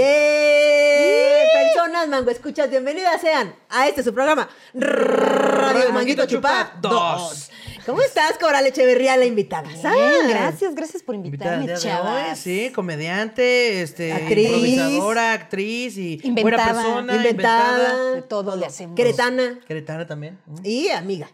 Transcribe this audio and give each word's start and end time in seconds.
¡Yeah! 0.00 1.44
Personas 1.52 2.08
mango, 2.08 2.30
escuchas, 2.30 2.70
bienvenidas 2.70 3.20
sean 3.20 3.54
a 3.68 3.86
este 3.86 4.02
su 4.02 4.14
programa 4.14 4.48
Radio 4.72 5.92
Manguito 5.92 6.24
Chupad 6.24 6.68
2. 6.80 7.50
¿Cómo 7.84 8.00
estás, 8.00 8.38
Coral 8.38 8.66
Echeverría, 8.66 9.18
la 9.18 9.26
invitada? 9.26 9.68
Bien, 9.68 10.26
gracias, 10.30 10.74
gracias 10.74 11.02
por 11.02 11.14
Invitada 11.16 11.56
invitarme, 11.56 11.74
hoy, 11.74 11.80
chavas. 11.82 12.38
sí, 12.38 12.72
comediante, 12.74 13.82
este, 13.82 14.12
Actriz. 14.14 14.46
improvisadora, 14.46 15.32
actriz 15.34 15.98
y 15.98 16.16
buena 16.16 16.28
Inventada. 16.40 16.72
persona, 16.72 17.16
Inventada. 17.16 18.10
De 18.12 18.22
todo 18.22 18.56
le 18.56 18.64
hacemos. 18.64 18.96
Queretana 18.96 19.60
Queretana 19.68 20.06
también. 20.06 20.38
Y 20.64 20.88
amiga. 20.88 21.28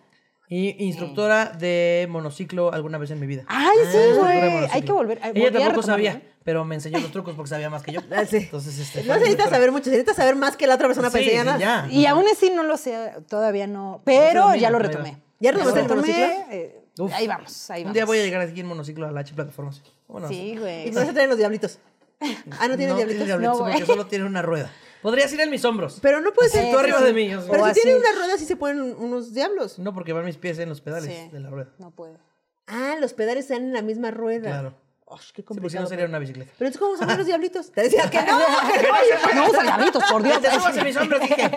Y 0.48 0.84
instructora 0.84 1.46
de 1.46 2.06
monociclo 2.08 2.72
alguna 2.72 2.98
vez 2.98 3.10
en 3.10 3.18
mi 3.20 3.26
vida. 3.26 3.42
Ay, 3.48 3.66
sí, 3.90 3.98
Instructora 3.98 4.30
de 4.34 4.50
güey. 4.50 4.68
Hay 4.72 4.82
que 4.82 4.92
volver. 4.92 5.18
ay, 5.22 5.32
Ella 5.34 5.40
volví 5.44 5.46
a 5.46 5.50
tampoco 5.52 5.80
retomarlo, 5.80 5.82
sabía, 5.82 6.12
¿eh? 6.12 6.32
pero 6.44 6.64
me 6.64 6.76
enseñó 6.76 7.00
los 7.00 7.10
trucos 7.10 7.34
porque 7.34 7.48
sabía 7.48 7.68
más 7.68 7.82
que 7.82 7.92
yo. 7.92 8.00
Ah, 8.12 8.24
sí. 8.24 8.36
Entonces, 8.36 8.78
este. 8.78 9.02
No 9.04 9.14
necesitas 9.16 9.50
saber 9.50 9.72
mucho, 9.72 9.90
necesitas 9.90 10.14
saber 10.16 10.36
más 10.36 10.56
que 10.56 10.66
la 10.68 10.76
otra 10.76 10.86
persona 10.86 11.10
para 11.10 11.24
Sí, 11.24 11.30
enseñar. 11.30 11.58
ya. 11.58 11.88
Y 11.90 12.06
aún 12.06 12.24
así 12.32 12.50
no 12.50 12.62
lo 12.62 12.76
sé, 12.76 13.12
todavía 13.28 13.66
no. 13.66 14.02
Pero 14.04 14.42
domina, 14.42 14.56
ya 14.58 14.70
lo 14.70 14.78
retomé. 14.78 15.16
¿Ya 15.40 15.50
retomaste 15.52 15.80
el 15.80 15.88
monociclo? 15.88 16.24
eh, 16.50 16.80
Uf. 16.98 17.12
ahí 17.12 17.26
vamos, 17.26 17.70
ahí 17.70 17.82
vamos. 17.82 17.90
Un 17.90 17.94
día 17.94 18.04
voy 18.06 18.18
a 18.20 18.22
llegar 18.22 18.40
aquí 18.40 18.60
en 18.60 18.66
monociclo 18.66 19.06
a 19.08 19.10
la 19.12 19.20
H 19.20 19.34
plataformas. 19.34 19.82
Bueno, 20.08 20.28
Sí, 20.28 20.52
Y 20.52 20.56
güey. 20.56 20.90
no 20.92 21.00
se 21.04 21.12
traen 21.12 21.28
los 21.28 21.38
diablitos. 21.38 21.78
Ah, 22.58 22.68
no 22.68 22.76
tiene 22.76 22.92
no 22.92 22.96
diablitos. 22.96 23.08
tiene 23.08 23.24
diablitos 23.26 23.56
No, 23.58 23.58
güey. 23.64 23.72
porque 23.74 23.86
solo 23.86 24.06
tiene 24.06 24.24
una 24.24 24.40
rueda. 24.42 24.70
Podrías 25.06 25.32
ir 25.32 25.40
en 25.40 25.50
mis 25.50 25.64
hombros. 25.64 26.00
Pero 26.02 26.20
no 26.20 26.32
puede 26.32 26.50
ser. 26.50 26.68
Tú 26.72 26.78
arriba 26.78 27.00
de 27.00 27.12
mí. 27.12 27.32
o 27.32 27.40
sea. 27.40 27.48
Pero 27.48 27.62
O 27.62 27.66
si 27.66 27.70
así. 27.70 27.80
tiene 27.82 27.96
una 27.96 28.10
rueda, 28.18 28.36
sí 28.38 28.44
se 28.44 28.56
ponen 28.56 28.80
unos 28.98 29.32
diablos. 29.32 29.78
No, 29.78 29.94
porque 29.94 30.12
van 30.12 30.24
mis 30.24 30.36
pies 30.36 30.58
en 30.58 30.68
los 30.68 30.80
pedales 30.80 31.14
Sí. 31.14 31.28
de 31.30 31.38
la 31.38 31.48
rueda. 31.48 31.70
No 31.78 31.92
puedo. 31.92 32.18
Ah, 32.66 32.96
los 33.00 33.12
pedales 33.12 33.44
están 33.44 33.62
en 33.66 33.72
la 33.72 33.82
misma 33.82 34.10
rueda. 34.10 34.48
Claro. 34.50 34.74
Oh, 35.08 35.16
qué 35.18 35.22
Sí, 35.24 35.32
porque 35.34 35.42
si 35.42 35.44
complicado. 35.60 35.82
no 35.84 35.88
sería 35.88 36.04
una 36.06 36.18
bicicleta. 36.18 36.52
Pero 36.58 36.66
entonces, 36.68 36.80
¿cómo 36.80 36.96
son 37.08 37.16
los 37.18 37.26
diablitos? 37.26 37.70
Te 37.70 37.82
decía 37.82 38.10
que 38.10 38.22
no. 38.26 38.38
No 39.36 39.48
usa 39.50 39.62
diablitos, 39.62 40.02
por 40.10 40.22
Dios. 40.22 40.40
Te 40.40 40.50
subas 40.50 40.76
en 40.76 40.84
mis 40.84 40.96
hombros, 40.96 41.20
dije. 41.20 41.34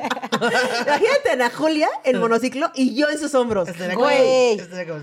Imagínate 0.86 1.30
a 1.30 1.34
Ana 1.34 1.50
Julia 1.50 1.90
en 2.04 2.20
monociclo 2.20 2.72
y 2.76 2.94
yo 2.96 3.10
en 3.10 3.18
sus 3.18 3.34
hombros. 3.34 3.70
Güey. 3.96 4.58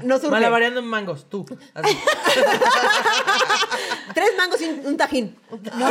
No 0.04 0.16
surge. 0.18 0.30
Malabareando 0.30 0.78
en 0.80 0.86
mangos, 0.86 1.28
tú. 1.28 1.44
Así. 1.74 1.98
Tres 4.14 4.30
mangos 4.38 4.60
y 4.60 4.64
un, 4.66 4.86
un 4.86 4.96
tajín. 4.96 5.36
No. 5.74 5.90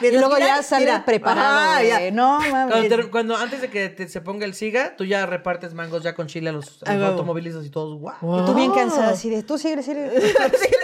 Y 0.00 0.10
luego 0.12 0.38
ya 0.38 0.62
sale 0.62 1.00
preparado, 1.04 1.70
Ah, 1.72 1.82
ya. 1.82 2.10
No, 2.10 2.38
Cuando, 2.50 2.74
mames. 2.76 2.88
te- 2.88 3.10
cuando 3.10 3.36
antes 3.36 3.60
de 3.60 3.70
que 3.70 3.88
te- 3.90 4.08
se 4.08 4.20
ponga 4.20 4.44
el 4.46 4.54
siga, 4.54 4.96
tú 4.96 5.04
ya 5.04 5.26
repartes 5.26 5.74
mangos 5.74 6.02
ya 6.02 6.14
con 6.14 6.26
chile 6.26 6.48
a 6.50 6.52
los, 6.52 6.82
a 6.84 6.94
los 6.94 7.10
automovilistas 7.10 7.64
y 7.66 7.70
todos. 7.70 7.98
¡Guau! 8.00 8.42
Y 8.42 8.44
tú 8.46 8.54
bien 8.54 8.72
cansada, 8.72 9.10
así 9.10 9.30
de, 9.30 9.42
tú 9.42 9.58
sigue, 9.58 9.82
sigue. 9.82 10.10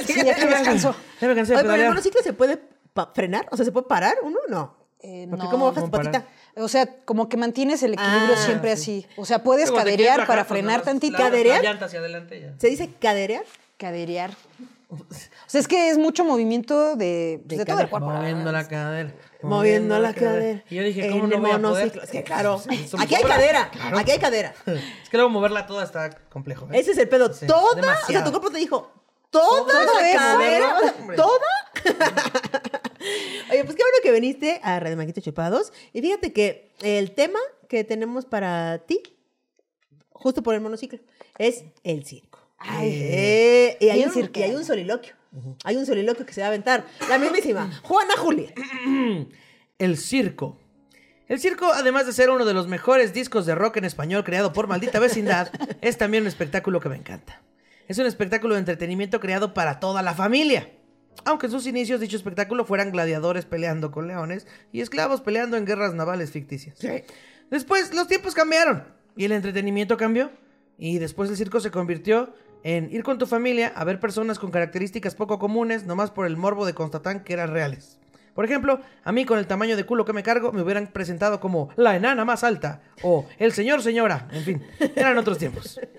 Sí, 0.06 0.24
ya 0.24 0.34
que 0.34 0.46
me 0.58 0.64
cansó. 0.64 0.94
Ya 1.20 1.28
me 1.28 1.34
cansé 1.34 1.52
de 1.52 1.56
Oye, 1.56 1.62
pero 1.62 1.62
el 1.62 1.66
pedalear. 1.66 1.88
monociclo 1.90 2.22
se 2.22 2.32
puede 2.32 2.58
pa- 2.92 3.10
frenar, 3.14 3.46
o 3.50 3.56
sea, 3.56 3.64
se 3.64 3.72
puede 3.72 3.86
parar 3.86 4.16
uno, 4.22 4.38
no. 4.48 4.76
Eh, 5.00 5.26
Porque 5.30 5.44
no. 5.44 5.50
cómo 5.50 5.66
bajas 5.66 5.84
tu 5.84 5.90
¿Cómo 5.90 6.02
parar? 6.02 6.12
patita. 6.12 6.62
O 6.62 6.66
sea, 6.68 6.86
como 7.04 7.28
que 7.28 7.36
mantienes 7.36 7.82
el 7.84 7.92
equilibrio 7.94 8.34
Ah, 8.36 8.44
siempre 8.44 8.72
así. 8.72 9.06
O 9.16 9.24
sea, 9.24 9.44
puedes 9.44 9.68
Luego 9.70 9.84
te 9.84 9.90
quieres 9.90 10.06
caderear 10.06 10.18
bajar, 10.20 10.26
para 10.26 10.42
pues, 10.44 10.58
frenar 10.58 10.82
tantito. 10.82 11.12
la- 11.18 11.24
¿Caderear? 11.30 11.62
La 11.62 11.70
llanta 11.70 11.84
hacia 11.86 12.00
adelante 12.00 12.40
ya. 12.40 12.54
¿Se 12.58 12.66
dice 12.68 12.90
caderear? 12.98 13.44
Caderear. 13.76 14.30
O 14.90 14.96
sea, 15.46 15.60
es 15.60 15.68
que 15.68 15.90
es 15.90 15.98
mucho 15.98 16.24
movimiento 16.24 16.96
de, 16.96 17.40
pues, 17.46 17.48
De 17.48 17.56
de 17.58 17.64
todo 17.64 17.78
el 17.80 17.88
cadera. 17.88 17.90
cuerpo. 17.90 18.08
Moviendo 18.10 18.50
la 18.52 18.66
cadera. 18.66 19.12
Moviendo 19.42 19.98
la 20.00 20.14
cadera. 20.14 20.64
Y 20.70 20.74
yo 20.76 20.82
dije, 20.82 21.04
en 21.06 21.12
¿cómo 21.12 21.26
no 21.28 21.34
el 21.36 21.40
voy 21.42 21.50
a 21.50 21.58
monociclo. 21.58 21.90
poder? 21.92 22.04
Es 22.04 22.10
que 22.10 22.24
claro. 22.24 22.60
Aquí 22.98 23.14
hay 23.14 23.20
sobra. 23.22 23.34
cadera. 23.36 23.70
Aquí 23.94 24.10
hay 24.10 24.18
cadera. 24.18 24.54
Es 24.66 25.08
que 25.10 25.16
luego 25.16 25.28
moverla 25.30 25.66
toda 25.66 25.84
está 25.84 26.10
complejo. 26.30 26.66
¿eh? 26.72 26.78
Ese 26.80 26.92
es 26.92 26.98
el 26.98 27.08
pedo. 27.08 27.32
Sí, 27.32 27.46
toda. 27.46 27.60
O 27.62 27.72
sea, 27.74 27.82
demasiado. 27.82 28.24
tu 28.24 28.30
cuerpo 28.30 28.50
te 28.50 28.58
dijo. 28.58 28.90
Toda 29.30 29.66
Todo 29.72 30.00
la 30.00 30.10
eso. 30.10 30.18
cadera. 30.18 30.76
¿Toda? 31.16 31.38
Oye, 33.50 33.64
pues 33.64 33.76
qué 33.76 33.82
bueno 33.82 33.98
que 34.02 34.12
viniste 34.12 34.60
a 34.62 34.80
Radio 34.80 34.96
Manguito 34.96 35.20
Chupados. 35.20 35.72
Y 35.92 36.00
fíjate 36.00 36.32
que 36.32 36.72
el 36.80 37.14
tema 37.14 37.38
que 37.68 37.84
tenemos 37.84 38.24
para 38.24 38.78
ti, 38.86 39.02
justo 40.10 40.42
por 40.42 40.54
el 40.54 40.60
monociclo, 40.60 40.98
es 41.38 41.64
el 41.84 42.04
circo. 42.04 42.40
Ay. 42.58 42.90
Eh, 42.92 43.76
y, 43.80 43.88
hay 43.90 44.04
un, 44.04 44.30
y 44.34 44.42
hay 44.42 44.54
un 44.54 44.64
soliloquio. 44.64 45.14
Hay 45.64 45.76
un 45.76 45.86
soliloquio 45.86 46.26
que 46.26 46.32
se 46.32 46.40
va 46.40 46.46
a 46.46 46.48
aventar. 46.48 46.86
La 47.08 47.18
mismísima. 47.18 47.70
Juana 47.84 48.14
Julia. 48.16 48.52
El 49.78 49.96
circo. 49.96 50.58
El 51.28 51.38
circo, 51.38 51.70
además 51.72 52.06
de 52.06 52.12
ser 52.14 52.30
uno 52.30 52.46
de 52.46 52.54
los 52.54 52.66
mejores 52.66 53.12
discos 53.12 53.44
de 53.44 53.54
rock 53.54 53.76
en 53.76 53.84
español 53.84 54.24
creado 54.24 54.52
por 54.54 54.66
Maldita 54.66 54.98
Vecindad, 54.98 55.52
es 55.82 55.98
también 55.98 56.22
un 56.22 56.26
espectáculo 56.26 56.80
que 56.80 56.88
me 56.88 56.96
encanta. 56.96 57.42
Es 57.88 57.98
un 57.98 58.04
espectáculo 58.04 58.54
de 58.54 58.60
entretenimiento 58.60 59.18
creado 59.18 59.54
para 59.54 59.80
toda 59.80 60.02
la 60.02 60.12
familia. 60.12 60.70
Aunque 61.24 61.46
en 61.46 61.52
sus 61.52 61.66
inicios 61.66 62.00
dicho 62.00 62.18
espectáculo 62.18 62.66
fueran 62.66 62.92
gladiadores 62.92 63.46
peleando 63.46 63.90
con 63.90 64.06
leones 64.06 64.46
y 64.72 64.82
esclavos 64.82 65.22
peleando 65.22 65.56
en 65.56 65.64
guerras 65.64 65.94
navales 65.94 66.30
ficticias. 66.30 66.78
Después 67.50 67.94
los 67.94 68.06
tiempos 68.06 68.34
cambiaron 68.34 68.84
y 69.16 69.24
el 69.24 69.32
entretenimiento 69.32 69.96
cambió. 69.96 70.30
Y 70.76 70.98
después 70.98 71.30
el 71.30 71.36
circo 71.36 71.60
se 71.60 71.70
convirtió 71.70 72.34
en 72.62 72.92
ir 72.92 73.02
con 73.02 73.18
tu 73.18 73.26
familia 73.26 73.72
a 73.74 73.84
ver 73.84 73.98
personas 74.00 74.38
con 74.38 74.50
características 74.50 75.14
poco 75.14 75.38
comunes, 75.38 75.86
nomás 75.86 76.10
por 76.10 76.26
el 76.26 76.36
morbo 76.36 76.66
de 76.66 76.74
constatar 76.74 77.24
que 77.24 77.32
eran 77.32 77.50
reales. 77.50 77.98
Por 78.34 78.44
ejemplo, 78.44 78.80
a 79.02 79.12
mí 79.12 79.24
con 79.24 79.38
el 79.38 79.46
tamaño 79.46 79.76
de 79.76 79.84
culo 79.84 80.04
que 80.04 80.12
me 80.12 80.22
cargo 80.22 80.52
me 80.52 80.62
hubieran 80.62 80.88
presentado 80.88 81.40
como 81.40 81.70
la 81.74 81.96
enana 81.96 82.24
más 82.26 82.44
alta 82.44 82.82
o 83.02 83.26
el 83.38 83.52
señor 83.52 83.82
señora, 83.82 84.28
en 84.30 84.44
fin, 84.44 84.62
eran 84.94 85.16
otros 85.18 85.38
tiempos. 85.38 85.80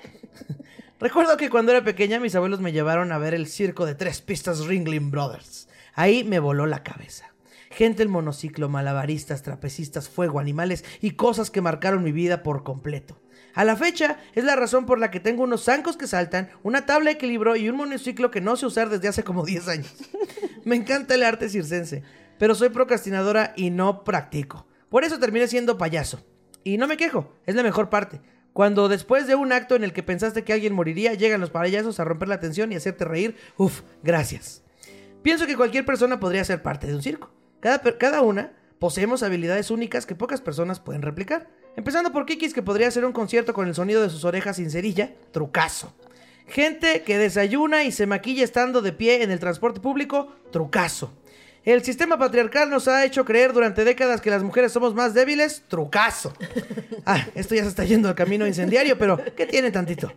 Recuerdo 0.99 1.37
que 1.37 1.49
cuando 1.49 1.71
era 1.71 1.85
pequeña 1.85 2.19
mis 2.19 2.35
abuelos 2.35 2.59
me 2.59 2.73
llevaron 2.73 3.13
a 3.13 3.17
ver 3.17 3.33
el 3.33 3.47
circo 3.47 3.85
de 3.85 3.95
tres 3.95 4.21
pistas 4.21 4.65
Ringling 4.65 5.11
Brothers. 5.11 5.69
Ahí 5.93 6.25
me 6.25 6.39
voló 6.39 6.65
la 6.65 6.83
cabeza. 6.83 7.33
Gente 7.71 8.03
en 8.03 8.11
monociclo, 8.11 8.67
malabaristas, 8.67 9.41
trapecistas, 9.41 10.09
fuego, 10.09 10.41
animales 10.41 10.83
y 10.99 11.11
cosas 11.11 11.51
que 11.51 11.61
marcaron 11.61 12.03
mi 12.03 12.11
vida 12.11 12.43
por 12.43 12.63
completo. 12.63 13.17
A 13.55 13.63
la 13.63 13.77
fecha 13.77 14.19
es 14.35 14.43
la 14.43 14.57
razón 14.57 14.85
por 14.85 14.99
la 14.99 15.09
que 15.09 15.21
tengo 15.21 15.43
unos 15.43 15.63
zancos 15.63 15.95
que 15.95 16.05
saltan, 16.05 16.49
una 16.63 16.85
tabla 16.85 17.11
de 17.11 17.15
equilibrio 17.15 17.55
y 17.55 17.69
un 17.69 17.77
monociclo 17.77 18.29
que 18.29 18.41
no 18.41 18.57
sé 18.57 18.65
usar 18.65 18.89
desde 18.89 19.07
hace 19.07 19.23
como 19.23 19.45
10 19.45 19.67
años. 19.69 19.93
Me 20.65 20.75
encanta 20.75 21.15
el 21.15 21.23
arte 21.23 21.47
circense, 21.47 22.03
pero 22.37 22.55
soy 22.55 22.69
procrastinadora 22.69 23.53
y 23.55 23.69
no 23.69 24.03
practico. 24.03 24.67
Por 24.89 25.05
eso 25.05 25.17
terminé 25.17 25.47
siendo 25.47 25.77
payaso. 25.77 26.25
Y 26.65 26.77
no 26.77 26.87
me 26.87 26.97
quejo, 26.97 27.33
es 27.45 27.55
la 27.55 27.63
mejor 27.63 27.89
parte. 27.89 28.19
Cuando 28.59 28.89
después 28.89 29.25
de 29.25 29.35
un 29.35 29.53
acto 29.53 29.77
en 29.77 29.85
el 29.85 29.93
que 29.93 30.03
pensaste 30.03 30.43
que 30.43 30.51
alguien 30.51 30.73
moriría, 30.73 31.13
llegan 31.13 31.39
los 31.39 31.49
payasos 31.49 31.97
a 31.97 32.03
romper 32.03 32.27
la 32.27 32.41
tensión 32.41 32.73
y 32.73 32.75
hacerte 32.75 33.05
reír, 33.05 33.37
uff, 33.55 33.83
gracias. 34.03 34.63
Pienso 35.23 35.47
que 35.47 35.55
cualquier 35.55 35.85
persona 35.85 36.19
podría 36.19 36.43
ser 36.43 36.61
parte 36.61 36.85
de 36.85 36.93
un 36.93 37.01
circo. 37.01 37.31
Cada, 37.61 37.79
cada 37.97 38.21
una 38.21 38.51
poseemos 38.77 39.23
habilidades 39.23 39.71
únicas 39.71 40.05
que 40.05 40.13
pocas 40.13 40.41
personas 40.41 40.81
pueden 40.81 41.03
replicar. 41.03 41.47
Empezando 41.77 42.11
por 42.11 42.25
Kikis, 42.25 42.53
que 42.53 42.61
podría 42.61 42.89
hacer 42.89 43.05
un 43.05 43.13
concierto 43.13 43.53
con 43.53 43.65
el 43.65 43.75
sonido 43.75 44.01
de 44.01 44.09
sus 44.09 44.25
orejas 44.25 44.57
sin 44.57 44.69
cerilla, 44.69 45.13
trucazo. 45.31 45.95
Gente 46.45 47.03
que 47.03 47.17
desayuna 47.17 47.85
y 47.85 47.93
se 47.93 48.07
maquilla 48.07 48.43
estando 48.43 48.81
de 48.81 48.91
pie 48.91 49.23
en 49.23 49.31
el 49.31 49.39
transporte 49.39 49.79
público, 49.79 50.35
trucazo. 50.51 51.13
El 51.71 51.83
sistema 51.83 52.17
patriarcal 52.17 52.67
nos 52.71 52.87
ha 52.87 53.05
hecho 53.05 53.23
creer 53.25 53.53
durante 53.53 53.83
décadas 53.83 54.21
que 54.21 54.31
las 54.31 54.41
mujeres 54.41 54.71
somos 54.71 54.95
más 54.95 55.13
débiles, 55.13 55.63
trucazo. 55.67 56.33
Ah, 57.05 57.25
esto 57.33 57.55
ya 57.55 57.63
se 57.63 57.69
está 57.69 57.85
yendo 57.85 58.07
al 58.07 58.13
camino 58.13 58.45
incendiario, 58.45 58.97
pero 58.97 59.19
¿qué 59.35 59.47
tiene 59.47 59.71
tantito? 59.71 60.11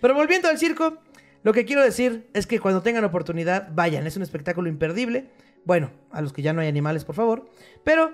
Pero 0.00 0.14
volviendo 0.14 0.48
al 0.48 0.58
circo, 0.58 0.98
lo 1.42 1.52
que 1.52 1.64
quiero 1.64 1.82
decir 1.82 2.28
es 2.34 2.46
que 2.46 2.60
cuando 2.60 2.82
tengan 2.82 3.04
oportunidad, 3.04 3.68
vayan, 3.72 4.06
es 4.06 4.16
un 4.16 4.22
espectáculo 4.22 4.68
imperdible. 4.68 5.26
Bueno, 5.64 5.90
a 6.12 6.20
los 6.20 6.32
que 6.32 6.42
ya 6.42 6.52
no 6.52 6.60
hay 6.60 6.68
animales, 6.68 7.04
por 7.04 7.16
favor. 7.16 7.50
Pero 7.82 8.12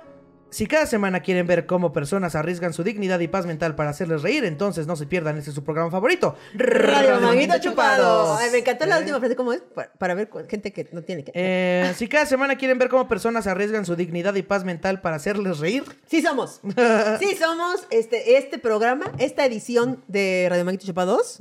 si 0.51 0.67
cada 0.67 0.87
semana 0.87 1.21
quieren 1.21 1.47
ver 1.47 1.67
cómo 1.67 1.93
personas 1.93 2.35
arriesgan 2.35 2.73
su 2.73 2.83
dignidad 2.85 3.21
y 3.21 3.29
paz 3.29 3.47
mental 3.47 3.75
para 3.75 3.91
hacerles 3.91 4.23
reír, 4.23 4.45
entonces 4.45 4.87
no 4.87 4.97
se 4.97 5.07
pierdan, 5.07 5.37
este 5.39 5.51
es 5.51 5.55
su 5.55 5.65
programa 5.65 5.91
favorito. 5.91 6.37
Radio 6.55 7.21
Manguito 7.21 7.59
Chupados. 7.59 8.39
Ay, 8.41 8.51
me 8.51 8.59
encantó 8.59 8.87
la 8.87 8.97
¿Eh? 8.97 9.01
última 9.01 9.19
frase. 9.19 9.37
¿Cómo 9.37 9.53
es? 9.53 9.61
Para, 9.61 9.93
para 9.93 10.15
ver 10.15 10.31
gente 10.49 10.73
que 10.73 10.89
no 10.93 11.03
tiene 11.03 11.25
que. 11.25 11.33
Eh, 11.35 11.93
si 11.97 12.09
cada 12.09 12.27
semana 12.27 12.57
quieren 12.57 12.79
ver 12.79 12.89
cómo 12.89 13.09
personas 13.09 13.47
arriesgan 13.47 13.85
su 13.85 13.97
dignidad 13.97 14.35
y 14.35 14.43
paz 14.43 14.65
mental 14.65 15.01
para 15.01 15.17
hacerles 15.17 15.59
reír, 15.59 15.85
Sí 16.07 16.23
somos. 16.23 16.61
Sí 17.19 17.37
somos. 17.37 17.87
Este, 17.91 18.37
este 18.37 18.59
programa, 18.59 19.13
esta 19.19 19.45
edición 19.45 20.03
de 20.09 20.47
Radio 20.49 20.65
Manguito 20.65 20.87
Chupados, 20.87 21.41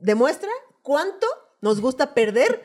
demuestra 0.00 0.50
cuánto 0.82 1.26
nos 1.66 1.80
gusta 1.80 2.14
perder 2.14 2.60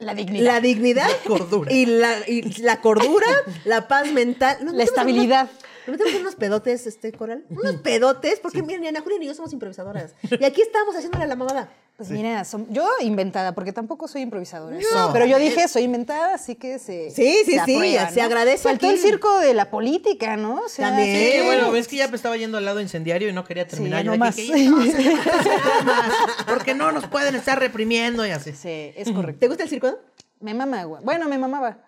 La 0.00 0.12
dignidad. 0.14 0.44
la 0.54 0.60
dignidad 0.60 1.08
cordura. 1.24 1.72
y 1.72 1.86
la, 1.86 2.12
y 2.26 2.42
la 2.62 2.80
cordura, 2.80 3.28
la 3.64 3.86
paz 3.86 4.10
mental. 4.12 4.58
La 4.72 4.82
estabilidad. 4.82 5.48
Nos 5.86 5.98
metemos 5.98 6.20
unos 6.20 6.34
pedotes, 6.36 6.86
este 6.86 7.12
coral. 7.12 7.44
Unos 7.50 7.76
pedotes, 7.82 8.40
porque 8.40 8.62
miren, 8.62 8.86
Ana 8.86 9.00
Julia 9.00 9.18
y 9.22 9.26
yo 9.26 9.34
somos 9.34 9.52
improvisadoras. 9.52 10.14
Y 10.38 10.44
aquí 10.44 10.62
estamos 10.62 10.94
haciéndole 10.96 11.26
la 11.26 11.36
mamada. 11.36 11.68
Pues 11.96 12.08
mira, 12.08 12.44
som- 12.46 12.66
yo 12.70 12.88
inventada, 13.02 13.54
porque 13.54 13.72
tampoco 13.74 14.08
soy 14.08 14.22
improvisadora. 14.22 14.74
No. 14.94 15.12
Pero 15.12 15.26
yo 15.26 15.38
dije, 15.38 15.68
soy 15.68 15.82
inventada, 15.82 16.32
así 16.34 16.54
que 16.54 16.78
se. 16.78 17.10
Sí, 17.10 17.42
sí, 17.44 17.52
se 17.58 17.64
sí, 17.66 17.74
aprueba, 17.74 18.08
se 18.08 18.22
agradece 18.22 18.62
Faltó 18.62 18.86
aquí. 18.86 18.94
el 18.94 19.00
circo 19.02 19.38
de 19.40 19.52
la 19.52 19.70
política, 19.70 20.38
¿no? 20.38 20.62
O 20.62 20.68
sea, 20.70 20.88
También. 20.88 21.14
sí, 21.32 21.38
Sí, 21.40 21.44
bueno, 21.44 21.70
ves 21.70 21.88
que 21.88 21.96
ya 21.96 22.08
me 22.08 22.16
estaba 22.16 22.38
yendo 22.38 22.56
al 22.56 22.64
lado 22.64 22.80
incendiario 22.80 23.28
y 23.28 23.34
no 23.34 23.44
quería 23.44 23.66
terminar. 23.68 24.00
Sí, 24.00 24.06
Yo 24.06 24.12
no 24.12 24.16
más. 24.16 24.34
dije, 24.34 24.64
"Ya, 24.64 24.70
no, 24.70 24.76
más, 25.84 26.12
porque 26.46 26.74
no 26.74 26.90
nos 26.90 27.06
pueden 27.06 27.34
estar 27.34 27.58
reprimiendo 27.58 28.26
y 28.26 28.30
así. 28.30 28.52
Sí, 28.52 28.92
es 28.96 29.10
correcto. 29.12 29.40
¿Te 29.40 29.48
gusta 29.48 29.64
el 29.64 29.68
circo? 29.68 29.98
Me 30.40 30.54
mama, 30.54 30.84
güey. 30.84 31.04
Bueno, 31.04 31.28
me 31.28 31.36
mamaba. 31.36 31.78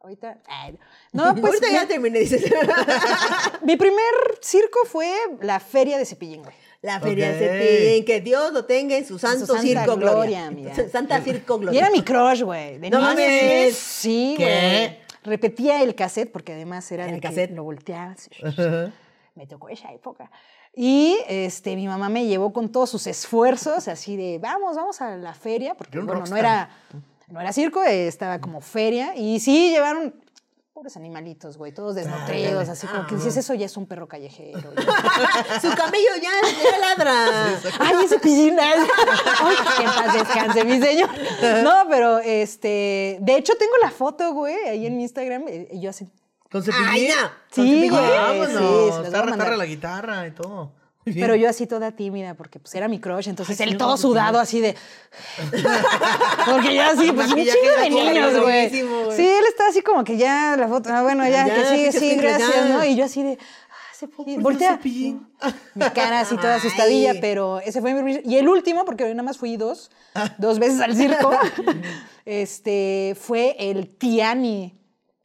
Ahorita. 0.00 0.38
ay, 0.46 0.78
no, 1.12 1.32
pues 1.34 1.44
Ahorita 1.44 1.66
ya 1.72 1.82
mi- 1.82 1.88
terminé, 1.88 2.18
dices. 2.20 2.42
mi 3.62 3.76
primer 3.76 4.04
circo 4.40 4.80
fue 4.86 5.12
la 5.42 5.60
feria 5.60 5.98
de 5.98 6.04
Cepillín, 6.06 6.42
güey. 6.42 6.54
La 6.82 7.00
feria 7.00 7.30
Ok. 7.30 7.32
de 7.34 7.38
Cepillín, 7.48 8.04
que 8.04 8.20
Dios 8.20 8.52
lo 8.52 8.64
tenga 8.64 8.96
en 8.96 9.04
su 9.04 9.18
santo 9.18 9.46
santa 9.46 9.62
circo 9.62 9.96
gloria, 9.96 10.48
gloria. 10.48 10.50
mira. 10.52 10.88
Santa 10.88 11.20
circo 11.20 11.56
Y 11.56 11.60
gloria. 11.60 11.80
era 11.80 11.90
mi 11.90 12.02
crush, 12.02 12.42
güey. 12.42 12.78
De 12.78 12.88
No 12.90 13.00
mames. 13.00 13.74
Sí, 13.76 14.36
güey. 14.38 14.96
Repetía 15.24 15.82
el 15.82 15.94
cassette 15.96 16.30
porque 16.30 16.52
además 16.52 16.90
era 16.92 17.06
El 17.06 17.14
de 17.16 17.20
que 17.20 17.28
cassette. 17.28 17.50
lo 17.50 17.64
volteabas. 17.64 18.30
Me 19.34 19.46
tocó 19.48 19.68
esa 19.68 19.92
época. 19.92 20.30
Y 20.74 21.18
este, 21.28 21.74
mi 21.74 21.88
mamá 21.88 22.08
me 22.08 22.26
llevó 22.26 22.52
con 22.52 22.70
todos 22.70 22.88
sus 22.90 23.08
esfuerzos, 23.08 23.88
así 23.88 24.16
de, 24.16 24.38
vamos, 24.38 24.76
vamos 24.76 25.00
a 25.00 25.16
la 25.16 25.34
feria, 25.34 25.74
porque 25.76 25.98
bueno, 25.98 26.24
no 26.24 26.36
era, 26.36 26.70
no 27.30 27.40
era 27.40 27.52
circo, 27.52 27.82
estaba 27.84 28.40
como 28.40 28.60
feria. 28.60 29.14
Y 29.16 29.40
sí, 29.40 29.70
llevaron 29.70 30.14
pobres 30.72 30.96
animalitos, 30.96 31.58
güey, 31.58 31.72
todos 31.72 31.96
desnutridos, 31.96 32.68
así 32.68 32.86
como 32.86 33.04
que 33.08 33.16
dices, 33.16 33.36
eso 33.36 33.52
ya 33.54 33.66
es 33.66 33.76
un 33.76 33.86
perro 33.86 34.06
callejero. 34.06 34.72
ya". 34.74 35.60
Su 35.60 35.74
camello 35.74 36.08
ya, 36.22 36.30
ya 36.62 36.78
ladra. 36.78 37.58
¡Ay, 37.80 37.96
ese 38.04 38.18
piscina! 38.20 38.62
¡Ay, 38.62 39.56
que 39.76 39.82
en 39.82 39.90
paz 39.90 40.12
descanse, 40.14 40.64
mi 40.64 40.80
señor! 40.80 41.10
No, 41.64 41.86
pero 41.90 42.18
este. 42.20 43.18
De 43.20 43.36
hecho, 43.36 43.54
tengo 43.58 43.72
la 43.82 43.90
foto, 43.90 44.32
güey, 44.32 44.54
ahí 44.68 44.86
en 44.86 44.96
mi 44.96 45.02
Instagram. 45.02 45.46
eh, 45.48 45.68
Yo 45.80 45.90
así. 45.90 46.08
¿Con 46.50 46.62
cepillín? 46.62 46.86
Ay, 46.88 47.08
ya. 47.08 47.32
¿Con 47.54 47.64
Sí, 47.66 47.88
güey, 47.90 48.02
sí, 48.04 48.10
Vámonos. 48.16 48.52
se 48.52 49.10
voy 49.10 49.14
a 49.20 49.24
mandar. 49.24 49.56
la 49.58 49.66
guitarra 49.66 50.26
y 50.28 50.30
todo. 50.30 50.72
Bien. 51.14 51.20
Pero 51.20 51.34
yo 51.34 51.48
así 51.48 51.66
toda 51.66 51.92
tímida, 51.92 52.34
porque 52.34 52.58
pues 52.58 52.74
era 52.74 52.88
mi 52.88 52.98
crush, 53.00 53.28
entonces 53.28 53.60
Ay, 53.60 53.68
él 53.70 53.76
todo 53.78 53.90
no, 53.90 53.96
sudado, 53.96 54.38
así 54.38 54.60
de. 54.60 54.74
Porque 56.50 56.74
ya 56.74 56.88
así, 56.90 57.12
pues 57.12 57.28
un 57.28 57.36
chingo 57.36 57.80
de 57.80 57.90
niños, 57.90 58.40
güey. 58.40 58.70
Sí, 58.70 59.26
él 59.26 59.44
está 59.48 59.68
así 59.68 59.82
como 59.82 60.04
que 60.04 60.16
ya 60.16 60.56
la 60.58 60.68
foto. 60.68 60.90
Ah, 60.92 61.02
bueno, 61.02 61.24
ya, 61.24 61.46
Ya, 61.46 61.54
que 61.54 61.64
sigue, 61.64 61.92
sí, 61.92 62.14
gracias, 62.16 62.54
ya. 62.54 62.64
¿no? 62.68 62.84
Y 62.84 62.96
yo 62.96 63.04
así 63.04 63.22
de. 63.22 63.38
Ah, 63.40 63.94
cepillín. 63.94 64.42
¿Por 64.42 64.56
qué 64.56 64.68
Voltea. 64.68 64.80
Mi 65.74 65.84
cara 65.90 66.20
así 66.20 66.36
toda 66.36 66.56
asustadilla, 66.56 67.12
Ay. 67.12 67.18
pero 67.20 67.60
ese 67.60 67.80
fue 67.80 67.92
mi 67.94 68.02
primer- 68.02 68.26
Y 68.26 68.36
el 68.36 68.48
último, 68.48 68.84
porque 68.84 69.04
nada 69.10 69.22
más 69.22 69.38
fui 69.38 69.56
dos, 69.56 69.90
dos 70.38 70.58
veces 70.58 70.80
al 70.80 70.96
circo, 70.96 71.30
este, 72.24 73.16
fue 73.20 73.56
el 73.58 73.88
Tiani. 73.88 74.74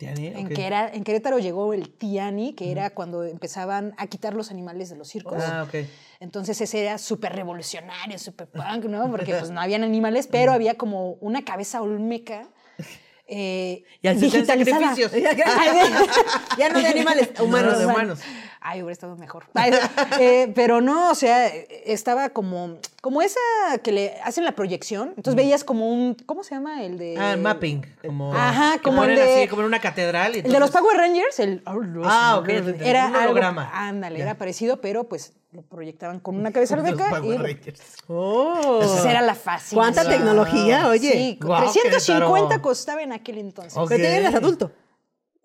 Tiani, 0.06 0.28
En, 0.28 0.50
que 0.50 0.66
era, 0.66 0.90
en 0.94 1.04
Querétaro 1.04 1.40
llegó 1.40 1.74
el 1.74 1.90
Tiani, 1.90 2.54
que 2.54 2.72
era 2.72 2.90
cuando 2.92 3.24
empezaban 3.24 3.94
a 3.98 4.08
quitar 4.08 4.34
los 4.34 4.52
animales 4.52 4.90
de 4.90 4.96
los 4.96 5.08
circos. 5.08 5.42
Ah, 5.44 5.64
ok. 5.68 5.86
Entonces 6.20 6.60
ese 6.62 6.82
era 6.82 6.98
súper 6.98 7.34
revolucionario, 7.34 8.18
súper 8.20 8.48
punk, 8.48 8.86
¿no? 8.86 9.10
Porque 9.12 9.34
pues 9.40 9.52
no 9.52 9.60
habían 9.62 9.84
animales, 9.84 10.28
pero 10.32 10.52
había 10.54 10.76
como 10.76 11.14
una 11.22 11.44
cabeza 11.44 11.82
olmeca 11.82 12.48
eh, 13.28 13.84
Y 14.02 14.10
digitalizada. 14.10 14.96
sacrificios. 14.96 15.12
Ya 16.58 16.70
no 16.70 16.80
de 16.80 16.88
animales, 16.88 17.30
humanos. 17.40 17.74
No, 17.74 17.80
de 17.80 17.86
humanos. 17.86 18.20
Ay, 18.66 18.82
hubiera 18.82 18.94
estado 18.94 19.18
mejor. 19.18 19.44
Ay, 19.56 19.72
eh, 20.22 20.52
pero 20.56 20.80
no, 20.80 21.12
o 21.12 21.16
sea, 21.16 21.48
estaba 21.48 22.30
como, 22.30 22.78
como 23.02 23.22
esa 23.22 23.40
que 23.84 23.92
le 23.92 24.14
hacen 24.24 24.46
la 24.46 24.54
proyección. 24.54 25.10
Entonces 25.18 25.36
veías 25.36 25.66
como 25.66 25.92
un, 25.92 26.16
¿cómo 26.26 26.44
se 26.46 26.56
llama? 26.56 26.82
El 26.82 26.98
de... 26.98 27.16
Ah, 27.20 27.34
el 27.34 27.42
mapping. 27.42 27.86
Como, 28.02 28.34
Ajá, 28.34 28.80
como 28.82 29.04
el 29.04 29.10
ponen 29.12 29.26
de- 29.26 29.40
así, 29.42 29.48
como 29.50 29.64
en 29.64 29.68
una 29.68 29.80
catedral. 29.80 30.36
y 30.36 30.40
El 30.40 30.44
de 30.44 30.60
los 30.60 30.70
entonces- 30.70 30.80
Power 30.82 30.98
Rangers, 30.98 31.40
el... 31.40 31.62
Ah, 32.06 32.38
ok. 32.40 32.48
Era 32.80 33.08
Un 33.08 33.16
algo- 33.16 33.24
holograma. 33.32 33.70
ándale, 33.74 34.18
Ya. 34.20 34.24
era 34.24 34.38
parecido, 34.38 34.80
pero 34.80 35.04
pues 35.10 35.34
lo 35.52 35.62
proyectaban 35.64 36.22
con 36.22 36.36
una 36.38 36.52
cabeza 36.54 36.76
Los 36.78 36.86
albeca 36.86 37.10
Power 37.10 37.26
y... 37.42 37.44
Rangers. 37.44 37.82
Oh. 38.08 38.80
Esa 38.82 39.12
era 39.12 39.22
la 39.22 39.36
fácil. 39.36 39.78
¿Cuánta 39.78 40.08
tecnología, 40.08 40.88
oye? 40.88 41.12
Sí, 41.12 41.40
Guau, 41.42 41.60
350 41.64 42.34
Querétaro. 42.34 42.62
costaba 42.62 43.04
en 43.04 43.12
aquel 43.12 43.40
entonces. 43.40 43.76
Ok. 43.78 43.90
Pero 43.90 44.04
ya 44.04 44.16
eras 44.16 44.36
adulto. 44.36 44.72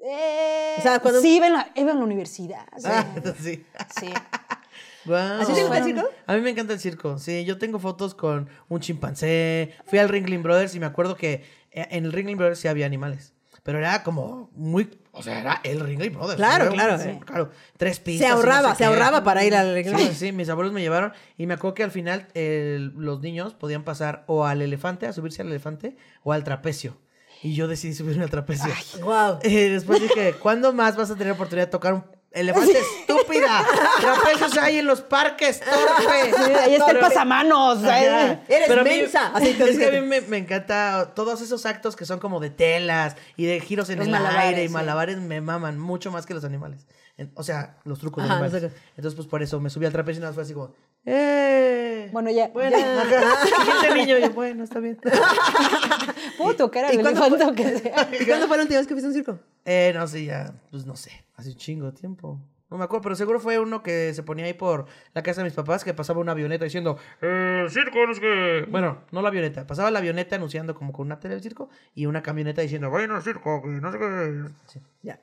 Eh, 0.01 0.77
O 0.79 0.83
sea, 0.83 1.01
cuando- 1.01 1.21
Sí, 1.21 1.37
iba 1.37 1.47
en 1.47 1.53
la, 1.55 1.71
iba 1.75 1.91
en 1.93 1.99
la 1.99 2.05
universidad. 2.05 2.67
sí. 2.77 2.85
Ah, 2.87 3.07
sí. 3.43 3.65
Sí. 4.01 4.07
Guau. 5.05 5.41
¿Así 5.41 5.55
te 5.55 5.63
gusta 5.63 5.79
el 5.79 5.85
circo? 5.85 6.09
A 6.27 6.35
mí 6.35 6.41
me 6.43 6.51
encanta 6.51 6.73
el 6.75 6.81
circo. 6.81 7.19
Sí, 7.19 7.45
yo 7.45 7.57
tengo 7.59 7.79
fotos 7.79 8.15
con 8.15 8.49
un 8.69 8.81
chimpancé. 8.81 9.75
Fui 9.87 9.99
al 9.99 10.09
Ringling 10.09 10.43
Brothers 10.43 10.75
y 10.75 10.81
me 10.81 10.87
acuerdo 10.87 11.17
que 11.17 11.45
eh, 11.71 11.87
en 11.91 12.05
el 12.05 12.13
Ringling 12.13 12.37
Brothers 12.37 12.59
sí 12.61 12.69
había 12.69 12.85
animales. 12.87 13.33
Pero 13.63 13.79
era 13.79 14.03
como 14.03 14.51
muy. 14.55 14.99
O 15.13 15.23
sea, 15.23 15.41
era 15.41 15.61
el 15.65 15.81
Ringling 15.81 16.13
Brothers. 16.15 16.37
Claro, 16.37 16.65
Era 16.67 16.73
claro. 16.75 16.99
sí, 17.03 17.19
claro. 17.25 17.51
Tres 17.77 18.01
pistas. 18.01 18.27
Se 18.29 18.33
no 18.33 18.39
ahorraba, 18.39 18.71
sé 18.71 18.75
se 18.77 18.79
qué. 18.79 18.85
ahorraba 18.87 19.25
para 19.25 19.45
ir 19.45 19.55
al 19.55 19.83
Sí, 19.85 20.15
sí, 20.15 20.33
mis 20.33 20.49
abuelos 20.49 20.73
me 20.73 20.81
llevaron 20.81 21.13
y 21.37 21.47
me 21.47 21.55
acuerdo 21.55 21.75
que 21.75 21.85
al 21.85 21.91
final 21.91 22.29
el- 22.35 22.93
los 22.97 23.21
niños 23.21 23.55
podían 23.55 23.85
pasar 23.85 24.25
o 24.27 24.45
al 24.47 24.63
elefante, 24.63 25.07
a 25.07 25.13
subirse 25.13 25.43
al 25.43 25.49
elefante, 25.49 25.97
o 26.23 26.33
al 26.33 26.45
trapecio. 26.45 26.97
Y 27.43 27.55
yo 27.55 27.69
decidí 27.69 27.95
subirme 27.95 28.25
al 28.25 28.31
trapecio. 28.31 28.67
Wow. 29.03 29.39
Eh, 29.43 29.69
después 29.71 30.01
dije, 30.01 30.35
¿cuándo 30.35 30.73
más 30.73 30.97
vas 30.97 31.11
a 31.11 31.17
tener 31.17 31.33
oportunidad 31.33 31.67
de 31.67 31.71
tocar 31.71 31.95
un 31.95 32.05
elefante 32.33 32.79
estúpida? 32.79 33.65
Trapecios 34.01 34.59
hay 34.59 34.79
en 34.79 34.87
los 34.87 35.03
parques, 35.03 35.61
torpe. 35.61 36.33
Sí, 36.37 36.53
ahí 36.53 36.75
está 36.75 36.91
el 36.91 36.99
pasamanos. 36.99 37.79
Ajá. 37.85 38.27
¿eh? 38.33 38.41
Eres 38.49 38.69
Pero 38.69 38.81
a 38.81 38.85
mí- 38.85 38.91
mensa. 38.91 39.29
Así 39.35 39.51
es 39.51 39.79
que 39.79 39.87
a 39.87 39.91
mí 40.01 40.01
me, 40.07 40.21
me 40.23 40.39
encanta 40.39 41.13
todos 41.15 41.41
esos 41.41 41.65
actos 41.65 41.95
que 41.95 42.05
son 42.05 42.19
como 42.19 42.41
de 42.41 42.51
telas 42.51 43.17
y 43.37 43.47
de 43.47 43.61
giros 43.61 43.89
en 43.91 43.99
Los 43.99 44.09
el 44.09 44.15
aire 44.15 44.65
y 44.65 44.69
sí. 44.69 44.73
malabares 44.75 45.19
me 45.19 45.41
maman 45.41 45.79
mucho 45.79 46.11
más 46.11 46.27
que 46.27 46.35
los 46.35 46.45
animales. 46.45 46.87
O 47.35 47.43
sea, 47.43 47.77
los 47.85 47.99
trucos 47.99 48.23
de 48.25 48.31
animales. 48.31 48.53
los 48.53 48.63
trucos. 48.63 48.81
Entonces, 48.97 49.17
pues 49.17 49.27
por 49.29 49.43
eso 49.43 49.61
me 49.61 49.71
subí 49.71 49.87
al 49.87 49.93
trapecio 49.93 50.19
y 50.19 50.21
nada 50.23 50.31
más 50.31 50.35
fue 50.37 50.43
así 50.45 50.55
como, 50.55 50.73
¡eh! 51.05 52.09
Bueno, 52.13 52.31
ya. 52.31 52.49
Bueno. 52.49 52.77
Siguiente 52.77 53.95
niño, 53.95 54.19
yo, 54.19 54.31
bueno, 54.33 54.65
está 54.65 54.81
bien. 54.81 54.99
Puedo 56.39 56.57
tocar 56.57 56.87
al 56.87 56.95
¿Y 56.95 56.99
cuándo 56.99 57.25
elefante 57.27 57.45
o 57.45 57.55
que 57.55 57.79
sea. 57.79 58.09
¿Y 58.21 58.27
cuándo 58.27 58.47
fue 58.49 58.57
la 58.57 58.63
última 58.63 58.81
vez 58.81 58.87
que 58.87 58.95
fuiste 58.95 59.07
a 59.07 59.09
un 59.11 59.15
circo? 59.15 59.39
Eh, 59.65 59.93
no 59.95 60.07
sé, 60.07 60.25
ya, 60.25 60.55
pues 60.71 60.87
no 60.87 60.97
sé, 60.97 61.11
hace 61.37 61.51
un 61.51 61.57
chingo 61.57 61.87
de 61.87 61.93
tiempo. 61.93 62.41
No 62.71 62.77
me 62.77 62.85
acuerdo, 62.85 63.03
pero 63.03 63.15
seguro 63.17 63.41
fue 63.41 63.59
uno 63.59 63.83
que 63.83 64.13
se 64.13 64.23
ponía 64.23 64.45
ahí 64.45 64.53
por 64.53 64.85
la 65.15 65.23
casa 65.23 65.41
de 65.41 65.47
mis 65.47 65.55
papás 65.55 65.85
que 65.85 65.95
pasaba 65.95 66.21
una 66.21 66.33
avioneta 66.33 66.65
diciendo, 66.65 66.99
eh, 67.23 67.65
circo, 67.71 68.07
no 68.07 68.15
sé 68.15 68.21
qué. 68.21 68.67
Bueno, 68.69 69.05
no 69.11 69.23
la 69.23 69.29
avioneta, 69.29 69.67
pasaba 69.67 69.91
la 69.91 70.01
avioneta 70.01 70.37
anunciando 70.37 70.75
como 70.75 70.93
con 70.93 71.07
una 71.07 71.19
tele 71.19 71.35
del 71.35 71.43
circo 71.43 71.71
y 71.95 72.05
una 72.05 72.23
camioneta 72.23 72.61
diciendo, 72.61 72.91
bueno, 72.91 73.17
al 73.17 73.23
circo, 73.23 73.63
que 73.63 73.69
no 73.69 73.91
sé 73.91 73.99
qué. 73.99 74.45
Sí, 74.67 74.81
Ya. 75.03 75.19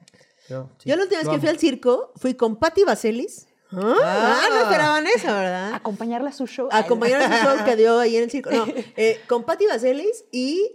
yo, 0.50 0.72
sí, 0.80 0.90
Yo 0.90 0.96
la 0.96 1.04
última 1.04 1.22
vez 1.22 1.30
que 1.30 1.40
fui 1.40 1.50
al 1.50 1.60
circo 1.60 2.12
fui 2.16 2.34
con 2.34 2.56
Patti 2.56 2.84
Vaselis. 2.84 3.48
Ah, 3.72 3.96
Ah. 4.04 4.48
no 4.50 4.62
esperaban 4.64 5.06
eso, 5.08 5.28
¿verdad? 5.28 5.74
Acompañarla 5.74 6.30
a 6.30 6.34
su 6.34 6.48
show. 6.48 6.68
Acompañaron 6.72 7.32
a 7.32 7.40
su 7.40 7.46
show 7.58 7.66
que 7.66 7.76
dio 7.76 8.00
ahí 8.00 8.16
en 8.18 8.24
el 8.24 8.32
circo. 8.32 8.52
No, 8.52 8.66
eh, 8.98 9.20
con 9.28 9.44
Patti 9.44 9.66
Vaselis 9.66 10.26
y 10.32 10.72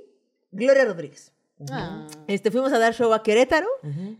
Gloria 0.51 0.85
Rodríguez. 0.85 1.33
Ah. 1.71 2.07
Este, 2.27 2.51
fuimos 2.51 2.73
a 2.73 2.79
dar 2.79 2.95
show 2.95 3.13
a 3.13 3.23
Querétaro 3.23 3.69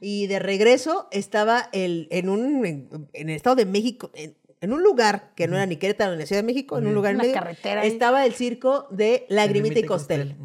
y 0.01 0.27
de 0.27 0.39
regreso 0.39 1.09
estaba 1.11 1.69
el, 1.73 2.07
en 2.11 2.29
un 2.29 2.67
en, 2.67 3.09
en 3.15 3.29
el 3.31 3.35
Estado 3.37 3.57
de 3.57 3.65
México, 3.67 4.11
en, 4.15 4.37
en 4.61 4.73
un 4.75 4.83
lugar 4.83 5.33
que 5.35 5.49
no 5.49 5.57
era 5.57 5.65
ni 5.65 5.77
Querétaro 5.77 6.13
ni 6.13 6.19
la 6.19 6.27
Ciudad 6.27 6.43
de 6.43 6.47
México, 6.47 6.77
en 6.77 6.87
un 6.87 6.95
lugar 6.95 7.13
en 7.13 7.17
Una 7.17 7.23
medio, 7.25 7.35
carretera 7.35 7.81
ahí. 7.81 7.89
estaba 7.89 8.27
el 8.27 8.35
circo 8.35 8.87
de 8.91 9.25
Lagrimita 9.31 9.79
y 9.79 9.85
Costel. 9.85 10.37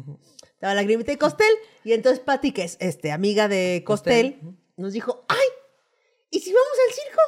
Estaba 0.54 0.72
Lagrimita 0.74 1.12
y 1.12 1.16
Costel 1.16 1.52
y 1.84 1.92
entonces 1.92 2.20
Patti, 2.20 2.52
que 2.52 2.64
es 2.64 2.78
este, 2.80 3.12
amiga 3.12 3.46
de 3.46 3.82
Costel, 3.86 4.32
Costel, 4.40 4.56
nos 4.78 4.94
dijo, 4.94 5.26
¡ay! 5.28 5.36
¿Y 6.30 6.40
si 6.40 6.50
vamos 6.52 6.72
al 6.88 6.94
circo? 6.94 7.20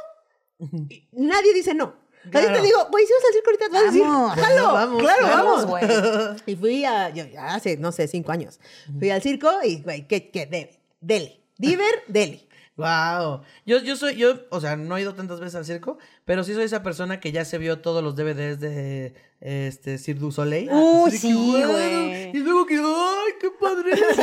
Y 0.59 1.09
nadie 1.13 1.55
dice 1.55 1.75
no. 1.75 1.95
Claro. 2.31 2.63
digo, 2.63 2.87
güey, 2.91 3.07
si 3.07 3.13
vamos 3.13 3.25
al 3.27 3.33
circo 3.33 3.51
ahorita, 3.51 3.69
vas 3.71 3.83
a 3.83 3.87
decir, 3.87 4.03
Vamos. 4.03 4.35
¡jalo! 4.35 4.73
Vamos, 4.73 5.03
claro, 5.03 5.27
vamos, 5.27 5.67
güey. 5.67 5.85
y 6.47 6.57
fui 6.57 6.85
a, 6.85 7.11
yo, 7.11 7.25
ya 7.27 7.55
hace, 7.55 7.77
no 7.77 7.93
sé, 7.93 8.09
cinco 8.09 8.33
años. 8.33 8.59
Fui 8.99 9.11
al 9.11 9.23
circo 9.23 9.51
y, 9.65 9.83
güey, 9.83 10.07
¿qué, 10.07 10.31
qué 10.31 10.47
debe? 10.47 10.81
Deli. 11.01 11.41
Diver, 11.57 12.03
deli. 12.09 12.49
Wow. 12.77 13.43
Yo, 13.67 13.79
yo 13.79 13.97
soy, 13.97 14.17
yo, 14.17 14.35
o 14.51 14.61
sea, 14.61 14.77
no 14.77 14.97
he 14.97 15.01
ido 15.01 15.15
tantas 15.15 15.41
veces 15.41 15.57
al 15.57 15.65
circo, 15.65 15.99
pero 16.25 16.45
sí 16.45 16.55
soy 16.55 16.65
esa 16.65 16.83
persona 16.83 17.19
que 17.19 17.33
ya 17.33 17.45
se 17.45 17.59
vio 17.59 17.81
todos 17.81 18.05
los 18.05 18.15
DVDs 18.15 18.61
de 18.61 19.15
este 19.41 19.99
Cirque 19.99 20.21
du 20.21 20.33
Soleil. 20.33 20.69
Uy, 20.73 21.09
Así 21.09 21.13
de 21.13 21.19
sí, 21.19 21.29
que, 21.53 21.67
wow. 21.67 21.73
güey. 21.73 22.31
Y 22.37 22.39
luego 22.41 22.67
que, 22.67 22.75
¡ay, 22.77 23.33
qué 23.41 23.51
padre! 23.51 23.93
Sí, 24.19 24.23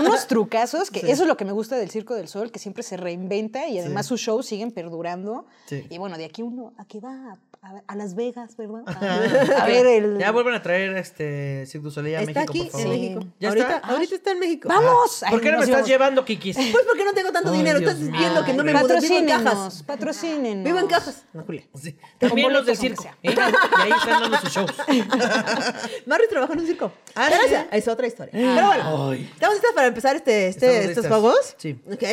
unos 0.00 0.26
trucazos, 0.26 0.90
que 0.90 1.00
eso 1.00 1.22
es 1.22 1.28
lo 1.28 1.36
que 1.36 1.44
me 1.44 1.52
gusta 1.52 1.76
del 1.76 1.90
Circo 1.90 2.14
del 2.14 2.28
Sol, 2.28 2.50
que 2.50 2.58
siempre 2.58 2.82
se 2.82 2.96
reinventa 2.96 3.68
y 3.68 3.78
además 3.78 4.06
sus 4.06 4.20
shows 4.20 4.46
siguen 4.46 4.72
perdurando. 4.72 5.46
Sí. 5.66 5.86
Y 5.90 5.98
bueno, 5.98 6.18
de 6.18 6.24
aquí 6.24 6.42
uno, 6.42 6.72
¿a 6.76 6.84
qué 6.86 7.00
va? 7.00 7.38
A, 7.60 7.82
a 7.86 7.96
Las 7.96 8.14
Vegas, 8.14 8.56
¿verdad? 8.56 8.82
A, 8.86 9.62
a 9.62 9.66
ver 9.66 9.86
el... 9.86 10.18
Ya 10.18 10.30
vuelven 10.30 10.54
a 10.54 10.62
traer 10.62 10.96
este 10.96 11.66
Cirque 11.66 11.84
du 11.84 11.90
Soleil 11.90 12.16
a 12.16 12.20
Está 12.22 12.40
México, 12.40 12.50
aquí 12.52 12.70
por 12.70 12.80
en 12.80 12.86
favor. 12.86 12.98
México. 12.98 13.20
¿Ya 13.40 13.48
ahorita, 13.48 13.76
está? 13.76 13.88
ahorita 13.88 14.14
está 14.14 14.30
en 14.32 14.38
México. 14.38 14.68
¡Vamos! 14.68 15.24
¿Por 15.28 15.40
qué 15.40 15.52
no 15.52 15.58
me 15.58 15.64
estás 15.64 15.86
llevando, 15.86 16.24
Kikis? 16.24 16.56
Pues 16.72 16.84
porque 16.86 17.04
no 17.04 17.12
tengo 17.12 17.32
tanto 17.32 17.50
Ay, 17.50 17.58
dinero. 17.58 17.78
Dios 17.80 17.92
Estás 17.92 18.10
viendo 18.10 18.44
que 18.44 18.52
no 18.54 18.64
me 18.64 18.72
mudo, 18.74 19.00
vivo 19.00 19.16
en 19.16 19.26
cajas. 19.26 19.82
Patrocínenos. 19.84 20.64
Vivo 20.64 20.78
en 20.78 20.86
cajas. 20.86 21.24
No, 21.32 21.42
Julia. 21.44 21.64
Sí. 21.74 21.96
También 22.18 22.52
los 22.52 22.66
del 22.66 22.76
circo. 22.76 23.04
¿eh? 23.04 23.10
Y 23.22 23.28
ahí 23.28 23.90
están 23.90 24.22
dando 24.22 24.38
sus 24.38 24.47
shows. 24.50 24.70
Marry 26.06 26.28
trabajó 26.28 26.52
en 26.54 26.60
un 26.60 26.66
circo. 26.66 26.92
Ah, 27.14 27.26
Pero 27.30 27.42
¿sí? 27.42 27.54
esa 27.54 27.66
es 27.72 27.88
otra 27.88 28.06
historia. 28.06 28.32
Pero 28.32 28.66
bueno, 28.66 29.10
Ay. 29.10 29.30
¿estamos 29.32 29.54
listas 29.56 29.72
para 29.74 29.86
empezar 29.88 30.16
este, 30.16 30.48
este- 30.48 30.66
Estamos 30.66 30.88
estos 30.88 31.04
listas. 31.04 31.20
juegos? 31.20 31.54
Sí. 31.58 31.80
Ok. 31.92 32.04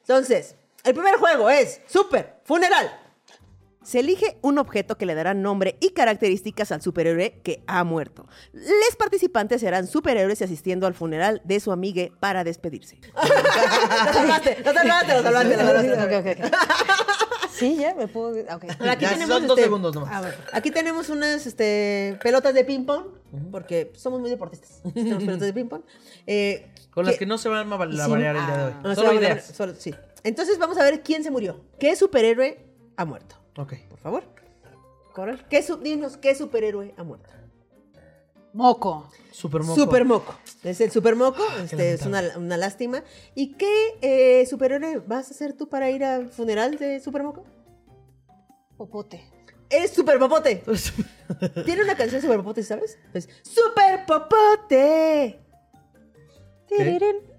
Entonces, 0.00 0.54
el 0.84 0.94
primer 0.94 1.16
juego 1.16 1.48
es 1.50 1.80
Super 1.86 2.40
Funeral. 2.44 2.98
Se 3.84 3.98
elige 3.98 4.38
un 4.42 4.58
objeto 4.58 4.96
que 4.96 5.06
le 5.06 5.14
dará 5.16 5.34
nombre 5.34 5.76
y 5.80 5.90
características 5.90 6.70
al 6.70 6.82
superhéroe 6.82 7.40
que 7.42 7.64
ha 7.66 7.82
muerto. 7.82 8.28
Les 8.52 8.94
participantes 8.96 9.60
serán 9.60 9.88
superhéroes 9.88 10.40
asistiendo 10.40 10.86
al 10.86 10.94
funeral 10.94 11.40
de 11.44 11.58
su 11.58 11.72
amigue 11.72 12.12
para 12.20 12.44
despedirse. 12.44 13.00
lo 13.14 14.12
salvaste, 14.12 14.58
lo 14.64 14.72
salvaste, 14.72 15.14
lo 15.16 15.22
salvaste, 15.24 15.56
lo 15.56 15.64
salvaste. 15.64 15.92
Ok, 15.92 16.26
ok, 16.26 16.44
ok. 16.44 16.52
Sí, 17.62 17.76
ya 17.76 17.94
me 17.94 18.08
puedo. 18.08 18.28
Ahora, 18.50 18.54
aquí 18.92 19.04
Ya, 19.04 19.10
tenemos, 19.10 19.28
son 19.28 19.46
dos 19.46 19.56
este, 19.58 19.62
segundos 19.64 19.94
nomás. 19.94 20.12
A 20.12 20.20
ver. 20.20 20.36
Aquí 20.52 20.70
tenemos 20.70 21.08
unas 21.08 21.46
este, 21.46 22.18
pelotas 22.22 22.52
de 22.54 22.64
ping-pong, 22.64 23.06
porque 23.50 23.92
somos 23.96 24.20
muy 24.20 24.30
deportistas. 24.30 24.82
Tenemos 24.94 25.22
pelotas 25.24 25.46
de 25.46 25.52
ping-pong. 25.52 25.82
Eh, 26.26 26.70
Con 26.92 27.06
las 27.06 27.16
que 27.16 27.26
no 27.26 27.38
se 27.38 27.48
van 27.48 27.72
a 27.72 27.76
Sí. 28.04 28.10
variar 28.10 28.36
el 28.36 28.46
día 28.46 28.56
de 28.56 28.64
hoy. 28.64 28.72
Ah, 28.78 28.82
Solo 28.82 28.94
se 28.94 29.02
va 29.04 29.10
a 29.10 29.14
ideas. 29.14 29.44
solo- 29.46 29.74
sí. 29.78 29.94
Entonces 30.24 30.58
vamos 30.58 30.76
a 30.78 30.82
ver 30.84 31.02
quién 31.02 31.24
se 31.24 31.30
murió. 31.30 31.60
¿Qué 31.78 31.96
superhéroe 31.96 32.64
ha 32.96 33.04
muerto? 33.04 33.36
Ok. 33.56 33.74
Por 33.88 33.98
favor. 33.98 34.22
Coral. 35.12 35.44
¿Qué 35.50 35.62
su- 35.62 35.76
dinos 35.76 36.16
qué 36.16 36.34
superhéroe 36.34 36.94
ha 36.96 37.02
muerto. 37.02 37.28
Moco. 38.52 39.10
Super 39.30 39.62
moco. 39.62 39.74
Super 39.74 40.04
moco. 40.04 40.34
Es 40.62 40.80
el 40.80 40.90
super 40.90 41.16
moco. 41.16 41.42
este, 41.62 41.94
es 41.94 42.02
una, 42.06 42.22
una 42.36 42.56
lástima. 42.56 43.02
¿Y 43.34 43.54
qué 43.54 43.98
eh, 44.02 44.46
superhéroe 44.46 44.98
vas 44.98 45.28
a 45.28 45.30
hacer 45.34 45.54
tú 45.54 45.68
para 45.68 45.90
ir 45.90 46.04
al 46.04 46.30
funeral 46.30 46.78
de 46.78 47.00
super 47.00 47.22
moco? 47.22 47.44
Popote. 48.76 49.24
Eres 49.70 49.92
super 49.92 50.18
popote. 50.18 50.62
Tiene 51.64 51.82
una 51.82 51.96
canción 51.96 52.20
super 52.20 52.36
popote, 52.38 52.62
¿sabes? 52.62 52.98
Es 53.14 53.28
super 53.42 54.04
popote. 54.06 55.40
¿Qué? 56.68 56.98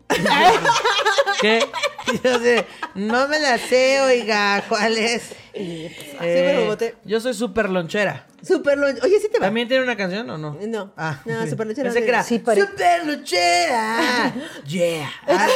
Yo 2.24 2.40
sé, 2.40 2.66
no 2.96 3.28
me 3.28 3.40
la 3.40 3.58
sé, 3.58 4.02
oiga. 4.02 4.64
¿Cuál 4.68 4.98
es? 4.98 5.36
Popote. 5.54 6.96
yo 7.06 7.20
soy 7.20 7.34
super 7.34 7.70
lonchera. 7.70 8.26
Super 8.42 8.78
lon- 8.78 8.98
Oye, 9.04 9.20
sí 9.20 9.30
te 9.32 9.40
va. 9.40 9.46
¿También 9.46 9.68
tiene 9.68 9.84
una 9.84 9.96
canción 9.96 10.30
o 10.30 10.38
no? 10.38 10.58
No. 10.68 10.94
Ah, 10.98 11.22
No, 11.26 11.46
super 11.48 11.68
lonchera 11.68 11.86
Pensé 11.90 12.00
no 12.00 12.06
que 12.06 12.10
era 12.10 12.24
Sí, 12.24 12.40
pare- 12.40 12.62
super 12.62 13.06
lonchera. 13.06 14.34
yeah. 14.68 15.10
Ah, 15.28 15.48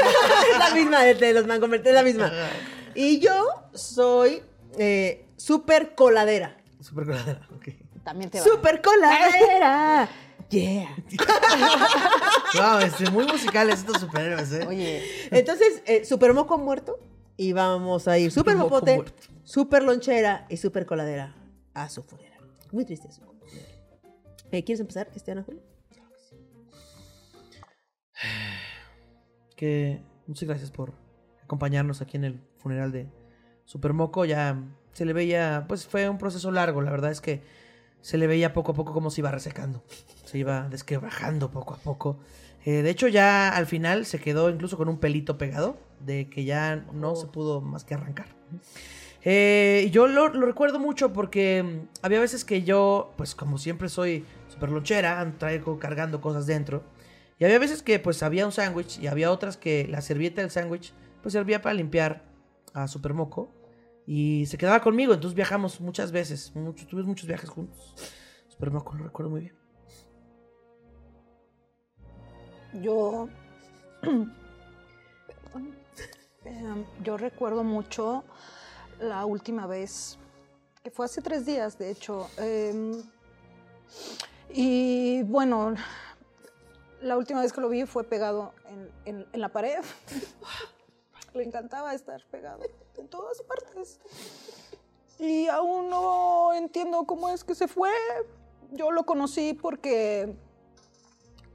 es 0.52 0.60
la 0.60 0.76
misma 0.76 1.04
de, 1.04 1.34
los 1.34 1.48
mangomertes, 1.48 1.88
es 1.90 1.94
la 1.96 2.04
misma. 2.04 2.32
Y 2.96 3.20
yo 3.20 3.34
soy 3.74 4.44
eh, 4.78 5.26
super 5.36 5.96
coladera. 5.96 6.58
super 6.82 7.06
coladera. 7.06 7.48
ok. 7.56 7.68
También 8.04 8.30
te 8.30 8.40
va. 8.40 8.44
Super 8.46 8.82
coladera. 8.82 10.10
Yeah. 10.50 10.96
Wow, 12.54 12.80
este, 12.80 13.10
muy 13.12 13.26
musicales 13.28 13.80
estos 13.80 14.00
superhéroes, 14.00 14.50
¿eh? 14.54 14.66
Oye, 14.66 15.04
Entonces, 15.32 15.82
eh, 15.86 16.06
super 16.06 16.34
moco 16.34 16.58
muerto. 16.58 16.98
Y 17.38 17.54
vamos 17.54 18.08
a 18.08 18.18
ir 18.18 18.32
super 18.32 18.56
Moco 18.56 18.82
popote, 18.82 19.04
super 19.44 19.84
lonchera 19.84 20.46
y 20.50 20.58
super 20.58 20.86
coladera 20.86 21.36
a 21.74 21.90
su 21.90 22.04
funeral. 22.04 22.42
Muy 22.72 22.84
triste 22.84 23.08
funeral. 23.10 23.38
Eh, 24.52 24.64
¿Quieres 24.64 24.80
empezar, 24.80 25.10
Cristiana? 25.10 25.46
que 29.56 30.02
muchas 30.26 30.48
gracias 30.48 30.72
por 30.72 30.94
acompañarnos 31.44 32.02
aquí 32.02 32.18
en 32.18 32.24
el 32.24 32.42
funeral 32.58 32.92
de 32.92 33.08
Super 33.66 33.94
Moco. 33.94 34.26
Ya 34.26 34.64
se 34.94 35.06
le 35.06 35.14
veía, 35.14 35.66
pues 35.68 35.86
fue 35.86 36.10
un 36.10 36.18
proceso 36.18 36.52
largo, 36.52 36.82
la 36.82 36.92
verdad 36.92 37.12
es 37.12 37.22
que 37.22 37.42
se 38.02 38.18
le 38.18 38.28
veía 38.28 38.54
poco 38.54 38.72
a 38.72 38.76
poco 38.76 38.94
cómo 38.94 39.12
se 39.12 39.22
iba 39.22 39.32
resecando, 39.32 39.84
se 40.26 40.38
iba 40.38 40.68
desquebrajando 40.70 41.52
poco 41.52 41.74
a 41.74 41.78
poco. 41.78 42.20
Eh, 42.66 42.82
de 42.82 42.90
hecho 42.90 43.08
ya 43.08 43.50
al 43.50 43.66
final 43.66 44.06
se 44.06 44.20
quedó 44.20 44.50
incluso 44.50 44.78
con 44.78 44.90
un 44.90 44.98
pelito 44.98 45.38
pegado, 45.38 45.78
de 46.00 46.30
que 46.30 46.46
ya 46.46 46.86
no 46.94 47.16
se 47.16 47.28
pudo 47.28 47.62
más 47.62 47.84
que 47.84 47.94
arrancar. 47.94 48.28
Eh, 49.24 49.86
y 49.88 49.90
yo 49.90 50.08
lo, 50.08 50.30
lo 50.30 50.46
recuerdo 50.46 50.80
mucho 50.80 51.12
porque 51.12 51.64
mm, 51.64 51.88
había 52.02 52.20
veces 52.20 52.46
que 52.46 52.64
yo, 52.64 53.14
pues 53.18 53.36
como 53.36 53.58
siempre 53.58 53.90
soy 53.90 54.26
super 54.48 54.70
lonchera, 54.70 55.34
traigo 55.38 55.80
cargando 55.80 56.22
cosas 56.22 56.46
dentro. 56.46 56.84
Y 57.40 57.46
había 57.46 57.60
veces 57.60 57.84
que 57.84 58.00
pues 58.00 58.24
había 58.24 58.46
un 58.46 58.52
sándwich 58.52 59.00
y 59.00 59.08
había 59.08 59.32
otras 59.32 59.58
que 59.58 59.88
la 59.88 60.02
servilleta 60.02 60.42
del 60.42 60.50
sándwich 60.52 60.94
pues 61.22 61.34
servía 61.34 61.62
para 61.62 61.74
limpiar 61.74 62.24
a 62.74 62.88
Super 62.88 63.14
Moco. 63.14 63.54
Y 64.06 64.46
se 64.46 64.58
quedaba 64.58 64.80
conmigo, 64.80 65.14
entonces 65.14 65.36
viajamos 65.36 65.82
muchas 65.82 66.14
veces, 66.14 66.54
muchos, 66.56 66.88
tuvimos 66.88 67.10
muchos 67.10 67.28
viajes 67.28 67.50
juntos. 67.50 67.94
Super 68.48 68.72
Moco 68.72 68.96
lo 68.96 69.04
recuerdo 69.04 69.32
muy 69.32 69.42
bien. 69.42 69.58
yo. 72.82 73.28
Em, 76.48 76.86
yo 77.04 77.18
recuerdo 77.18 77.64
mucho 77.64 78.24
la 79.00 79.26
última 79.26 79.68
vez, 79.68 80.18
que 80.82 80.90
fue 80.92 81.06
hace 81.06 81.22
tres 81.22 81.46
días, 81.46 81.78
de 81.78 81.92
hecho. 81.92 82.30
em, 82.38 83.04
y 84.50 85.24
bueno, 85.24 85.76
la 87.02 87.18
última 87.18 87.42
vez 87.42 87.52
que 87.52 87.60
lo 87.62 87.68
vi 87.70 87.86
fue 87.86 88.04
pegado 88.06 88.54
en, 88.66 88.92
en- 89.06 89.28
en 89.34 89.42
la 89.42 89.50
pared. 89.50 89.84
Le 91.34 91.44
encantaba 91.44 91.94
estar 91.94 92.24
pegado 92.32 92.64
en 92.98 93.08
todas 93.10 93.42
partes. 93.44 94.00
Y 95.20 95.48
aún 95.50 95.90
no 95.90 96.54
entiendo 96.54 97.04
cómo 97.06 97.30
es 97.30 97.44
que 97.44 97.54
se 97.56 97.68
fue. 97.68 97.92
Yo 98.72 98.92
lo 98.92 99.06
conocí 99.06 99.54
porque 99.54 100.34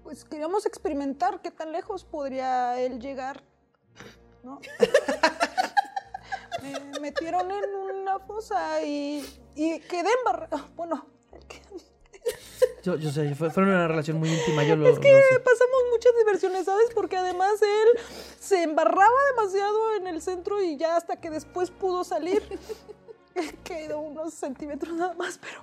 pues 0.03 0.25
queríamos 0.25 0.67
experimentar 0.67 1.41
qué 1.41 1.51
tan 1.51 1.73
lejos 1.73 2.05
podría 2.05 2.79
él 2.81 2.99
llegar, 3.01 3.43
¿no? 4.43 4.61
Me 6.63 7.01
metieron 7.01 7.51
en 7.51 7.75
una 7.75 8.19
fosa 8.21 8.83
y, 8.83 9.25
y 9.55 9.81
quedé 9.81 10.09
embarrada. 10.19 10.67
Bueno, 10.77 11.07
Yo, 12.85 12.97
yo 12.97 13.11
sé, 13.11 13.35
fue, 13.35 13.51
fue 13.51 13.63
una 13.65 13.89
relación 13.89 14.19
muy 14.19 14.29
íntima, 14.33 14.63
yo 14.65 14.77
lo, 14.77 14.89
lo 14.89 14.95
sé. 14.95 15.01
pasamos 15.01 15.83
muchas 15.91 16.13
diversiones, 16.19 16.65
¿sabes? 16.67 16.91
Porque 16.95 17.17
además 17.17 17.61
él 17.63 18.01
se 18.41 18.63
embarraba 18.63 19.15
demasiado 19.35 19.95
en 19.97 20.07
el 20.09 20.21
centro 20.23 20.63
y 20.63 20.77
ya 20.77 20.97
hasta 20.97 21.17
que 21.21 21.31
después 21.31 21.71
pudo 21.71 22.05
salir, 22.05 22.43
quedó 23.65 24.01
unos 24.01 24.35
centímetros 24.35 24.95
nada 24.95 25.15
más, 25.15 25.39
pero 25.39 25.63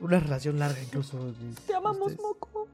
Una 0.00 0.18
relación 0.20 0.58
larga 0.58 0.80
incluso. 0.82 1.18
te 1.66 1.74
amamos, 1.74 2.12
Ustedes. 2.12 2.20
Moco. 2.22 2.68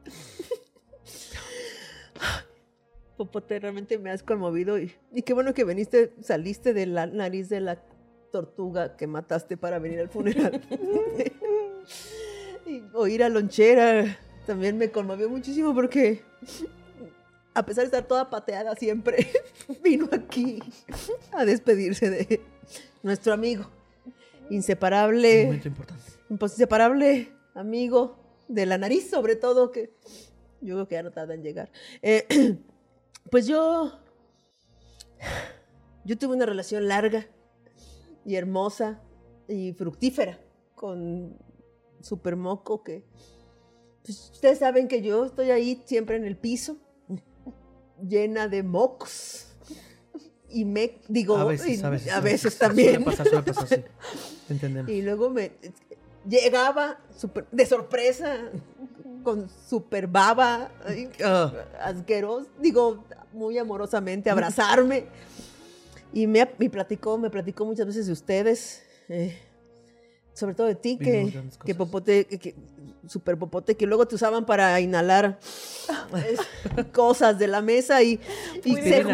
Popote, 3.25 3.59
realmente 3.59 3.99
me 3.99 4.11
has 4.11 4.23
conmovido. 4.23 4.79
Y, 4.79 4.93
y 5.12 5.23
qué 5.23 5.33
bueno 5.33 5.55
que 5.55 5.64
viniste, 5.64 6.12
saliste 6.21 6.75
de 6.75 6.87
la 6.87 7.07
nariz 7.07 7.49
de 7.49 7.61
la 7.61 7.83
tortuga 8.33 8.97
que 8.97 9.07
mataste 9.07 9.57
para 9.57 9.79
venir 9.79 10.00
al 10.00 10.09
funeral. 10.09 10.61
y 12.67 12.83
oír 12.95 13.23
a 13.23 13.29
Lonchera 13.29 14.19
también 14.47 14.76
me 14.76 14.91
conmovió 14.91 15.29
muchísimo 15.29 15.73
porque, 15.75 16.23
a 17.55 17.64
pesar 17.64 17.83
de 17.83 17.87
estar 17.87 18.09
toda 18.09 18.29
pateada 18.29 18.75
siempre, 18.75 19.29
vino 19.85 20.09
aquí 20.11 20.59
a 21.33 21.45
despedirse 21.45 22.11
de 22.11 22.41
nuestro 23.02 23.33
amigo. 23.33 23.71
Inseparable 24.50 25.45
momento 25.45 25.69
importante. 25.69 26.02
pues, 26.38 26.52
inseparable 26.52 27.31
amigo 27.55 28.19
de 28.49 28.67
la 28.67 28.79
nariz, 28.79 29.09
sobre 29.09 29.37
todo, 29.37 29.71
que 29.71 29.95
yo 30.61 30.75
creo 30.75 30.88
que 30.88 30.95
ya 30.97 31.02
no 31.02 31.12
tarda 31.12 31.35
en 31.35 31.43
llegar. 31.43 31.71
Eh, 32.02 32.26
pues 33.31 33.47
yo, 33.47 33.93
yo 36.05 36.19
tuve 36.19 36.35
una 36.37 36.47
relación 36.47 36.88
larga 36.88 37.26
y 38.25 38.37
hermosa 38.37 39.00
y 39.49 39.73
fructífera 39.73 40.38
con 40.75 41.37
Super 42.00 42.37
Moco, 42.37 42.83
que 42.83 43.05
pues, 44.05 44.31
ustedes 44.33 44.59
saben 44.59 44.88
que 44.88 45.02
yo 45.02 45.25
estoy 45.25 45.50
ahí 45.50 45.83
siempre 45.87 46.17
en 46.17 46.25
el 46.25 46.37
piso, 46.37 46.76
llena 48.09 48.49
de 48.49 48.62
mocos. 48.62 49.49
Y 50.55 50.67
me 50.67 51.00
digo, 51.09 51.37
A 51.38 51.45
veces, 51.45 51.81
y 51.81 51.83
a 51.85 51.88
veces. 51.88 52.12
a 52.12 52.21
veces 52.21 52.59
también. 52.59 53.02
sí. 53.69 53.76
Entendemos. 54.50 54.91
Y 54.91 55.00
luego 55.00 55.31
me 55.31 55.52
llegaba 56.29 57.00
super- 57.17 57.47
de 57.50 57.64
sorpresa 57.64 58.50
con 59.23 59.49
super 59.69 60.07
baba, 60.07 60.71
Ah. 61.25 61.52
asqueroso, 61.81 62.49
digo, 62.61 63.05
muy 63.33 63.59
amorosamente, 63.59 64.31
abrazarme. 64.31 65.07
Y 66.12 66.26
me, 66.26 66.49
me 66.59 66.69
platicó, 66.69 67.17
me 67.19 67.31
platicó 67.31 67.64
muchas 67.64 67.87
veces 67.87 68.07
de 68.07 68.12
ustedes, 68.12 68.83
eh, 69.09 69.38
sobre 70.35 70.55
todo 70.55 70.67
de 70.67 70.75
ti, 70.75 70.99
que, 70.99 71.43
que 71.64 71.75
popote, 71.75 72.26
que, 72.26 72.38
que- 72.38 72.55
super 73.09 73.37
popote, 73.38 73.75
que 73.76 73.87
luego 73.87 74.07
te 74.07 74.14
usaban 74.14 74.47
para 74.47 74.79
inhalar 74.81 75.38
eh, 76.17 76.85
cosas 76.93 77.38
de 77.38 77.49
la 77.49 77.61
mesa 77.61 78.02
y, 78.02 78.21
y 78.64 78.75
se 78.76 79.05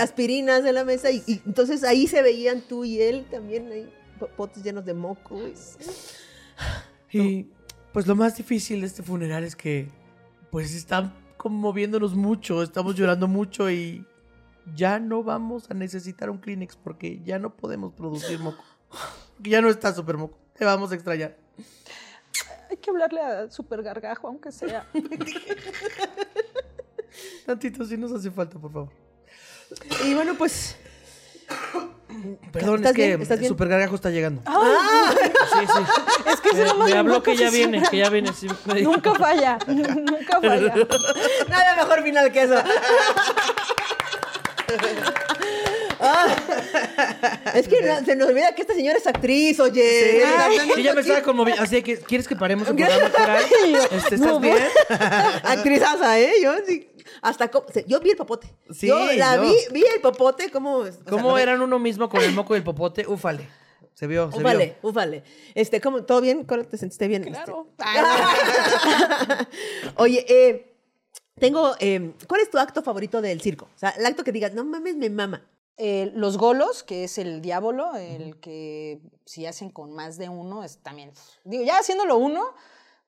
Aspirinas. 0.00 0.62
de 0.62 0.72
la 0.72 0.84
mesa 0.84 1.10
y, 1.10 1.22
y 1.26 1.42
entonces 1.44 1.82
ahí 1.84 2.06
se 2.06 2.22
veían 2.22 2.60
tú 2.60 2.84
y 2.84 3.00
él 3.00 3.26
también 3.30 3.70
ahí 3.72 3.90
popotes 4.18 4.62
llenos 4.62 4.84
de 4.84 4.94
moco. 4.94 5.36
y- 7.12 7.18
Y 7.18 7.46
pues 7.92 8.06
lo 8.06 8.14
más 8.14 8.36
difícil 8.36 8.80
de 8.80 8.86
este 8.86 9.02
funeral 9.02 9.44
es 9.44 9.56
que 9.56 9.88
pues 10.50 10.74
están 10.74 11.12
conmoviéndonos 11.36 12.14
mucho, 12.14 12.62
estamos 12.62 12.94
llorando 12.94 13.28
mucho 13.28 13.70
y 13.70 14.06
ya 14.74 14.98
no 14.98 15.22
vamos 15.22 15.70
a 15.70 15.74
necesitar 15.74 16.30
un 16.30 16.38
Kleenex 16.38 16.76
porque 16.76 17.20
ya 17.24 17.38
no 17.38 17.56
podemos 17.56 17.92
producir 17.92 18.38
moco. 18.38 18.62
Porque 19.34 19.50
ya 19.50 19.60
no 19.60 19.68
está 19.68 19.92
super 19.92 20.16
moco. 20.16 20.38
Te 20.54 20.64
vamos 20.64 20.92
a 20.92 20.94
extrañar. 20.94 21.36
Hay 22.70 22.76
que 22.76 22.90
hablarle 22.90 23.20
a 23.20 23.50
Super 23.50 23.82
Gargajo, 23.82 24.28
aunque 24.28 24.52
sea. 24.52 24.86
Tantito, 27.46 27.84
sí 27.84 27.96
nos 27.96 28.12
hace 28.12 28.30
falta, 28.30 28.58
por 28.58 28.72
favor. 28.72 28.92
Y 30.06 30.14
bueno, 30.14 30.34
pues. 30.36 30.76
Perdón, 32.52 32.74
es 32.74 32.80
¿Estás 32.80 32.92
que 32.94 33.06
bien? 33.06 33.22
¿Estás 33.22 33.38
bien? 33.38 33.48
Super 33.48 33.68
Gargajo 33.68 33.94
está 33.94 34.10
llegando. 34.10 34.42
¡Ah! 34.46 35.12
Sí, 35.14 35.66
sí. 35.66 35.82
Es 36.32 36.40
que 36.40 36.48
ese 36.50 36.74
Me, 36.74 36.92
habló 36.92 37.22
que 37.22 37.36
ya 37.36 37.50
viene, 37.50 37.82
que 37.90 37.98
ya 37.98 38.08
viene. 38.08 38.32
sí. 38.32 38.46
Nunca 38.82 39.14
falla, 39.14 39.58
nunca 39.66 40.40
falla. 40.40 40.74
Nada 41.48 41.76
mejor 41.76 42.02
final 42.02 42.32
que 42.32 42.42
eso. 42.42 42.54
Ah, 46.04 47.52
es 47.54 47.68
que 47.68 47.80
no- 47.82 48.04
se 48.04 48.16
nos 48.16 48.28
olvida 48.28 48.54
que 48.54 48.62
esta 48.62 48.74
señora 48.74 48.98
es 48.98 49.06
actriz, 49.06 49.60
oye. 49.60 49.82
Sí, 49.82 50.18
Ay, 50.36 50.82
ya 50.82 50.94
me 50.94 51.00
estaba 51.00 51.22
conmoviendo. 51.22 51.62
Así 51.62 51.80
que, 51.82 51.98
¿quieres 51.98 52.26
que 52.26 52.34
paremos 52.36 52.68
el 52.68 52.74
programa 52.76 53.10
coral? 53.16 53.44
Este, 53.90 54.14
¿Estás 54.16 54.40
bien? 54.40 54.56
Actrizaza, 55.44 56.18
¿eh? 56.18 56.32
Yo 56.42 56.52
sí. 56.66 56.88
Hasta 57.20 57.50
yo 57.86 58.00
vi 58.00 58.10
el 58.10 58.16
popote. 58.16 58.48
Sí, 58.72 58.86
yo 58.88 58.98
la 59.14 59.36
vi, 59.38 59.54
vi 59.72 59.84
el 59.94 60.00
popote, 60.00 60.50
cómo. 60.50 60.76
o 60.78 60.84
sea, 60.90 61.00
¿Cómo 61.08 61.30
no 61.30 61.38
eran 61.38 61.60
uno 61.62 61.78
mismo 61.78 62.08
con 62.08 62.20
el 62.22 62.32
moco 62.32 62.54
y 62.54 62.58
el 62.58 62.64
popote? 62.64 63.06
Ufale. 63.06 63.48
Se 63.94 64.06
vio, 64.06 64.32
se 64.32 64.38
Ufale, 64.38 64.76
ufale. 64.82 65.22
Este, 65.54 65.80
¿cómo? 65.80 66.02
¿Todo 66.04 66.20
bien? 66.20 66.44
Cora? 66.44 66.64
¿Te 66.64 66.76
sentiste 66.78 67.06
bien? 67.08 67.22
Claro. 67.24 67.68
Este- 67.78 69.46
Oye, 69.96 70.24
eh, 70.28 70.74
tengo. 71.38 71.74
eh, 71.78 72.12
¿Cuál 72.26 72.40
es 72.40 72.50
tu 72.50 72.58
acto 72.58 72.82
favorito 72.82 73.20
del 73.20 73.40
circo? 73.40 73.66
O 73.74 73.78
sea, 73.78 73.90
el 73.90 74.06
acto 74.06 74.24
que 74.24 74.32
digas, 74.32 74.54
no 74.54 74.64
mames, 74.64 74.96
me 74.96 75.10
mama. 75.10 75.44
Eh, 75.78 76.12
los 76.14 76.36
golos, 76.36 76.82
que 76.82 77.04
es 77.04 77.18
el 77.18 77.40
diablo, 77.40 77.96
el 77.96 78.38
que 78.40 79.00
si 79.24 79.46
hacen 79.46 79.70
con 79.70 79.92
más 79.92 80.18
de 80.18 80.28
uno, 80.28 80.64
es 80.64 80.78
también. 80.78 81.12
Digo, 81.44 81.64
ya 81.64 81.78
haciéndolo 81.78 82.18
uno, 82.18 82.44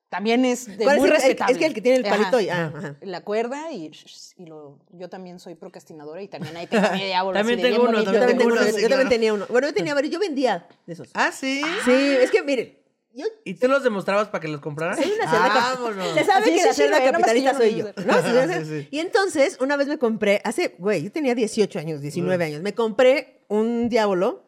también 0.09 0.45
es 0.45 0.77
de 0.77 0.83
¿Cuál 0.83 0.97
muy 0.97 1.07
es 1.09 1.13
respetable. 1.15 1.53
es 1.53 1.59
que 1.59 1.65
el 1.65 1.73
que 1.73 1.81
tiene 1.81 1.97
el 1.99 2.05
Ajá. 2.05 2.15
palito 2.17 2.39
y. 2.39 2.49
ah, 2.49 2.71
ajá. 2.75 2.95
La 3.01 3.21
cuerda 3.21 3.71
y, 3.71 3.91
y 4.37 4.45
lo, 4.45 4.79
yo 4.91 5.09
también 5.09 5.39
soy 5.39 5.55
procrastinadora 5.55 6.21
y 6.21 6.27
también 6.27 6.55
ahí 6.57 6.67
tengo 6.67 6.89
mi 6.91 7.03
diablo. 7.03 7.33
También 7.33 7.61
tengo 7.61 7.83
uno, 7.83 7.91
bonito. 7.91 8.11
Yo 8.11 8.19
también, 8.19 8.37
tengo 8.37 8.53
uno, 8.53 8.61
uno, 8.61 8.71
sí, 8.71 8.81
yo 8.81 8.89
también 8.89 9.09
tenía 9.09 9.33
uno. 9.33 9.45
Bueno, 9.49 9.67
yo 9.67 9.73
tenía 9.73 9.93
varios, 9.93 10.13
yo 10.13 10.19
vendía 10.19 10.67
de 10.85 10.93
esos. 10.93 11.09
Ah, 11.13 11.31
sí. 11.31 11.61
Sí, 11.83 11.91
es 11.91 12.31
que 12.31 12.43
miren, 12.43 12.77
yo 13.15 13.25
¿Y 13.43 13.53
tú 13.55 13.67
los 13.67 13.83
demostrabas 13.83 14.27
para 14.27 14.41
que 14.41 14.47
los 14.47 14.61
compraran? 14.61 14.97
soy 14.97 15.11
una 15.11 15.29
cerda 15.29 15.75
Vámonos. 15.75 16.13
Se 16.13 16.23
sabe 16.23 16.45
Sí, 16.45 16.51
que 16.51 16.59
sí, 16.59 16.65
la 16.67 16.73
cerda 16.73 17.11
capitalista 17.11 17.53
soy 17.57 17.75
yo. 17.75 17.85
¿no? 17.85 17.93
Sí, 18.63 18.65
sí. 18.65 18.87
Y 18.91 18.99
entonces, 18.99 19.57
una 19.59 19.77
vez 19.77 19.87
me 19.87 19.97
compré, 19.97 20.41
hace, 20.43 20.75
güey, 20.77 21.03
yo 21.03 21.11
tenía 21.11 21.33
18 21.35 21.79
años, 21.79 22.01
19 22.01 22.43
años, 22.43 22.61
me 22.61 22.73
compré 22.73 23.41
un 23.47 23.89
diablo 23.89 24.43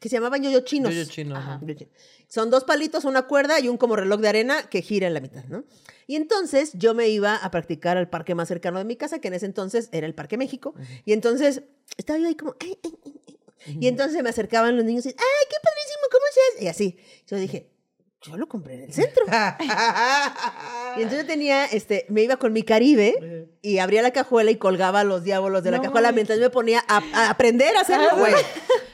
que 0.00 0.08
se 0.08 0.16
llamaban 0.16 0.42
yoyo 0.42 0.60
chinos. 0.60 0.94
Yo-yo 0.94 1.10
chino, 1.10 1.36
ajá. 1.36 1.60
Son 2.28 2.50
dos 2.50 2.64
palitos, 2.64 3.04
una 3.04 3.22
cuerda 3.22 3.58
y 3.60 3.68
un 3.68 3.76
como 3.76 3.96
reloj 3.96 4.20
de 4.20 4.28
arena 4.28 4.68
que 4.68 4.82
gira 4.82 5.06
en 5.06 5.14
la 5.14 5.20
mitad, 5.20 5.44
¿no? 5.44 5.64
Y 6.06 6.16
entonces 6.16 6.72
yo 6.74 6.94
me 6.94 7.08
iba 7.08 7.36
a 7.36 7.50
practicar 7.50 7.96
al 7.96 8.08
parque 8.08 8.34
más 8.34 8.48
cercano 8.48 8.78
de 8.78 8.84
mi 8.84 8.96
casa, 8.96 9.18
que 9.18 9.28
en 9.28 9.34
ese 9.34 9.46
entonces 9.46 9.88
era 9.92 10.06
el 10.06 10.14
Parque 10.14 10.38
México. 10.38 10.74
Y 11.04 11.12
entonces 11.12 11.62
estaba 11.96 12.18
yo 12.18 12.28
ahí 12.28 12.34
como, 12.34 12.54
ay, 12.60 12.78
ay, 12.82 12.94
ay, 13.04 13.20
ay. 13.26 13.78
Y 13.80 13.88
entonces 13.88 14.22
me 14.22 14.30
acercaban 14.30 14.76
los 14.76 14.84
niños 14.84 15.04
y, 15.04 15.10
ay, 15.10 15.14
qué 15.50 15.56
padrísimo, 15.62 16.02
¿cómo 16.10 16.24
se 16.32 16.40
hace? 16.56 16.64
Y 16.64 16.68
así. 16.68 16.96
Yo 17.26 17.36
dije, 17.36 17.68
yo 18.22 18.36
lo 18.36 18.48
compré 18.48 18.74
en 18.74 18.82
el 18.82 18.92
centro. 18.92 19.24
Y 20.96 21.02
entonces 21.02 21.22
yo 21.22 21.26
tenía, 21.26 21.64
este, 21.66 22.06
me 22.08 22.22
iba 22.22 22.36
con 22.38 22.52
mi 22.52 22.62
Caribe 22.64 23.46
y 23.62 23.78
abría 23.78 24.02
la 24.02 24.10
cajuela 24.10 24.50
y 24.50 24.56
colgaba 24.56 25.04
los 25.04 25.22
diablos 25.22 25.62
de 25.62 25.70
la 25.70 25.76
No 25.76 25.84
cajuela 25.84 26.10
mientras 26.12 26.38
yo 26.38 26.44
me 26.46 26.50
ponía 26.50 26.82
a, 26.88 27.00
a 27.14 27.30
aprender 27.30 27.76
a 27.76 27.82
hacerlo, 27.82 28.16
güey. 28.16 28.34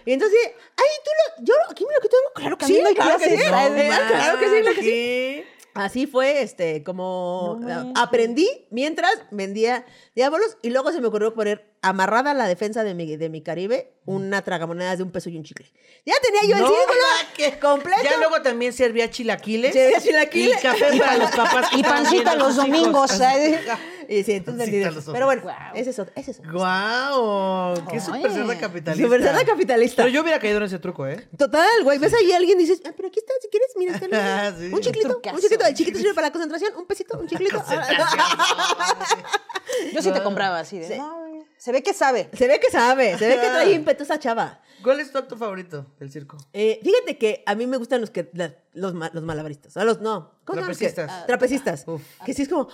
Y 0.04 0.12
entonces, 0.12 0.38
ay, 0.44 0.84
tú 1.04 1.10
lo, 1.40 1.44
yo, 1.46 1.54
aquí 1.70 1.84
mira 1.84 1.96
lo 1.96 2.02
que 2.02 2.08
tengo, 2.08 2.22
claro 2.34 2.58
que 2.58 2.66
sí, 2.66 2.72
También 2.74 2.84
doy 2.84 2.94
claro 2.94 3.18
que 3.18 3.30
sí, 3.30 3.36
clases. 3.36 3.78
Eh, 3.80 3.88
No 3.88 4.08
claro 4.08 4.38
que 4.38 4.44
sí, 4.46 4.60
claro 4.60 4.76
que. 4.80 5.46
Así 5.74 6.06
fue, 6.06 6.42
este, 6.42 6.84
como 6.84 7.56
No 7.60 7.66
manches. 7.66 8.02
aprendí 8.02 8.66
mientras 8.70 9.12
vendía 9.30 9.86
diablos 10.14 10.58
y 10.62 10.70
luego 10.70 10.92
se 10.92 11.00
me 11.00 11.08
ocurrió 11.08 11.32
poner 11.34 11.73
amarrada 11.84 12.30
a 12.30 12.34
la 12.34 12.46
defensa 12.46 12.82
de 12.82 12.94
mi, 12.94 13.16
de 13.16 13.28
mi 13.28 13.42
Caribe 13.42 13.92
una 14.06 14.42
tragamonedas 14.42 14.98
de 14.98 15.04
un 15.04 15.10
peso 15.10 15.30
y 15.30 15.36
un 15.36 15.44
chicle. 15.44 15.70
Ya 16.04 16.14
tenía 16.22 16.42
yo 16.42 16.56
el 16.56 16.70
círculo 16.72 17.60
completo. 17.60 18.02
Ya 18.04 18.18
luego 18.18 18.42
también 18.42 18.72
servía 18.72 19.10
chilaquiles. 19.10 19.72
Servía 19.72 20.00
chilaquiles. 20.00 20.58
Y 20.58 20.62
café 20.62 20.98
para 20.98 21.16
los 21.16 21.30
papás. 21.30 21.68
Y 21.72 21.82
pancita 21.82 22.34
los 22.36 22.56
domingos. 22.56 23.10
¿sabes? 23.10 23.60
Y 24.08 24.22
sí, 24.22 24.32
entonces. 24.32 24.68
Pero 25.10 25.26
bueno, 25.26 25.42
Guau. 25.42 25.56
ese 25.74 25.90
es 25.90 25.98
otro, 25.98 26.12
ese 26.16 26.32
es 26.32 26.38
otro. 26.40 26.52
¡Guau! 26.52 27.74
¡Qué 27.86 27.96
Oye. 27.96 28.00
super 28.00 28.32
cerda 28.32 28.58
capitalista! 28.58 29.06
Super 29.06 29.22
cerda 29.22 29.44
capitalista. 29.44 30.02
Pero 30.02 30.14
yo 30.14 30.22
hubiera 30.22 30.38
caído 30.38 30.58
en 30.58 30.64
ese 30.64 30.78
truco, 30.78 31.06
¿eh? 31.06 31.26
Total, 31.38 31.82
güey, 31.82 31.98
ves 31.98 32.12
ahí 32.12 32.32
a 32.32 32.36
alguien 32.36 32.58
y 32.60 32.64
dices, 32.64 32.82
ah, 32.84 32.92
pero 32.94 33.08
aquí 33.08 33.20
está, 33.20 33.32
si 33.40 33.48
quieres, 33.48 33.70
mira, 33.76 33.94
está 33.94 34.06
Ah, 34.12 34.52
sí. 34.58 34.66
un 34.72 34.80
chiclito, 34.80 35.08
Trucazo. 35.08 35.36
un 35.36 35.42
chiquito, 35.42 35.64
el 35.64 35.74
chiquito 35.74 35.98
sirve 35.98 36.12
para 36.14 36.26
la 36.28 36.32
concentración, 36.32 36.74
un 36.76 36.86
pesito, 36.86 37.18
un 37.18 37.26
chiclito. 37.26 37.64
Yo 39.92 40.02
sí 40.02 40.12
te 40.12 40.22
compraba 40.22 40.58
así 40.60 40.78
de. 40.78 40.88
Sí. 40.88 40.94
No, 40.98 41.24
se 41.58 41.72
ve 41.72 41.82
que 41.82 41.94
sabe. 41.94 42.28
se 42.32 42.46
ve 42.48 42.60
que 42.60 42.70
sabe, 42.70 43.16
se 43.18 43.26
ve 43.28 43.34
que 43.34 43.48
trae 43.48 43.72
ímpetu 43.72 44.02
esa 44.02 44.18
chava. 44.18 44.60
¿Cuál 44.82 45.00
es 45.00 45.10
tu 45.10 45.16
acto 45.18 45.36
favorito 45.36 45.86
del 45.98 46.10
circo? 46.12 46.36
Eh, 46.52 46.78
fíjate 46.82 47.16
que 47.16 47.42
a 47.46 47.54
mí 47.54 47.66
me 47.66 47.78
gustan 47.78 48.00
los 48.02 48.10
que 48.10 48.28
la- 48.34 48.54
los, 48.74 48.92
ma- 48.92 49.10
los 49.14 49.22
malabaristas. 49.24 49.70
O 49.70 49.74
sea, 49.74 49.84
los 49.84 50.00
no. 50.00 50.32
¿Cómo 50.44 50.56
se 50.56 50.60
llaman 50.60 50.68
los 50.68 50.78
que- 50.78 50.88
Trapecistas. 50.90 51.10
Ah, 51.10 51.26
Trapecistas. 51.26 51.84
Uf. 51.86 52.02
Que 52.26 52.34
sí 52.34 52.42
es 52.42 52.48
como. 52.48 52.68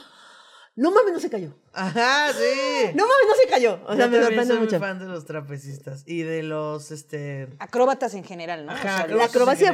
No 0.77 0.93
mames, 0.93 1.13
no 1.13 1.21
se 1.21 1.29
cayó. 1.29 1.55
Ajá, 1.73 2.33
sí. 2.33 2.87
No 2.95 3.03
mames, 3.05 3.27
no 3.29 3.35
se 3.43 3.49
cayó. 3.49 3.81
O 3.87 3.95
sea, 3.97 4.07
Yo 4.07 4.11
me 4.11 4.19
sorprende 4.19 4.47
soy 4.47 4.57
muy 4.57 4.67
mucho. 4.67 4.79
fan 4.79 4.99
de 4.99 5.05
los 5.07 5.27
trapecistas 5.27 6.05
y 6.07 6.23
de 6.23 6.43
los, 6.45 6.91
este... 6.93 7.49
Acróbatas 7.59 8.15
en 8.15 8.25
general, 8.25 8.65
¿no? 8.67 8.73
O 8.73 8.75
Ajá, 8.77 8.83
sea, 8.83 8.99
acrobacias 9.01 9.19
la 9.19 9.25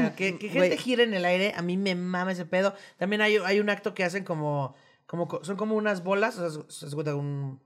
acrobacia. 0.09 0.17
Que, 0.17 0.39
que 0.39 0.49
gente 0.49 0.77
gira 0.79 1.05
en 1.05 1.13
el 1.15 1.25
aire, 1.27 1.53
a 1.55 1.63
mí 1.63 1.77
me 1.77 1.95
mama 1.95 2.33
ese 2.33 2.45
pedo. 2.47 2.75
También 2.99 3.21
hay, 3.23 3.37
hay 3.37 3.61
un 3.61 3.69
acto 3.71 3.95
que 3.95 4.05
hacen 4.05 4.25
como, 4.25 4.75
como, 5.07 5.29
co- 5.29 5.45
son 5.45 5.57
como 5.57 5.77
unas 5.77 6.03
bolas, 6.03 6.39
o 6.39 6.51
sea, 6.51 6.63
se- 6.69 6.89
se 6.91 6.95
cuenta 6.95 7.15
un, 7.15 7.61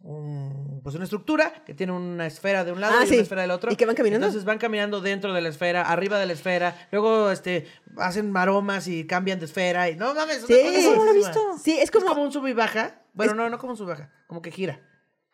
un- 0.00 0.80
pues 0.82 0.94
una 0.94 1.04
estructura 1.04 1.64
que 1.64 1.72
tiene 1.74 1.92
una 1.92 2.26
esfera 2.26 2.62
de 2.64 2.72
un 2.72 2.80
lado 2.80 2.94
Ah, 2.98 3.04
y 3.04 3.08
sí. 3.08 3.14
una 3.14 3.22
esfera 3.22 3.42
del 3.42 3.50
otro. 3.52 3.72
¿Y 3.72 3.76
que 3.76 3.86
van 3.86 3.94
caminando? 3.96 4.26
Entonces 4.26 4.44
van 4.44 4.58
caminando 4.58 5.00
dentro 5.00 5.32
de 5.32 5.40
la 5.40 5.48
esfera, 5.48 5.82
arriba 5.82 6.18
de 6.18 6.26
la 6.26 6.32
esfera, 6.34 6.88
luego 6.92 7.30
este 7.30 7.66
hacen 7.96 8.30
maromas 8.30 8.86
y 8.86 9.06
cambian 9.06 9.38
de 9.38 9.46
esfera 9.46 9.88
y 9.88 9.96
no 9.96 10.14
mames, 10.14 10.44
Sí. 10.46 10.54
no 10.94 11.04
lo 11.04 11.10
he 11.10 11.14
visto. 11.14 11.40
Sí, 11.62 11.72
es 11.72 11.84
Es 11.84 11.90
como. 11.90 12.06
como 12.06 12.22
un 12.22 12.32
sub 12.32 12.46
y 12.46 12.52
baja. 12.52 13.00
Bueno, 13.14 13.34
no, 13.34 13.48
no 13.48 13.58
como 13.58 13.72
un 13.72 13.76
sub 13.78 13.86
y 13.86 13.90
baja, 13.90 14.12
como 14.26 14.42
que 14.42 14.50
gira. 14.50 14.80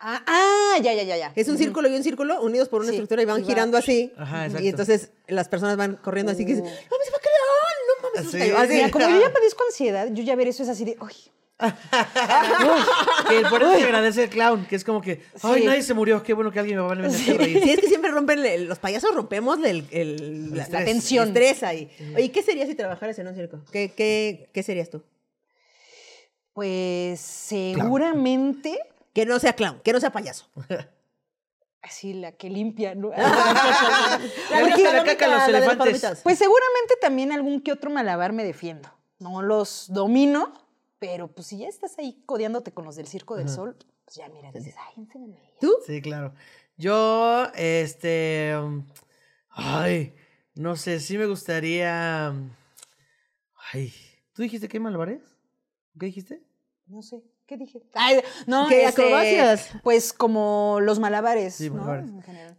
Ah, 0.03 0.23
ah, 0.25 0.79
ya, 0.81 0.93
ya, 0.93 1.03
ya, 1.03 1.15
ya. 1.17 1.31
Es 1.35 1.47
un 1.47 1.57
círculo 1.59 1.87
y 1.87 1.95
un 1.95 2.01
círculo 2.03 2.41
unidos 2.41 2.69
por 2.69 2.81
una 2.81 2.89
Sí, 2.89 2.95
estructura 2.95 3.21
y 3.21 3.25
van 3.25 3.39
y 3.39 3.41
va- 3.43 3.47
girando 3.47 3.77
así. 3.77 4.11
Ajá, 4.17 4.45
exacto. 4.45 4.65
y 4.65 4.69
entonces 4.69 5.11
las 5.27 5.47
personas 5.47 5.77
van 5.77 5.97
corriendo 5.97 6.31
así 6.31 6.43
que 6.45 6.55
dicen, 6.55 6.65
Uh. 6.65 6.69
no 6.69 6.73
mames, 6.73 7.05
se 7.05 7.11
va 7.11 7.17
a. 7.17 7.21
¡Ah, 7.21 7.73
no 7.87 8.03
mames, 8.09 8.23
no 8.25 8.31
se 8.31 8.37
Sí. 8.39 8.43
cayó". 8.51 8.57
Así. 8.57 8.73
Mira, 8.73 8.89
como 8.89 9.09
yo 9.09 9.19
ya 9.21 9.31
padezco 9.33 9.63
ansiedad, 9.65 10.07
yo 10.11 10.23
ya 10.23 10.35
ver 10.35 10.47
eso 10.47 10.63
es 10.63 10.69
así 10.69 10.85
de. 10.85 10.97
Que 13.29 13.41
por 13.49 13.61
eso 13.61 13.73
se 13.77 13.83
agradece 13.83 14.23
el 14.23 14.29
clown, 14.29 14.65
que 14.65 14.75
es 14.75 14.83
como 14.83 15.01
que, 15.01 15.21
ay, 15.43 15.61
Sí. 15.61 15.65
nadie 15.67 15.83
se 15.83 15.93
murió, 15.93 16.21
qué 16.23 16.33
bueno 16.33 16.51
que 16.51 16.59
alguien 16.59 16.77
me 16.77 16.81
va 16.83 16.91
a 16.91 16.95
venir 16.95 17.05
a 17.05 17.09
hacer 17.13 17.37
reír. 17.37 17.61
Sí, 17.63 17.69
es 17.71 17.79
que 17.79 17.87
siempre 17.87 18.11
rompen, 18.11 18.43
el- 18.45 18.65
los 18.65 18.79
payasos 18.79 19.13
rompemos 19.15 19.59
el, 19.63 19.87
el- 19.91 20.55
la, 20.55 20.67
la 20.67 20.83
tensión. 20.85 21.23
El 21.29 21.37
estrés 21.43 21.63
ahí. 21.63 21.89
Oye, 22.15 22.31
¿qué 22.31 22.43
sería 22.43 22.65
si 22.65 22.75
trabajaras 22.75 23.17
en 23.19 23.27
un 23.27 23.35
circo? 23.35 23.59
¿Qué, 23.71 23.91
qué, 23.95 24.49
qué 24.53 24.63
serías 24.63 24.89
tú? 24.89 25.03
pues 26.53 27.19
seguramente. 27.21 28.77
Que 29.13 29.25
no 29.25 29.39
sea 29.39 29.53
clown, 29.53 29.79
que 29.83 29.93
no 29.93 29.99
sea 29.99 30.11
payaso. 30.11 30.45
Así 31.81 32.13
la 32.13 32.31
que 32.33 32.49
limpia, 32.49 32.93
¿no? 32.95 33.09
La 33.15 34.61
la 34.61 35.03
caca 35.03 35.25
a 35.25 35.29
los 35.39 35.47
elefantes. 35.47 36.21
Pues 36.23 36.37
seguramente 36.37 36.95
también 37.01 37.31
algún 37.31 37.61
que 37.61 37.71
otro 37.71 37.89
malabar 37.89 38.33
me 38.33 38.43
defiendo. 38.43 38.89
No 39.19 39.41
los 39.41 39.85
domino, 39.89 40.53
pero 41.01 41.27
pues 41.29 41.47
si 41.47 41.57
ya 41.57 41.67
estás 41.67 41.97
ahí 41.97 42.21
codeándote 42.27 42.73
con 42.73 42.85
los 42.85 42.95
del 42.95 43.07
Circo 43.07 43.35
del 43.35 43.49
Sol, 43.49 43.75
pues 44.05 44.17
ya 44.17 44.29
mira, 44.29 44.51
dices, 44.51 44.75
ay, 44.77 44.93
enséñame. 44.97 45.35
¿Tú? 45.59 45.73
Sí, 45.87 45.99
claro. 45.99 46.35
Yo, 46.77 47.47
este. 47.55 48.53
Ay, 49.49 50.13
no 50.53 50.75
sé, 50.75 50.99
sí 50.99 51.17
me 51.17 51.25
gustaría. 51.25 52.31
Ay, 53.73 53.91
¿tú 54.33 54.43
dijiste 54.43 54.67
qué 54.67 54.79
malabares? 54.79 55.23
¿Qué 55.99 56.05
dijiste? 56.05 56.43
No 56.85 57.01
sé, 57.01 57.23
¿qué 57.47 57.57
dije? 57.57 57.81
Ay, 57.95 58.21
no, 58.45 58.67
¿Qué 58.67 58.85
este, 58.85 59.01
acrobacias? 59.01 59.71
Pues 59.81 60.13
como 60.13 60.77
los 60.81 60.99
malabares, 60.99 61.55
Sí, 61.55 61.71
¿no? 61.71 61.77
malabares. 61.77 62.11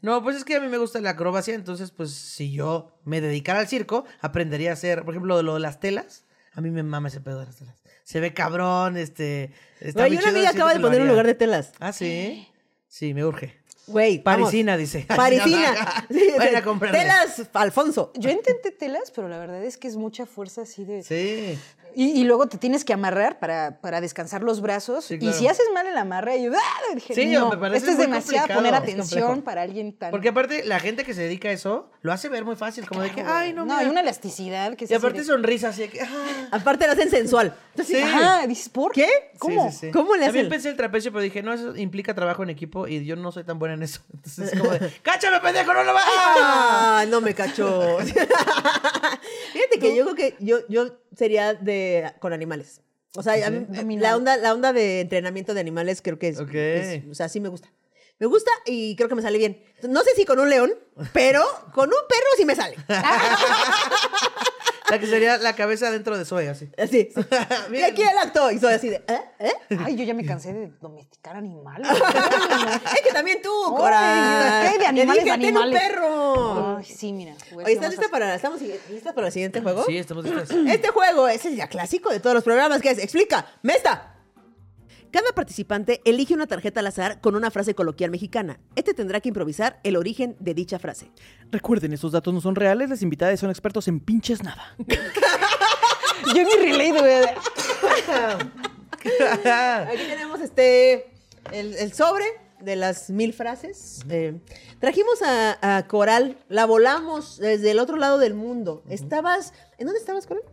No, 0.03 0.21
pues 0.25 0.35
es 0.35 0.45
que 0.45 0.57
a 0.57 0.61
mí 0.61 0.67
me 0.67 0.79
gusta 0.79 1.01
la 1.01 1.11
acrobacia, 1.11 1.55
entonces, 1.55 1.93
pues 1.93 2.11
si 2.11 2.51
yo 2.51 2.99
me 3.05 3.21
dedicara 3.21 3.61
al 3.61 3.69
circo, 3.69 4.05
aprendería 4.21 4.71
a 4.71 4.73
hacer, 4.73 5.05
por 5.05 5.15
ejemplo, 5.15 5.41
lo 5.45 5.55
de 5.55 5.61
las 5.61 5.79
telas. 5.79 6.25
A 6.55 6.61
mí 6.61 6.71
me 6.71 6.83
mama 6.83 7.07
ese 7.07 7.21
pedo 7.21 7.39
de 7.39 7.47
las 7.47 7.57
telas. 7.57 7.82
Se 8.05 8.21
ve 8.21 8.33
cabrón, 8.35 8.97
este. 8.97 9.51
Está 9.81 10.01
Güey, 10.01 10.11
muy 10.13 10.17
una 10.19 10.21
chido, 10.23 10.31
amiga 10.31 10.51
siento 10.51 10.57
acaba 10.63 10.71
que 10.71 10.77
de 10.77 10.81
lo 10.83 10.87
poner 10.89 11.01
un 11.01 11.03
haría. 11.07 11.13
lugar 11.13 11.27
de 11.27 11.35
telas. 11.35 11.73
Ah, 11.81 11.93
sí. 11.93 12.49
Sí, 12.89 13.15
me 13.15 13.25
urge. 13.25 13.57
Güey, 13.87 14.19
vamos. 14.25 14.43
Parisina, 14.49 14.77
dice. 14.77 15.07
Parisina. 15.17 16.07
Sí, 16.11 16.31
Vayan 16.39 16.57
a 16.57 16.63
comprarle. 16.63 16.99
Telas, 16.99 17.43
Alfonso. 17.55 18.13
Yo 18.17 18.31
intenté 18.31 18.71
telas, 18.71 19.11
pero 19.15 19.29
la 19.29 19.39
verdad 19.39 19.63
es 19.65 19.77
que 19.77 19.89
es 19.89 19.97
mucha 19.97 20.27
fuerza 20.27 20.63
así 20.63 20.85
de... 20.85 21.03
Sí. 21.03 21.59
Y, 21.95 22.11
y 22.21 22.25
luego 22.25 22.47
te 22.47 22.59
tienes 22.59 22.85
que 22.85 22.93
amarrar 22.93 23.39
para, 23.39 23.81
para 23.81 24.01
descansar 24.01 24.43
los 24.43 24.61
brazos. 24.61 25.05
Sí, 25.05 25.19
Y 25.21 25.33
si 25.33 25.47
haces 25.49 25.67
mal 25.75 25.87
el 25.87 25.97
amarre, 25.97 26.43
yo 26.43 26.51
¡ah! 26.53 26.95
dije, 26.95 27.15
Sí, 27.15 27.27
no, 27.27 27.51
me 27.51 27.57
parece 27.57 27.79
esto 27.79 27.91
es 27.93 27.99
demasiado 27.99 28.55
poner 28.55 28.75
atención 28.75 29.43
para 29.43 29.63
alguien 29.63 29.93
tan... 29.93 30.11
Porque 30.11 30.31
aparte, 30.31 30.65
la 30.65 30.81
gente 30.81 31.05
que 31.05 31.15
se 31.15 31.23
dedica 31.23 31.49
a 31.49 31.53
eso 31.53 31.91
lo 32.03 32.13
hace 32.13 32.29
ver 32.29 32.45
muy 32.45 32.57
fácil, 32.57 32.87
como 32.87 33.03
de 33.03 33.11
que, 33.11 33.23
ay, 33.23 33.53
no, 33.53 33.61
no, 33.65 33.75
mira. 33.75 33.79
hay 33.79 33.87
una 33.89 34.01
elasticidad 34.01 34.75
que 34.77 34.87
Y 34.89 34.95
aparte 34.95 35.25
sonrisa 35.25 35.69
así 35.69 35.83
de 35.83 35.89
que, 35.91 36.01
ah. 36.01 36.49
Aparte 36.51 36.87
lo 36.87 36.93
hacen 36.93 37.11
sensual. 37.11 37.55
Entonces, 37.71 37.97
Sí. 37.99 38.03
Ajá, 38.03 38.47
dices, 38.47 38.69
¿por 38.69 38.93
¿Qué? 38.93 39.09
¿Cómo? 39.39 39.71
Sí, 39.71 39.73
sí, 39.79 39.87
sí. 39.87 39.93
¿Cómo 39.93 40.15
le 40.17 40.25
También 40.27 40.47
hacen? 40.47 40.51
pensé 40.51 40.69
el 40.71 40.77
trapecio, 40.77 41.13
pero 41.13 41.23
dije, 41.23 41.43
no, 41.43 41.53
eso 41.53 41.77
implica 41.77 42.15
trabajo 42.15 42.43
en 42.43 42.51
equipo 42.51 42.87
y 42.89 43.05
yo 43.05 43.17
no 43.17 43.33
soy 43.33 43.45
tan 43.45 43.59
buena 43.59 43.75
en 43.75 43.83
eso. 43.83 44.01
Entonces 44.15 44.53
es 44.53 44.59
como 44.59 44.71
de, 44.73 44.91
¡cáchame, 45.03 45.41
pendejo, 45.41 45.73
no 45.75 45.85
lo 45.85 45.95
va! 45.95 46.01
Ah, 46.45 47.05
no 47.09 47.21
me 47.21 47.35
cachó. 47.35 47.99
Fíjate 49.53 49.79
que 49.81 49.97
yo 49.97 50.05
creo 50.05 50.15
que 50.15 50.37
yo, 50.41 50.59
yo 50.69 50.87
sería 51.17 51.55
de 51.55 52.13
con 52.21 52.33
animales. 52.33 52.81
O 53.15 53.23
sea, 53.23 53.35
a 53.47 53.51
mí- 53.51 53.67
Dominante. 53.69 53.97
la 54.03 54.17
onda, 54.17 54.37
la 54.39 54.55
onda 54.55 54.73
de 54.73 55.01
entrenamiento 55.01 55.53
de 55.55 55.61
animales 55.61 56.01
creo 56.03 56.19
que 56.19 56.29
es, 56.29 56.41
Ok. 56.41 56.55
es- 56.55 57.03
o 57.11 57.15
sea, 57.15 57.29
sí 57.29 57.41
me 57.41 57.49
gusta. 57.49 57.71
Me 58.19 58.27
gusta 58.27 58.51
y 58.67 58.95
creo 58.97 59.09
que 59.09 59.15
me 59.17 59.23
sale 59.23 59.37
bien. 59.39 59.63
No 59.89 60.03
sé 60.03 60.11
si 60.15 60.25
con 60.25 60.39
un 60.39 60.49
león, 60.49 60.73
pero 61.13 61.43
con 61.75 61.89
un 61.89 61.95
perro 62.09 62.27
sí 62.37 62.45
me 62.45 62.55
sale. 62.55 62.77
La 64.93 64.99
que 64.99 65.07
sería 65.07 65.39
la 65.39 65.55
cabeza 65.57 65.91
dentro 65.91 66.19
de 66.19 66.27
Zoe, 66.27 66.51
así. 66.51 66.69
Así. 66.77 67.09
sí. 67.15 67.21
y 67.73 67.81
aquí 67.81 68.03
el 68.03 68.19
acto 68.19 68.51
y 68.51 68.59
soy 68.59 68.75
así 68.75 68.91
de, 68.91 68.97
¿eh? 68.97 69.21
¿eh? 69.39 69.53
Ay, 69.83 69.97
yo 69.97 70.05
ya 70.05 70.13
me 70.13 70.23
cansé 70.23 70.53
de 70.53 70.71
domesticar 70.83 71.35
animales. 71.35 71.89
Es 72.95 73.01
que 73.01 73.11
también 73.11 73.41
tú, 73.41 73.51
Ay, 73.69 73.75
Coral. 73.75 74.71
¿qué 74.71 74.79
de 74.79 74.87
animales, 74.87 75.25
dije, 75.25 75.39
"Ten 75.39 75.57
un 75.57 75.63
animales"? 75.63 75.81
perro. 75.83 76.77
Ay, 76.77 76.85
sí, 76.85 77.11
mira. 77.15 77.35
Oye, 77.57 77.73
¿estás 77.73 77.89
lista 77.89 78.09
para, 78.11 78.35
estamos 78.35 78.61
listas 78.61 79.15
para 79.15 79.29
el 79.29 79.33
siguiente 79.33 79.63
juego? 79.63 79.83
Sí, 79.87 79.97
estamos 79.97 80.25
listos. 80.25 80.51
Este 80.69 80.89
juego 80.91 81.27
es 81.27 81.47
el 81.47 81.57
ya 81.57 81.69
clásico 81.69 82.11
de 82.11 82.21
todos 82.21 82.35
los 82.35 82.45
programas 82.45 82.83
que 82.83 82.91
es 82.91 82.99
Explica, 82.99 83.47
Mesta. 83.63 84.12
Cada 85.13 85.33
participante 85.35 86.01
elige 86.07 86.33
una 86.33 86.47
tarjeta 86.47 86.81
al 86.81 86.87
azar 86.87 87.21
con 87.21 87.37
una 87.37 87.51
frase 87.51 87.75
coloquial 87.75 88.11
mexicana. 88.11 88.59
Este 88.77 88.95
tendrá 88.95 89.21
que 89.21 89.29
improvisar 89.29 89.79
el 89.85 89.97
origen 89.99 90.37
de 90.41 90.55
dicha 90.55 90.79
frase. 90.79 91.11
Recuerden, 91.51 91.93
estos 91.93 92.13
datos 92.13 92.33
no 92.33 92.41
son 92.41 92.55
reales, 92.55 92.89
las 92.89 93.03
invitadas 93.03 93.39
son 93.39 93.51
expertos 93.51 93.89
en 93.89 94.01
pinches 94.01 94.43
nada. 94.43 94.75
Yo 96.35 96.41
en 96.41 96.47
mi 96.47 96.55
relay 96.55 96.93
de... 96.93 97.29
Aquí 99.03 100.03
tenemos 100.09 100.41
este 100.41 101.13
el, 101.53 101.75
el 101.75 101.93
sobre 101.93 102.25
de 102.61 102.77
las 102.77 103.11
mil 103.11 103.35
frases. 103.35 104.01
Eh, 104.09 104.41
trajimos 104.79 105.21
a, 105.21 105.77
a 105.77 105.87
Coral, 105.89 106.39
la 106.49 106.65
volamos 106.65 107.37
desde 107.37 107.73
el 107.73 107.81
otro 107.81 107.97
lado 107.97 108.17
del 108.17 108.33
mundo. 108.33 108.83
Estabas, 108.89 109.53
¿en 109.77 109.89
dónde 109.89 110.01
estabas, 110.01 110.27
Coral? 110.27 110.45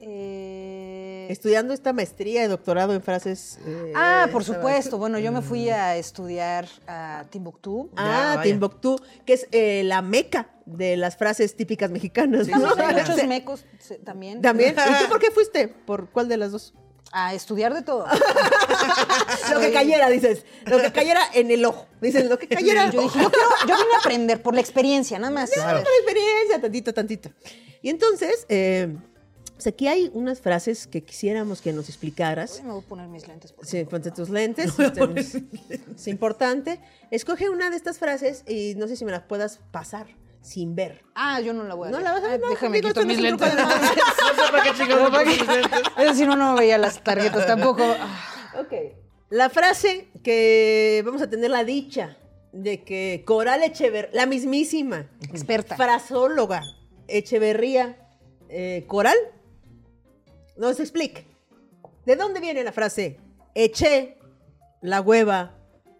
Eh, 0.00 1.03
Estudiando 1.28 1.74
esta 1.74 1.92
maestría 1.92 2.44
y 2.44 2.48
doctorado 2.48 2.94
en 2.94 3.02
frases. 3.02 3.58
eh, 3.66 3.92
Ah, 3.94 4.28
por 4.32 4.44
supuesto. 4.44 4.98
Bueno, 4.98 5.18
yo 5.18 5.32
me 5.32 5.42
fui 5.42 5.68
a 5.70 5.96
estudiar 5.96 6.66
a 6.86 7.24
Timbuktu. 7.30 7.90
Ya, 7.96 8.32
Ah, 8.32 8.36
vaya. 8.36 8.42
Timbuktu, 8.42 9.00
que 9.24 9.32
es 9.34 9.46
eh, 9.52 9.82
la 9.84 10.02
meca 10.02 10.48
de 10.66 10.96
las 10.96 11.16
frases 11.16 11.56
típicas 11.56 11.90
mexicanas. 11.90 12.48
¿no? 12.48 12.74
También 12.74 12.88
hay 12.90 12.94
muchos 13.02 13.20
Sí. 13.20 13.26
mecos 13.26 13.64
también. 14.04 14.40
También. 14.42 14.74
¿Y 14.74 15.02
tú 15.04 15.08
por 15.08 15.18
qué 15.20 15.30
fuiste? 15.30 15.68
¿Por 15.68 16.08
cuál 16.10 16.28
de 16.28 16.36
las 16.36 16.52
dos? 16.52 16.74
A 17.12 17.32
estudiar 17.34 17.72
de 17.74 17.82
todo. 17.82 18.06
Lo 19.52 19.60
que 19.60 19.72
cayera, 19.72 20.08
dices. 20.08 20.44
Lo 20.66 20.80
que 20.80 20.90
cayera 20.92 21.20
en 21.34 21.50
el 21.50 21.64
ojo. 21.64 21.86
Dicen, 22.00 22.28
lo 22.28 22.38
que 22.38 22.48
cayera. 22.48 22.90
Yo 22.90 23.02
dije, 23.02 23.20
yo, 23.22 23.30
quiero, 23.30 23.48
yo 23.68 23.76
vine 23.76 23.94
a 23.94 23.98
aprender 24.00 24.42
por 24.42 24.54
la 24.54 24.60
experiencia, 24.60 25.18
nada 25.18 25.32
más. 25.32 25.50
Claro. 25.50 25.78
Una 25.80 25.88
experiencia, 26.00 26.60
tantito, 26.60 26.92
tantito. 26.92 27.30
Y 27.82 27.90
entonces, 27.90 28.46
eh, 28.48 28.96
pues 29.54 29.66
aquí 29.68 29.86
hay 29.88 30.10
unas 30.12 30.40
frases 30.40 30.86
que 30.86 31.02
quisiéramos 31.04 31.60
que 31.62 31.72
nos 31.72 31.88
explicaras. 31.88 32.62
Me 32.64 32.72
voy 32.72 32.82
a 32.82 32.86
poner 32.86 33.08
mis 33.08 33.26
lentes. 33.28 33.52
por 33.52 33.66
Sí, 33.66 33.84
ponte 33.84 34.10
tus 34.10 34.28
lentes. 34.30 34.78
este, 34.78 35.20
es, 35.20 35.38
es 35.96 36.08
importante. 36.08 36.80
Escoge 37.10 37.48
una 37.48 37.70
de 37.70 37.76
estas 37.76 37.98
frases 37.98 38.44
y 38.48 38.74
no 38.76 38.88
sé 38.88 38.96
si 38.96 39.04
me 39.04 39.12
las 39.12 39.22
puedas 39.22 39.60
pasar 39.70 40.06
sin 40.42 40.74
ver. 40.74 41.02
Ah, 41.14 41.40
yo 41.40 41.52
no 41.54 41.64
la 41.64 41.74
voy 41.74 41.88
a 41.88 41.90
No 41.92 41.96
ver. 41.98 42.04
la 42.04 42.12
vas 42.12 42.22
a 42.24 42.28
ver, 42.28 42.40
Ah, 42.42 42.46
no, 42.46 42.50
Déjame 42.50 42.76
digo, 42.78 42.88
quito 42.88 43.00
no 43.00 43.06
mis 43.06 43.20
lentes. 43.20 43.48
No 43.54 44.44
sé 44.44 44.52
para 44.52 44.62
qué 44.64 44.84
me 44.86 45.10
puse 45.10 45.24
mis 45.26 45.46
lentes. 45.46 45.80
Es 45.98 46.18
si 46.18 46.26
no, 46.26 46.36
no 46.36 46.54
veía 46.56 46.76
las 46.78 47.02
tarjetas 47.02 47.46
tampoco. 47.46 47.82
Ok. 48.60 48.72
La 49.30 49.48
frase 49.50 50.08
que 50.22 51.02
vamos 51.06 51.22
a 51.22 51.30
tener 51.30 51.50
la 51.50 51.64
dicha 51.64 52.18
de 52.52 52.84
que 52.84 53.22
Coral 53.26 53.62
Echeverría, 53.62 54.10
la 54.12 54.26
mismísima 54.26 55.06
Experta. 55.22 55.76
frasóloga 55.76 56.60
Echeverría 57.08 57.96
eh, 58.48 58.84
Coral, 58.86 59.16
nos 60.56 60.80
explique. 60.80 61.26
¿De 62.06 62.16
dónde 62.16 62.40
viene 62.40 62.64
la 62.64 62.72
frase? 62.72 63.18
Eché 63.54 64.18
la 64.80 65.00
hueva 65.00 65.56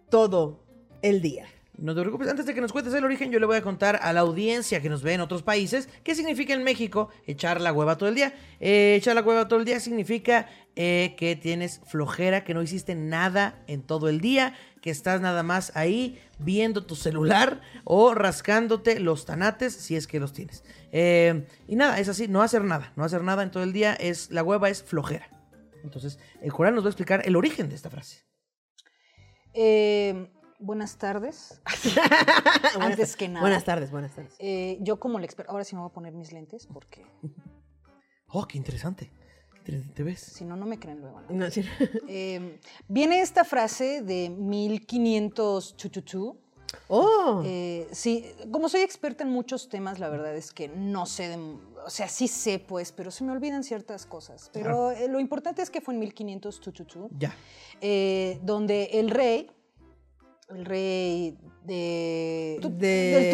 todo 0.09 0.63
el 1.01 1.21
día. 1.21 1.47
No 1.77 1.93
te 1.93 2.01
preocupes, 2.01 2.29
antes 2.29 2.45
de 2.45 2.53
que 2.53 2.61
nos 2.61 2.71
cuentes 2.71 2.93
el 2.93 3.03
origen, 3.03 3.31
yo 3.31 3.39
le 3.39 3.45
voy 3.45 3.57
a 3.57 3.61
contar 3.61 3.99
a 4.01 4.13
la 4.13 4.21
audiencia 4.21 4.81
que 4.81 4.89
nos 4.89 5.03
ve 5.03 5.13
en 5.13 5.21
otros 5.21 5.43
países 5.43 5.89
qué 6.03 6.15
significa 6.15 6.53
en 6.53 6.63
México 6.63 7.09
echar 7.25 7.59
la 7.59 7.73
hueva 7.73 7.97
todo 7.97 8.07
el 8.07 8.15
día. 8.15 8.33
Eh, 8.59 8.95
echar 8.97 9.15
la 9.15 9.21
hueva 9.21 9.47
todo 9.47 9.59
el 9.59 9.65
día 9.65 9.79
significa 9.79 10.47
eh, 10.75 11.15
que 11.17 11.35
tienes 11.35 11.81
flojera, 11.85 12.43
que 12.45 12.53
no 12.53 12.61
hiciste 12.61 12.95
nada 12.95 13.61
en 13.67 13.81
todo 13.81 14.07
el 14.07 14.21
día, 14.21 14.53
que 14.81 14.89
estás 14.89 15.19
nada 15.19 15.43
más 15.43 15.75
ahí 15.75 16.21
viendo 16.39 16.85
tu 16.85 16.95
celular 16.95 17.61
o 17.83 18.13
rascándote 18.13 18.99
los 18.99 19.25
tanates 19.25 19.73
si 19.73 19.95
es 19.95 20.07
que 20.07 20.19
los 20.19 20.31
tienes. 20.31 20.63
Eh, 20.93 21.45
y 21.67 21.75
nada, 21.75 21.99
es 21.99 22.07
así, 22.07 22.27
no 22.29 22.41
hacer 22.41 22.63
nada, 22.63 22.93
no 22.95 23.03
hacer 23.03 23.21
nada 23.21 23.43
en 23.43 23.51
todo 23.51 23.63
el 23.63 23.73
día, 23.73 23.93
es 23.95 24.31
la 24.31 24.43
hueva 24.43 24.69
es 24.69 24.81
flojera. 24.81 25.27
Entonces, 25.83 26.19
el 26.41 26.53
coral 26.53 26.73
nos 26.73 26.83
va 26.85 26.87
a 26.87 26.91
explicar 26.91 27.21
el 27.25 27.35
origen 27.35 27.67
de 27.67 27.75
esta 27.75 27.89
frase. 27.89 28.23
Eh, 29.53 30.29
buenas 30.59 30.97
tardes. 30.97 31.61
Antes 32.79 33.15
que 33.15 33.27
nada. 33.27 33.41
Buenas 33.41 33.63
tardes, 33.63 33.91
buenas 33.91 34.13
tardes. 34.15 34.33
Eh, 34.39 34.77
yo 34.81 34.99
como 34.99 35.19
la 35.19 35.25
experta, 35.25 35.51
ahora 35.51 35.63
sí 35.63 35.75
me 35.75 35.81
voy 35.81 35.89
a 35.89 35.93
poner 35.93 36.13
mis 36.13 36.31
lentes 36.31 36.67
porque 36.67 37.05
Oh, 38.29 38.45
qué 38.47 38.57
interesante. 38.57 39.11
¿Te, 39.95 40.03
ves? 40.03 40.19
si 40.19 40.45
no, 40.45 40.55
no 40.55 40.67
me 40.67 40.77
creen 40.77 40.99
luego. 41.01 41.21
¿no? 41.29 41.49
Sí. 41.49 41.63
Eh, 42.07 42.59
viene 42.87 43.21
esta 43.21 43.43
frase 43.43 44.01
de 44.03 44.29
1500 44.29 45.75
chuchuchú. 45.75 46.37
Oh, 46.87 47.41
Eh, 47.45 47.87
sí, 47.91 48.25
como 48.51 48.69
soy 48.69 48.81
experta 48.81 49.23
en 49.23 49.29
muchos 49.31 49.69
temas, 49.69 49.97
la 49.97 50.09
verdad 50.09 50.35
es 50.35 50.51
que 50.51 50.67
no 50.67 51.05
sé, 51.07 51.29
de- 51.29 51.57
o 51.85 51.89
sea, 51.89 52.07
sí 52.07 52.27
sé 52.27 52.59
pues, 52.59 52.91
pero 52.91 53.09
se 53.11 53.23
me 53.23 53.31
olvidan 53.31 53.63
ciertas 53.63 54.05
cosas. 54.05 54.49
Pero 54.53 54.91
eh, 54.91 55.07
lo 55.07 55.19
importante 55.19 55.61
es 55.63 55.69
que 55.71 55.81
fue 55.81 55.93
en 55.95 55.99
1500 56.01 56.59
chuchuchú, 56.61 57.09
Ya. 57.17 57.33
donde 58.43 58.85
el 58.93 59.09
rey, 59.09 59.49
el 60.49 60.65
rey 60.65 61.37
de... 61.63 62.59
de, 62.61 62.69
del 62.69 63.31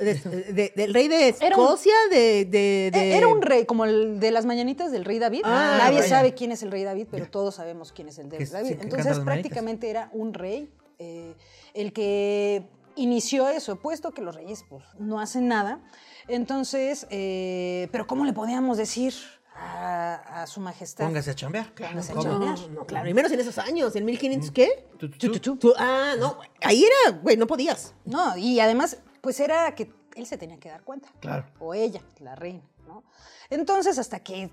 de- 0.00 0.52
de- 0.52 0.72
del 0.74 0.94
rey 0.94 1.08
de 1.08 1.28
Era 1.28 1.56
un- 1.56 1.62
Escocia, 1.62 1.94
de, 2.10 2.90
Era 2.92 3.28
un 3.28 3.40
rey, 3.42 3.64
como 3.64 3.84
el 3.84 4.18
de 4.18 4.30
las 4.32 4.44
mañanitas 4.44 4.90
del 4.90 5.04
rey 5.04 5.18
David. 5.18 5.42
Ah, 5.44 5.76
Nadie 5.78 5.98
vaya. 6.00 6.08
sabe 6.08 6.34
quién 6.34 6.50
es 6.52 6.62
el 6.62 6.70
rey 6.72 6.82
David, 6.82 7.06
pero 7.10 7.26
todos 7.30 7.54
sabemos 7.54 7.92
quién 7.92 8.08
es 8.08 8.18
el 8.18 8.30
rey 8.30 8.44
David. 8.44 8.78
Entonces, 8.80 9.20
prácticamente 9.20 9.88
era 9.90 10.10
un 10.12 10.34
rey 10.34 10.68
eh, 10.98 11.34
el 11.74 11.92
que 11.92 12.64
inició 12.96 13.48
eso, 13.48 13.76
puesto 13.76 14.10
que 14.12 14.22
los 14.22 14.34
reyes 14.34 14.64
pues, 14.68 14.84
no 14.98 15.20
hacen 15.20 15.46
nada. 15.48 15.80
Entonces, 16.28 17.06
eh, 17.10 17.88
pero 17.92 18.06
¿cómo 18.06 18.24
le 18.24 18.32
podíamos 18.32 18.78
decir 18.78 19.12
a, 19.54 20.42
a 20.42 20.46
su 20.46 20.60
majestad? 20.60 21.04
Póngase 21.06 21.30
a 21.30 21.34
chambear. 21.34 21.72
Claro. 21.74 21.92
Póngase 21.92 22.12
a 22.12 22.16
chambear. 22.20 22.58
No, 22.58 22.68
no, 22.68 22.86
claro, 22.86 23.08
y 23.08 23.14
menos 23.14 23.30
en 23.32 23.40
esos 23.40 23.56
años, 23.58 23.94
en 23.96 24.04
1500, 24.04 24.50
¿qué? 24.50 24.86
Tú- 24.98 25.74
ah, 25.78 26.14
no, 26.18 26.38
ahí 26.62 26.84
era, 26.84 27.16
güey, 27.18 27.36
no 27.36 27.46
podías. 27.46 27.94
No, 28.04 28.36
y 28.36 28.60
además, 28.60 28.98
pues 29.20 29.40
era 29.40 29.74
que 29.74 29.92
él 30.16 30.26
se 30.26 30.36
tenía 30.38 30.58
que 30.58 30.68
dar 30.68 30.82
cuenta. 30.82 31.08
Claro. 31.20 31.46
O 31.58 31.74
ella, 31.74 32.00
la 32.20 32.34
reina, 32.34 32.62
¿no? 32.86 33.04
Entonces, 33.50 33.98
hasta 33.98 34.20
que, 34.20 34.50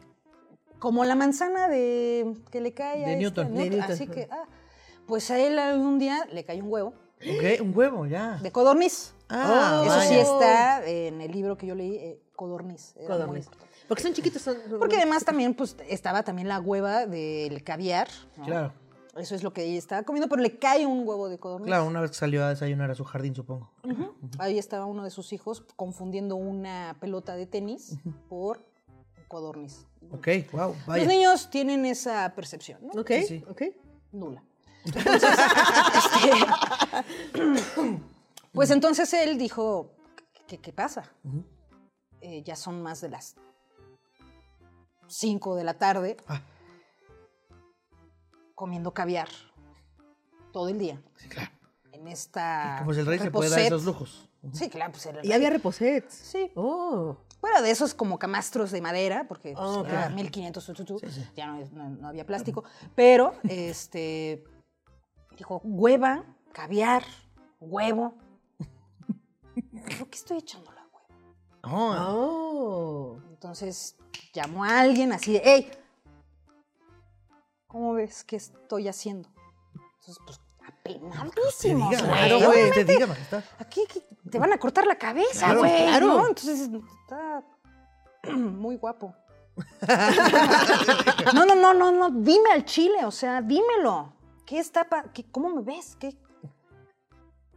como 0.79 1.03
la 1.05 1.15
manzana 1.15 1.67
de 1.67 2.35
que 2.51 2.61
le 2.61 2.73
cae 2.73 3.03
a 3.03 3.07
De 3.07 3.13
este 3.13 3.17
Newton. 3.17 3.53
De 3.55 3.69
Newton, 3.69 3.91
así 3.91 4.07
que, 4.07 4.27
ah, 4.31 4.45
pues 5.07 5.29
a 5.31 5.39
él 5.39 5.57
algún 5.59 5.99
día 5.99 6.25
le 6.31 6.43
cayó 6.45 6.63
un 6.63 6.71
huevo 6.71 6.93
Ok, 7.23 7.61
un 7.61 7.77
huevo, 7.77 8.05
ya. 8.07 8.37
de 8.41 8.51
codorniz. 8.51 9.13
Ah, 9.29 9.83
Eso 9.85 10.01
sí 10.09 10.15
está 10.15 10.83
en 10.85 11.21
el 11.21 11.31
libro 11.31 11.55
que 11.57 11.67
yo 11.67 11.75
leí, 11.75 11.95
eh, 11.95 12.19
codorniz. 12.35 12.95
era 12.97 13.07
Codorniz. 13.07 13.47
Porque 13.91 14.03
son 14.03 14.13
chiquitos. 14.13 14.41
Son, 14.41 14.55
Porque 14.79 14.95
además 14.95 15.25
también, 15.25 15.53
pues, 15.53 15.75
estaba 15.89 16.23
también 16.23 16.47
la 16.47 16.61
hueva 16.61 17.05
del 17.05 17.61
caviar. 17.61 18.07
¿no? 18.37 18.45
Claro. 18.45 18.73
Eso 19.17 19.35
es 19.35 19.43
lo 19.43 19.51
que 19.51 19.65
ella 19.65 19.77
estaba 19.77 20.03
comiendo, 20.03 20.29
pero 20.29 20.41
le 20.41 20.57
cae 20.57 20.85
un 20.85 21.05
huevo 21.05 21.27
de 21.27 21.37
codorniz. 21.37 21.67
Claro, 21.67 21.87
una 21.87 21.99
vez 21.99 22.11
que 22.11 22.17
salió 22.17 22.45
a 22.45 22.47
desayunar 22.47 22.89
a 22.89 22.95
su 22.95 23.03
jardín, 23.03 23.35
supongo. 23.35 23.69
Ahí 24.39 24.57
estaba 24.57 24.85
uno 24.85 25.03
de 25.03 25.09
sus 25.09 25.33
hijos 25.33 25.65
confundiendo 25.75 26.37
una 26.37 26.95
pelota 27.01 27.35
de 27.35 27.47
tenis 27.47 27.97
por 28.29 28.65
codorniz. 29.27 29.85
Ok, 30.11 30.29
wow, 30.53 30.73
Los 30.87 31.07
niños 31.07 31.49
tienen 31.49 31.85
esa 31.85 32.33
percepción, 32.33 32.79
¿no? 32.81 33.01
Ok, 33.01 33.09
Sí, 33.09 33.27
sí. 33.27 33.43
ok. 33.49 33.61
Nula. 34.13 34.41
Entonces, 34.85 35.29
este, 35.95 36.29
pues 38.53 38.71
entonces 38.71 39.13
él 39.15 39.37
dijo, 39.37 39.91
¿qué, 40.47 40.59
qué 40.59 40.71
pasa? 40.71 41.11
Eh, 42.21 42.41
ya 42.43 42.55
son 42.55 42.81
más 42.81 43.01
de 43.01 43.09
las 43.09 43.35
5 45.11 45.55
de 45.55 45.63
la 45.63 45.73
tarde 45.77 46.17
Ah. 46.27 46.41
comiendo 48.55 48.93
caviar 48.93 49.27
todo 50.53 50.69
el 50.69 50.77
día. 50.79 51.01
Sí, 51.17 51.27
claro. 51.29 51.51
En 51.91 52.07
esta. 52.07 52.77
Como 52.79 52.93
si 52.93 52.99
el 53.01 53.05
rey 53.05 53.19
se 53.19 53.31
puede 53.31 53.49
dar 53.49 53.59
reposet. 53.59 53.73
esos 53.73 53.85
lujos. 53.85 54.29
Sí, 54.53 54.69
claro, 54.69 54.91
pues 54.91 55.05
era 55.05 55.21
el 55.21 55.25
Y 55.27 55.33
había 55.33 55.49
reposets. 55.51 56.13
Sí. 56.13 56.51
Oh. 56.55 57.17
Fuera 57.39 57.61
de 57.61 57.69
esos 57.71 57.93
como 57.93 58.17
camastros 58.17 58.71
de 58.71 58.81
madera, 58.81 59.25
porque 59.27 59.53
pues, 59.53 59.63
Oh, 59.67 59.81
era 59.81 59.89
claro. 59.89 60.15
1500, 60.15 60.65
tu, 60.65 60.73
tu, 60.73 60.85
tu, 60.85 60.99
ya 61.35 61.47
no, 61.47 61.59
no- 61.73 61.89
no 61.89 62.07
había 62.07 62.25
plástico. 62.25 62.63
Pero, 62.95 63.33
este, 63.43 64.43
dijo, 65.37 65.61
hueva, 65.63 66.23
caviar, 66.53 67.03
huevo. 67.59 68.15
¿Por 69.99 70.09
qué 70.09 70.17
estoy 70.17 70.37
echando 70.37 70.71
la 70.71 70.80
hueva? 70.80 70.80
No, 70.80 70.80
Oh. 71.63 73.17
Entonces 73.29 73.95
llamó 74.33 74.63
a 74.63 74.79
alguien 74.79 75.11
así 75.13 75.33
de, 75.33 75.41
hey, 75.43 75.71
¿cómo 77.67 77.93
ves 77.93 78.23
qué 78.23 78.35
estoy 78.37 78.87
haciendo? 78.87 79.29
Entonces, 79.73 80.17
pues, 80.25 80.39
que 80.59 80.67
apenadísimo. 80.95 81.89
diga, 81.89 82.01
güey. 82.01 82.11
claro, 82.13 82.39
güey. 82.47 82.69
Usted 82.69 82.87
diga, 82.87 83.07
majestad. 83.07 83.43
Aquí 83.59 83.81
te 84.29 84.39
van 84.39 84.53
a 84.53 84.57
cortar 84.57 84.85
la 84.85 84.97
cabeza, 84.97 85.45
Claro, 85.45 85.59
güey. 85.59 85.71
claro. 85.87 86.07
¿no? 86.07 86.27
Entonces 86.27 86.69
está 87.01 87.43
muy 88.35 88.77
guapo. 88.77 89.15
no, 91.33 91.45
no, 91.45 91.55
no, 91.55 91.73
no, 91.73 91.91
no. 91.91 92.09
Dime 92.11 92.51
al 92.53 92.65
chile, 92.65 93.05
o 93.05 93.11
sea, 93.11 93.41
dímelo. 93.41 94.13
¿Qué 94.45 94.59
está 94.59 94.83
pa 94.87 95.03
qué- 95.13 95.29
¿Cómo 95.31 95.49
me 95.49 95.61
ves? 95.61 95.95
¿Qué? 95.99 96.17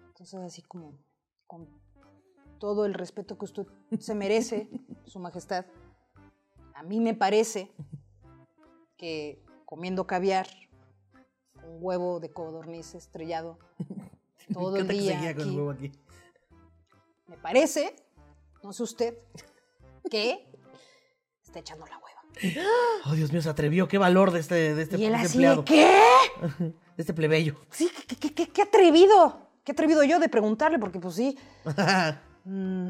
Entonces, 0.09 0.41
así 0.41 0.63
como 0.63 0.93
con 1.47 1.69
todo 2.65 2.87
el 2.87 2.95
respeto 2.95 3.37
que 3.37 3.45
usted 3.45 3.67
se 4.01 4.15
merece, 4.15 4.71
Su 5.05 5.19
Majestad, 5.19 5.67
a 6.75 6.83
mí 6.83 6.99
me 6.99 7.13
parece 7.13 7.71
que 8.97 9.39
comiendo 9.67 10.07
caviar, 10.07 10.47
un 11.63 11.77
huevo 11.83 12.21
de 12.21 12.33
codorniz 12.33 12.95
estrellado 12.95 13.59
todo 14.55 14.77
el 14.79 14.87
que 14.87 14.95
día. 14.95 15.13
seguía 15.13 15.35
con 15.35 15.43
el 15.43 15.49
aquí, 15.49 15.57
huevo 15.59 15.71
aquí. 15.73 15.93
me 17.27 17.37
parece, 17.37 17.97
no 18.63 18.73
sé 18.73 18.83
usted, 18.83 19.19
que 20.11 20.51
está 21.45 21.59
echando 21.59 21.85
la 21.85 21.99
hueva. 21.99 22.65
Oh, 23.07 23.13
Dios 23.13 23.31
mío, 23.31 23.43
se 23.43 23.51
atrevió. 23.51 23.87
Qué 23.89 23.99
valor 23.99 24.31
de 24.31 24.41
este, 24.41 24.75
de 24.75 24.83
este, 24.83 24.97
y 24.97 25.05
él 25.05 25.13
de 25.13 25.17
este 25.19 25.27
así 25.27 25.37
empleado. 25.45 25.63
de, 25.63 25.65
¿qué? 25.67 26.75
De 26.97 27.03
este 27.03 27.13
plebeyo. 27.13 27.57
Sí, 27.71 27.91
¿qué, 28.09 28.17
qué, 28.17 28.33
qué- 28.33 28.49
qué 28.49 28.63
atrevido. 28.63 29.51
Qué 29.65 29.73
atrevido 29.73 30.03
yo 30.05 30.19
de 30.19 30.29
preguntarle, 30.31 30.79
porque 30.79 30.99
pues 31.01 31.15
sí, 31.17 31.37
mm, 32.45 32.89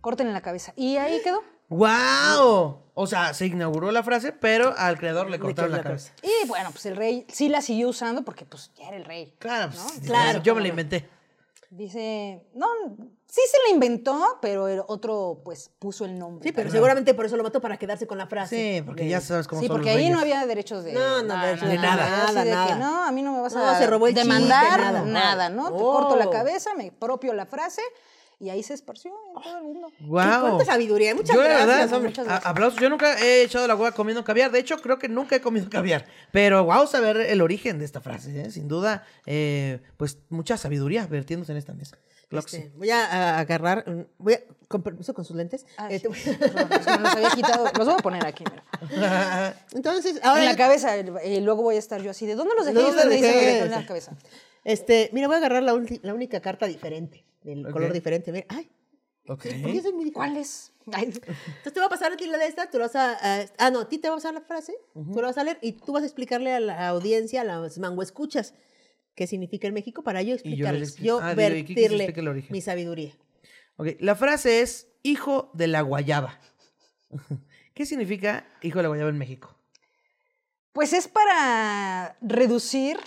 córtenle 0.00 0.32
la 0.32 0.40
cabeza. 0.40 0.72
Y 0.76 0.96
ahí 0.96 1.20
quedó. 1.22 1.42
¡Wow! 1.70 2.78
O 2.94 3.06
sea, 3.06 3.34
se 3.34 3.46
inauguró 3.46 3.90
la 3.92 4.02
frase, 4.02 4.32
pero 4.32 4.74
al 4.76 4.98
creador 4.98 5.30
le 5.30 5.38
cortaron 5.38 5.70
la 5.70 5.78
la 5.78 5.82
cabeza. 5.82 6.12
Y 6.22 6.46
bueno, 6.48 6.70
pues 6.72 6.86
el 6.86 6.96
rey 6.96 7.26
sí 7.28 7.48
la 7.48 7.60
siguió 7.60 7.88
usando 7.88 8.22
porque 8.22 8.44
pues 8.44 8.70
ya 8.76 8.88
era 8.88 8.96
el 8.96 9.04
rey. 9.04 9.34
Claro, 9.38 9.70
¿no? 9.74 9.82
pues, 9.86 10.00
Claro, 10.06 10.42
yo 10.42 10.54
me 10.54 10.62
la 10.62 10.68
inventé. 10.68 11.08
Dice, 11.70 12.42
no, 12.54 12.66
sí 13.26 13.40
se 13.50 13.58
la 13.68 13.74
inventó, 13.74 14.38
pero 14.40 14.68
el 14.68 14.80
otro 14.86 15.42
pues 15.44 15.70
puso 15.78 16.06
el 16.06 16.18
nombre. 16.18 16.42
Sí, 16.48 16.52
pero 16.52 16.70
seguramente 16.70 17.12
por 17.12 17.26
eso 17.26 17.36
lo 17.36 17.42
mató 17.42 17.60
para 17.60 17.76
quedarse 17.76 18.06
con 18.06 18.16
la 18.16 18.26
frase. 18.26 18.56
Sí, 18.78 18.82
porque 18.82 19.02
de- 19.04 19.10
ya 19.10 19.20
sabes 19.20 19.46
cómo 19.46 19.60
Sí, 19.60 19.66
son 19.68 19.76
porque 19.76 19.90
los 19.90 19.98
ahí 19.98 20.08
no 20.08 20.18
había 20.18 20.46
derechos 20.46 20.82
de 20.82 20.94
No, 20.94 21.22
no, 21.22 21.36
derechos 21.44 21.68
de 21.68 21.76
nada. 21.76 22.32
de 22.32 22.42
que, 22.44 22.50
nada. 22.50 22.76
no, 22.76 23.04
a 23.04 23.12
mí 23.12 23.20
no 23.22 23.32
me 23.34 23.40
vas 23.42 23.54
No, 23.54 23.66
a 23.68 23.76
se 23.78 23.86
robó 23.86 24.06
el 24.06 24.14
chiste, 24.14 24.26
demandar 24.26 24.80
nada. 24.80 25.02
nada, 25.02 25.48
¿no? 25.50 25.66
Te 25.68 25.74
Oh. 25.82 25.92
corto 25.92 26.16
la 26.16 26.30
cabeza, 26.30 26.74
me 26.74 26.90
propio 26.90 27.34
la 27.34 27.44
frase 27.44 27.82
y 28.40 28.50
ahí 28.50 28.62
se 28.62 28.74
esparció 28.74 29.12
en 29.36 29.42
todo 29.42 29.58
el 29.58 29.64
mundo. 29.64 29.88
Qué- 29.98 30.04
¡Wow! 30.04 30.40
Cuánta 30.40 30.64
sabiduría. 30.64 31.14
Muchas 31.14 31.34
yo, 31.34 31.42
la 31.42 31.48
gracias, 31.48 31.66
verdad, 31.76 31.92
hombre. 31.94 32.10
muchas 32.10 32.26
a- 32.26 32.28
gracias. 32.30 32.50
aplausos. 32.50 32.80
Yo 32.80 32.88
nunca 32.88 33.18
he 33.20 33.42
echado 33.42 33.66
la 33.66 33.74
hueá 33.74 33.92
comiendo 33.92 34.22
caviar. 34.24 34.50
De 34.52 34.58
hecho, 34.60 34.76
creo 34.80 34.98
que 34.98 35.08
nunca 35.08 35.36
he 35.36 35.40
comido 35.40 35.68
caviar. 35.68 36.06
Pero 36.32 36.64
wow, 36.64 36.86
saber 36.86 37.16
el 37.16 37.40
origen 37.40 37.78
de 37.78 37.84
esta 37.84 38.00
frase. 38.00 38.42
¿eh? 38.42 38.50
Sin 38.50 38.68
duda, 38.68 39.04
eh, 39.26 39.80
pues 39.96 40.18
mucha 40.28 40.56
sabiduría 40.56 41.06
vertiéndose 41.06 41.52
en 41.52 41.58
esta 41.58 41.74
mesa. 41.74 41.98
Este, 42.30 42.62
sí. 42.64 42.70
voy 42.76 42.90
a, 42.90 43.38
agarrar, 43.38 43.86
voy 44.18 44.34
a, 44.34 44.40
con 44.68 44.82
permiso 44.82 45.14
con 45.14 45.24
sus 45.24 45.34
lentes. 45.34 45.64
Ah, 45.78 45.88
Eh, 45.90 45.98
te 45.98 46.08
voy- 46.08 46.18
los 47.00 47.12
había 47.16 47.30
quitado. 47.30 47.64
Los 47.76 47.86
voy 47.86 47.94
a 47.98 48.02
poner 48.02 48.26
aquí, 48.26 48.44
mira. 48.50 49.54
Entonces, 49.72 50.20
ahora 50.22 50.42
en 50.42 50.48
la 50.50 50.56
cabeza, 50.56 50.94
y 50.98 51.40
luego 51.40 51.62
voy 51.62 51.76
a 51.76 51.78
estar 51.78 52.02
yo 52.02 52.10
así 52.10 52.26
de 52.26 52.34
¿dónde 52.34 52.54
los 52.54 52.66
dejé? 52.66 52.78
Y 52.78 52.82
¿Dónde 52.82 53.08
dice 53.16 53.26
dejé? 53.26 53.58
en 53.60 53.70
la 53.70 53.86
cabeza. 53.86 54.12
este, 54.64 55.08
mira, 55.14 55.26
voy 55.26 55.36
a 55.36 55.38
agarrar 55.38 55.62
la, 55.62 55.72
la 56.02 56.14
única 56.14 56.40
carta 56.40 56.66
diferente, 56.66 57.24
del 57.42 57.68
color 57.70 57.92
diferente. 57.92 58.32
Mira, 58.32 58.46
ay, 58.48 58.70
Ok. 59.26 59.46
¿por 59.62 59.70
Entonces 60.86 61.72
te 61.74 61.80
va 61.80 61.86
a 61.86 61.90
pasar 61.90 62.12
a 62.12 62.16
ti 62.16 62.26
la 62.26 62.38
de 62.38 62.46
esta, 62.46 62.70
tú 62.70 62.78
lo 62.78 62.84
vas 62.84 62.96
a, 62.96 63.46
ah, 63.58 63.70
no, 63.70 63.80
a 63.80 63.88
ti 63.88 63.98
te 63.98 64.08
va 64.08 64.14
a 64.14 64.16
pasar 64.16 64.32
la 64.34 64.40
frase, 64.40 64.74
tú 64.94 65.20
la 65.20 65.28
vas 65.28 65.38
a 65.38 65.44
leer 65.44 65.58
y 65.60 65.72
tú 65.72 65.92
vas 65.92 66.02
a 66.02 66.06
explicarle 66.06 66.52
a 66.52 66.60
la 66.60 66.88
audiencia, 66.88 67.42
a 67.42 67.44
las 67.44 67.78
mango 67.78 68.02
escuchas, 68.02 68.54
qué 69.14 69.26
significa 69.26 69.68
en 69.68 69.74
México 69.74 70.02
para 70.02 70.22
yo 70.22 70.28
yo 70.28 70.32
le 70.34 70.36
explicarles, 70.36 70.98
expli- 70.98 71.02
yo, 71.04 71.20
ah, 71.22 71.30
se 71.30 71.34
vertirle 71.36 72.14
mi 72.48 72.60
sabiduría. 72.60 73.12
Ok, 73.76 73.88
La 74.00 74.14
frase 74.16 74.60
es 74.62 74.88
hijo 75.02 75.50
de 75.54 75.66
la 75.68 75.82
guayaba. 75.82 76.40
¿Qué 77.74 77.86
significa 77.86 78.46
hijo 78.62 78.78
de 78.78 78.82
la 78.84 78.88
guayaba 78.88 79.10
en 79.10 79.18
México? 79.18 79.54
Pues 80.72 80.92
es 80.92 81.06
para 81.08 82.16
reducir 82.20 82.98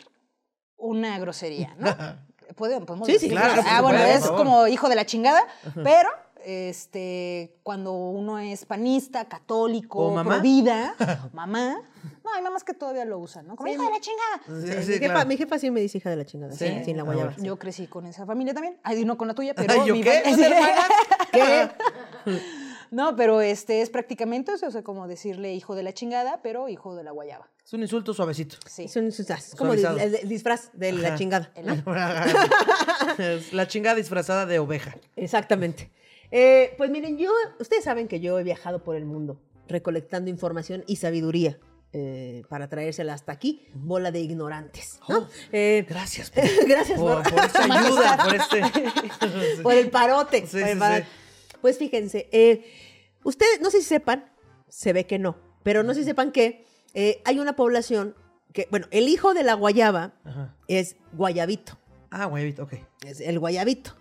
una 0.78 1.18
grosería, 1.20 1.76
¿no? 1.80 1.88
¿Puede- 2.56 2.80
podemos 2.82 3.08
Sí, 3.08 3.18
sí, 3.20 3.30
claro, 3.30 3.62
Ah, 3.68 3.82
bueno, 3.82 4.00
es 4.00 4.26
como 4.30 4.68
hijo 4.68 4.90
de 4.90 4.96
la 4.96 5.06
chingada, 5.06 5.42
pero 5.84 6.10
este, 6.44 7.54
cuando 7.64 7.94
uno 7.94 8.40
es 8.40 8.66
panista, 8.66 9.26
católico, 9.26 10.00
¿O 10.00 10.14
mamá? 10.16 10.32
pro 10.36 10.42
vida, 10.42 10.96
mamá, 11.34 11.82
no, 12.24 12.34
hay 12.36 12.42
mamás 12.42 12.64
que 12.64 12.74
todavía 12.74 13.06
lo 13.06 13.20
usan, 13.20 13.48
¿no? 13.48 13.56
Como 13.56 13.68
Sí, 13.68 13.74
hijo 13.76 13.84
de 13.84 13.90
la 13.92 14.00
chingada. 14.00 14.42
Sí, 14.46 14.52
mi, 14.92 14.98
jefa, 14.98 15.14
claro. 15.14 15.28
mi 15.30 15.38
jefa 15.38 15.60
sí 15.60 15.70
me 15.72 15.82
dice 15.82 15.98
hija 16.00 16.10
de 16.10 16.16
la 16.16 16.26
chingada, 16.26 16.54
Sí. 16.54 16.82
sin, 16.84 16.98
la 16.98 17.04
Ah, 17.04 17.06
guayaba. 17.06 17.30
bueno. 17.32 17.44
Yo 17.44 17.60
crecí 17.60 17.88
con 17.88 18.06
esa 18.08 18.26
familia 18.26 18.54
también. 18.54 18.78
Ay, 18.84 19.06
no 19.06 19.18
con 19.18 19.28
la 19.28 19.34
tuya, 19.36 19.54
pero. 19.54 19.74
¿Yo 19.86 19.94
mi 19.94 20.02
qué? 20.04 20.24
¿Qué? 21.32 21.70
No, 22.92 23.16
pero 23.16 23.40
este 23.42 23.82
es 23.82 23.90
prácticamente 23.90 24.52
eso, 24.54 24.68
o 24.68 24.72
sea, 24.72 24.84
como 24.84 25.08
decirle 25.08 25.54
hijo 25.54 25.76
de 25.76 25.82
la 25.84 25.94
chingada, 25.94 26.42
pero 26.44 26.68
hijo 26.70 26.94
de 26.96 27.04
la 27.04 27.12
guayaba. 27.12 27.50
Es 27.66 27.72
un 27.74 27.82
insulto 27.82 28.14
suavecito. 28.14 28.58
Sí. 28.68 28.84
Es, 28.84 28.96
un- 28.98 29.08
es 29.08 29.20
un- 29.20 29.26
es 29.34 29.56
como 29.56 29.74
el, 29.74 29.86
el 29.86 30.28
disfraz 30.28 30.70
de 30.74 30.92
la 30.92 31.08
Ajá. 31.10 31.18
chingada. 31.18 31.54
La 33.52 33.68
chingada 33.68 33.96
disfrazada 33.96 34.46
de 34.46 34.60
oveja. 34.60 34.96
Exactamente. 35.16 35.90
Eh, 36.32 36.74
pues 36.78 36.90
miren, 36.90 37.18
yo, 37.18 37.30
ustedes 37.60 37.84
saben 37.84 38.08
que 38.08 38.20
yo 38.20 38.40
he 38.40 38.44
viajado 38.44 38.84
por 38.84 38.96
el 38.96 39.06
mundo 39.06 39.40
recolectando 39.68 40.30
información 40.30 40.84
y 40.88 40.98
sabiduría 40.98 41.58
eh, 41.94 42.44
para 42.50 42.68
traérsela 42.70 43.14
hasta 43.14 43.32
aquí, 43.34 43.68
bola 43.74 44.12
de 44.12 44.20
ignorantes. 44.22 45.00
¿no? 45.10 45.20
Oh, 45.20 45.28
Eh, 45.52 45.86
Gracias 45.88 46.30
por, 46.32 46.44
gracias 46.68 47.00
por, 47.00 47.24
por, 47.24 47.34
por 47.34 47.46
esta 47.46 47.64
ayuda, 47.80 48.18
por 48.24 48.36
este... 48.36 49.62
por 49.64 49.74
el 49.74 49.90
parote. 49.90 50.46
Sí, 50.48 50.58
por 50.60 50.62
el 50.62 50.80
sí, 50.80 50.80
sí. 51.04 51.08
Pues 51.62 51.78
fíjense, 51.78 52.28
eh, 52.32 52.64
ustedes, 53.24 53.62
no 53.62 53.70
sé 53.70 53.80
si 53.80 53.86
sepan, 53.86 54.26
se 54.68 54.94
ve 54.94 55.06
que 55.06 55.20
no, 55.20 55.38
pero 55.64 55.84
no 55.84 55.94
sé 55.94 56.02
si 56.02 56.06
sepan 56.08 56.32
que 56.32 56.66
eh, 56.94 57.22
hay 57.26 57.40
una 57.40 57.56
población 57.56 58.16
que, 58.54 58.68
bueno, 58.72 58.88
el 58.92 59.08
hijo 59.08 59.34
de 59.34 59.44
la 59.44 59.54
guayaba 59.54 60.14
Ajá. 60.26 60.56
es 60.68 60.96
guayabito. 61.14 61.78
Ah, 62.14 62.26
guayabito, 62.26 62.64
ok. 62.64 62.74
Es 63.06 63.22
el 63.22 63.40
guayabito. 63.40 63.96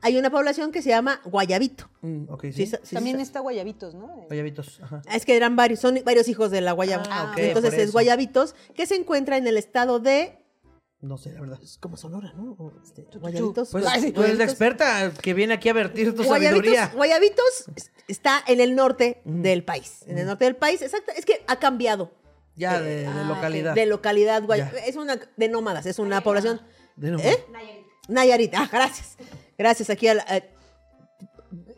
Hay 0.00 0.16
una 0.16 0.30
población 0.30 0.72
que 0.72 0.82
se 0.82 0.88
llama 0.88 1.20
guayabito. 1.24 1.88
Mm, 2.00 2.24
ok, 2.28 2.42
sí. 2.46 2.52
Sí, 2.54 2.66
sa- 2.66 2.80
sí, 2.82 2.96
También 2.96 3.20
está 3.20 3.38
guayabitos, 3.38 3.94
¿no? 3.94 4.08
Guayabitos, 4.26 4.80
ajá. 4.82 5.00
Es 5.12 5.24
que 5.24 5.36
eran 5.36 5.54
varios, 5.54 5.78
son 5.78 6.00
varios 6.04 6.26
hijos 6.26 6.50
de 6.50 6.60
la 6.60 6.72
guayaba. 6.72 7.04
Ah, 7.08 7.28
ok, 7.30 7.38
Entonces 7.38 7.70
por 7.74 7.80
es 7.80 7.92
guayabitos, 7.92 8.56
que 8.74 8.86
se 8.86 8.96
encuentra 8.96 9.36
en 9.36 9.46
el 9.46 9.56
estado 9.56 10.00
de. 10.00 10.41
No 11.02 11.18
sé, 11.18 11.32
la 11.32 11.40
verdad. 11.40 11.58
Es 11.62 11.78
como 11.78 11.96
Sonora, 11.96 12.32
¿no? 12.36 12.52
O, 12.58 12.72
este, 12.82 13.02
guayabitos. 13.18 13.70
Pues 13.70 13.84
Ay, 13.86 14.00
sí, 14.00 14.12
tú 14.12 14.22
eres 14.22 14.38
la 14.38 14.44
guayabitos. 14.46 14.50
experta 14.52 15.12
que 15.20 15.34
viene 15.34 15.54
aquí 15.54 15.68
a 15.68 15.72
vertir 15.72 16.14
tu 16.14 16.22
sabiduría. 16.24 16.92
Guayabitos, 16.94 16.94
Guayabitos 16.94 17.64
es- 17.76 17.90
está 18.06 18.42
en 18.46 18.60
el 18.60 18.74
norte 18.76 19.20
del 19.24 19.64
país. 19.64 20.04
En 20.06 20.16
el 20.18 20.26
norte 20.26 20.44
del 20.44 20.54
país, 20.56 20.80
exacto. 20.80 21.12
Es 21.16 21.24
que 21.26 21.44
ha 21.48 21.56
cambiado 21.58 22.12
Ya, 22.54 22.80
de, 22.80 23.00
de 23.02 23.06
Ah, 23.08 23.24
localidad. 23.26 23.74
de 23.74 23.86
localidad. 23.86 24.42
Ya. 24.56 24.70
Es 24.86 24.94
una 24.96 25.16
de 25.36 25.48
nómadas, 25.48 25.86
es 25.86 25.98
una 25.98 26.20
población. 26.22 26.60
De 26.94 27.10
nuevo. 27.10 27.28
¿Eh? 27.28 27.44
Nayarit. 28.08 28.54
Ah, 28.54 28.68
gracias. 28.70 29.16
Gracias 29.58 29.90
aquí 29.90 30.06
a 30.06 30.14
la- 30.14 30.26
eh, 30.36 30.50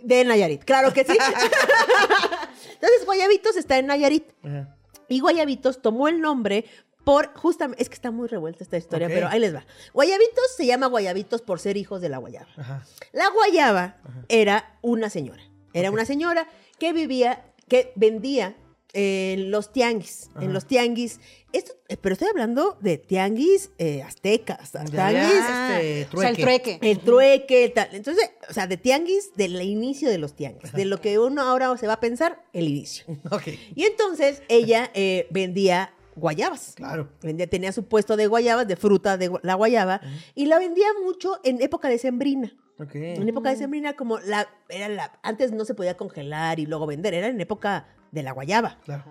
de 0.02 0.24
Nayarit. 0.24 0.64
Claro 0.64 0.92
que 0.92 1.02
sí. 1.04 1.16
Entonces, 2.74 3.04
Guayabitos 3.06 3.56
está 3.56 3.78
en 3.78 3.86
Nayarit. 3.86 4.28
Ajá. 4.44 4.76
Y 5.08 5.20
Guayabitos 5.20 5.82
tomó 5.82 6.08
el 6.08 6.20
nombre 6.20 6.64
por 7.04 7.34
justamente, 7.34 7.82
es 7.82 7.88
que 7.88 7.94
está 7.94 8.10
muy 8.10 8.28
revuelta 8.28 8.64
esta 8.64 8.76
historia, 8.76 9.08
pero 9.08 9.28
ahí 9.28 9.38
les 9.40 9.54
va. 9.54 9.64
Guayabitos 9.92 10.44
se 10.56 10.66
llama 10.66 10.86
Guayabitos 10.86 11.42
por 11.42 11.60
ser 11.60 11.76
hijos 11.76 12.00
de 12.00 12.08
la 12.08 12.18
guayaba. 12.18 12.48
Ajá. 12.56 12.84
La 13.12 13.28
guayaba 13.30 13.96
era 14.28 14.78
una 14.82 15.10
señora. 15.10 15.42
Era 15.72 15.90
una 15.90 16.04
señora 16.04 16.48
que 16.78 16.92
vivía, 16.92 17.44
que 17.68 17.92
vendía 17.96 18.56
en 18.96 19.50
los 19.50 19.72
tianguis. 19.72 20.30
Ajá. 20.34 20.44
En 20.44 20.52
los 20.52 20.66
tianguis. 20.66 21.18
Esto, 21.52 21.72
eh, 21.88 21.96
pero 21.96 22.12
estoy 22.14 22.28
hablando 22.28 22.78
de 22.80 22.96
tianguis 22.98 23.70
eh, 23.78 24.02
aztecas. 24.02 24.72
Ya, 24.72 24.84
Tianguis. 24.84 25.34
este, 25.34 26.08
O 26.16 26.20
sea, 26.20 26.28
el 26.30 26.36
trueque. 26.36 26.42
trueque. 26.42 26.78
El 26.90 26.98
trueque, 27.00 27.68
tal. 27.74 27.88
Entonces, 27.92 28.30
o 28.48 28.52
sea, 28.52 28.66
de 28.66 28.76
tianguis 28.76 29.34
del 29.34 29.60
inicio 29.62 30.08
de 30.08 30.18
los 30.18 30.34
tianguis. 30.34 30.72
De 30.72 30.84
lo 30.84 31.00
que 31.00 31.18
uno 31.18 31.42
ahora 31.42 31.76
se 31.76 31.86
va 31.86 31.94
a 31.94 32.00
pensar, 32.00 32.44
el 32.52 32.68
inicio. 32.68 33.04
Y 33.74 33.82
entonces 33.84 34.42
ella 34.48 34.90
eh, 34.94 35.26
vendía 35.30 35.92
guayabas. 36.16 36.72
claro. 36.76 37.08
Vendía, 37.22 37.46
tenía 37.48 37.72
su 37.72 37.86
puesto 37.86 38.16
de 38.16 38.26
guayabas, 38.26 38.66
de 38.68 38.76
fruta 38.76 39.16
de 39.16 39.30
la 39.42 39.54
guayaba, 39.54 40.00
y 40.34 40.46
la 40.46 40.58
vendía 40.58 40.86
mucho 41.04 41.40
en 41.44 41.60
época 41.62 41.88
de 41.88 41.98
sembrina. 41.98 42.52
Ok. 42.78 42.94
En 42.94 43.28
época 43.28 43.50
de 43.50 43.56
sembrina, 43.56 43.94
como 43.94 44.18
la, 44.18 44.48
era 44.68 44.88
la, 44.88 45.18
antes 45.22 45.52
no 45.52 45.64
se 45.64 45.74
podía 45.74 45.96
congelar 45.96 46.58
y 46.58 46.66
luego 46.66 46.86
vender, 46.86 47.14
era 47.14 47.28
en 47.28 47.40
época 47.40 47.86
de 48.10 48.22
la 48.22 48.32
guayaba. 48.32 48.78
Claro. 48.84 49.04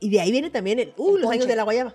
Y 0.00 0.10
de 0.10 0.20
ahí 0.20 0.30
viene 0.32 0.50
también 0.50 0.78
el, 0.78 0.94
uh, 0.96 1.16
El 1.16 1.22
los 1.22 1.30
años 1.30 1.46
de 1.46 1.56
la 1.56 1.62
guayaba. 1.62 1.94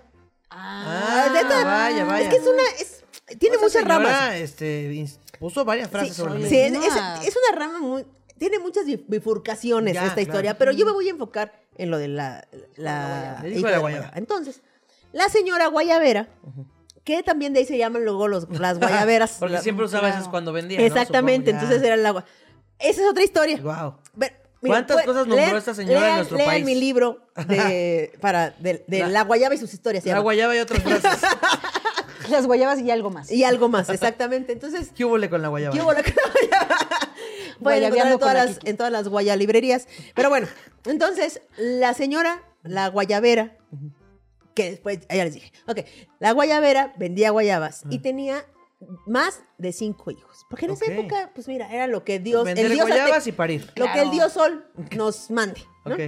Ah, 0.50 1.28
neta, 1.32 1.64
vaya, 1.64 2.04
vaya. 2.04 2.24
Es 2.24 2.30
que 2.30 2.36
es 2.36 2.46
una, 2.46 2.62
es- 2.80 3.04
tiene 3.38 3.56
muchas 3.58 3.72
señora, 3.72 3.98
ramas. 3.98 4.34
Este, 4.36 5.06
puso 5.38 5.64
varias 5.64 5.88
frases 5.90 6.14
Sí, 6.16 6.22
sobre 6.22 6.48
Sí, 6.48 6.56
es, 6.56 6.72
es- 6.72 6.78
Una- 6.92 7.22
es 7.22 7.34
una 7.36 7.58
rama 7.58 7.78
muy, 7.80 8.06
tiene 8.38 8.58
muchas 8.58 8.86
bif- 8.86 9.04
bifurcaciones 9.08 9.94
Ya, 9.94 10.02
esta 10.02 10.14
claro. 10.14 10.22
historia, 10.30 10.58
pero 10.58 10.72
yo 10.72 10.86
me 10.86 10.92
voy 10.92 11.08
a 11.08 11.10
enfocar 11.10 11.52
en 11.78 11.90
lo 11.90 11.98
de 11.98 12.08
la, 12.08 12.46
la, 12.76 13.38
hijo 13.46 13.58
hija 13.60 13.66
de 13.68 13.72
la 13.72 13.78
guayaba. 13.78 14.12
Entonces, 14.14 14.60
la 15.12 15.28
señora 15.28 15.68
guayabera, 15.68 16.28
que 17.04 17.22
también 17.22 17.54
de 17.54 17.60
ahí 17.60 17.64
se 17.66 17.78
llaman 17.78 18.04
luego 18.04 18.28
los, 18.28 18.48
las 18.50 18.78
guayaberas. 18.80 19.36
Porque 19.38 19.54
La- 19.54 19.62
siempre 19.62 19.86
usaba 19.86 20.08
claro. 20.08 20.16
esas 20.18 20.28
cuando 20.28 20.52
vendía. 20.52 20.80
Exactamente, 20.80 21.50
entonces 21.52 21.82
era 21.82 21.94
el 21.94 22.04
agua. 22.04 22.24
Esa 22.78 23.02
es 23.02 23.08
otra 23.10 23.24
historia. 23.24 23.58
Wow. 23.62 23.94
Ver, 24.14 24.42
¿Cuántas 24.60 24.96
pues, 24.96 25.06
cosas 25.06 25.26
nombró 25.26 25.56
esta 25.56 25.72
señora 25.74 26.10
en 26.10 26.16
nuestro 26.16 26.36
lean 26.36 26.50
país? 26.50 26.64
mi 26.64 26.74
libro 26.74 27.20
de, 27.46 28.12
para, 28.20 28.50
de, 28.50 28.84
de 28.88 28.98
La- 29.00 29.08
la, 29.08 29.22
guayaba 29.22 29.54
y 29.54 29.58
sus 29.58 29.72
historias. 29.72 30.04
La 30.04 30.10
llama. 30.12 30.22
guayaba 30.22 30.56
y 30.56 30.58
otras 30.58 30.82
frases. 30.82 31.20
Las 32.30 32.46
guayabas 32.46 32.80
y 32.80 32.90
algo 32.90 33.10
más. 33.10 33.30
Y 33.30 33.44
algo 33.44 33.68
más, 33.70 33.88
exactamente. 33.88 34.52
Entonces, 34.52 34.90
¿Qué 34.94 35.04
hubo 35.04 35.16
con 35.30 35.40
la 35.40 35.48
guayaba? 35.48 35.74
¿Qué 35.74 35.80
hubo 35.80 35.92
la 35.94 36.02
guayaba? 36.02 36.77
Pueden 37.62 37.84
encontrar 37.84 38.12
en 38.12 38.18
todas, 38.18 38.34
las, 38.34 38.58
en 38.64 38.76
todas 38.76 38.92
las 38.92 39.08
guayalibrerías. 39.08 39.88
Pero 40.14 40.28
bueno, 40.28 40.46
entonces, 40.84 41.42
la 41.56 41.94
señora, 41.94 42.42
la 42.62 42.88
guayabera, 42.88 43.56
que 44.54 44.70
después, 44.70 45.00
ya 45.08 45.24
les 45.24 45.34
dije, 45.34 45.52
ok, 45.66 45.80
la 46.18 46.32
guayabera 46.32 46.94
vendía 46.96 47.30
guayabas 47.30 47.82
y 47.90 47.98
tenía 48.00 48.44
más 49.06 49.42
de 49.58 49.72
cinco 49.72 50.10
hijos. 50.10 50.46
Porque 50.48 50.66
en 50.66 50.72
esa 50.72 50.86
época, 50.86 51.30
pues 51.34 51.48
mira, 51.48 51.72
era 51.72 51.86
lo 51.86 52.04
que 52.04 52.18
Dios, 52.18 52.44
Vender 52.44 52.66
el 52.66 52.72
Dios 52.72 52.86
guayabas 52.86 53.26
y 53.26 53.32
parir. 53.32 53.72
lo 53.76 53.92
que 53.92 54.00
el. 54.00 54.10
Dios 54.10 54.32
Sol 54.32 54.70
nos 54.96 55.30
mande, 55.30 55.62
¿no? 55.84 55.94
Ok. 55.94 56.00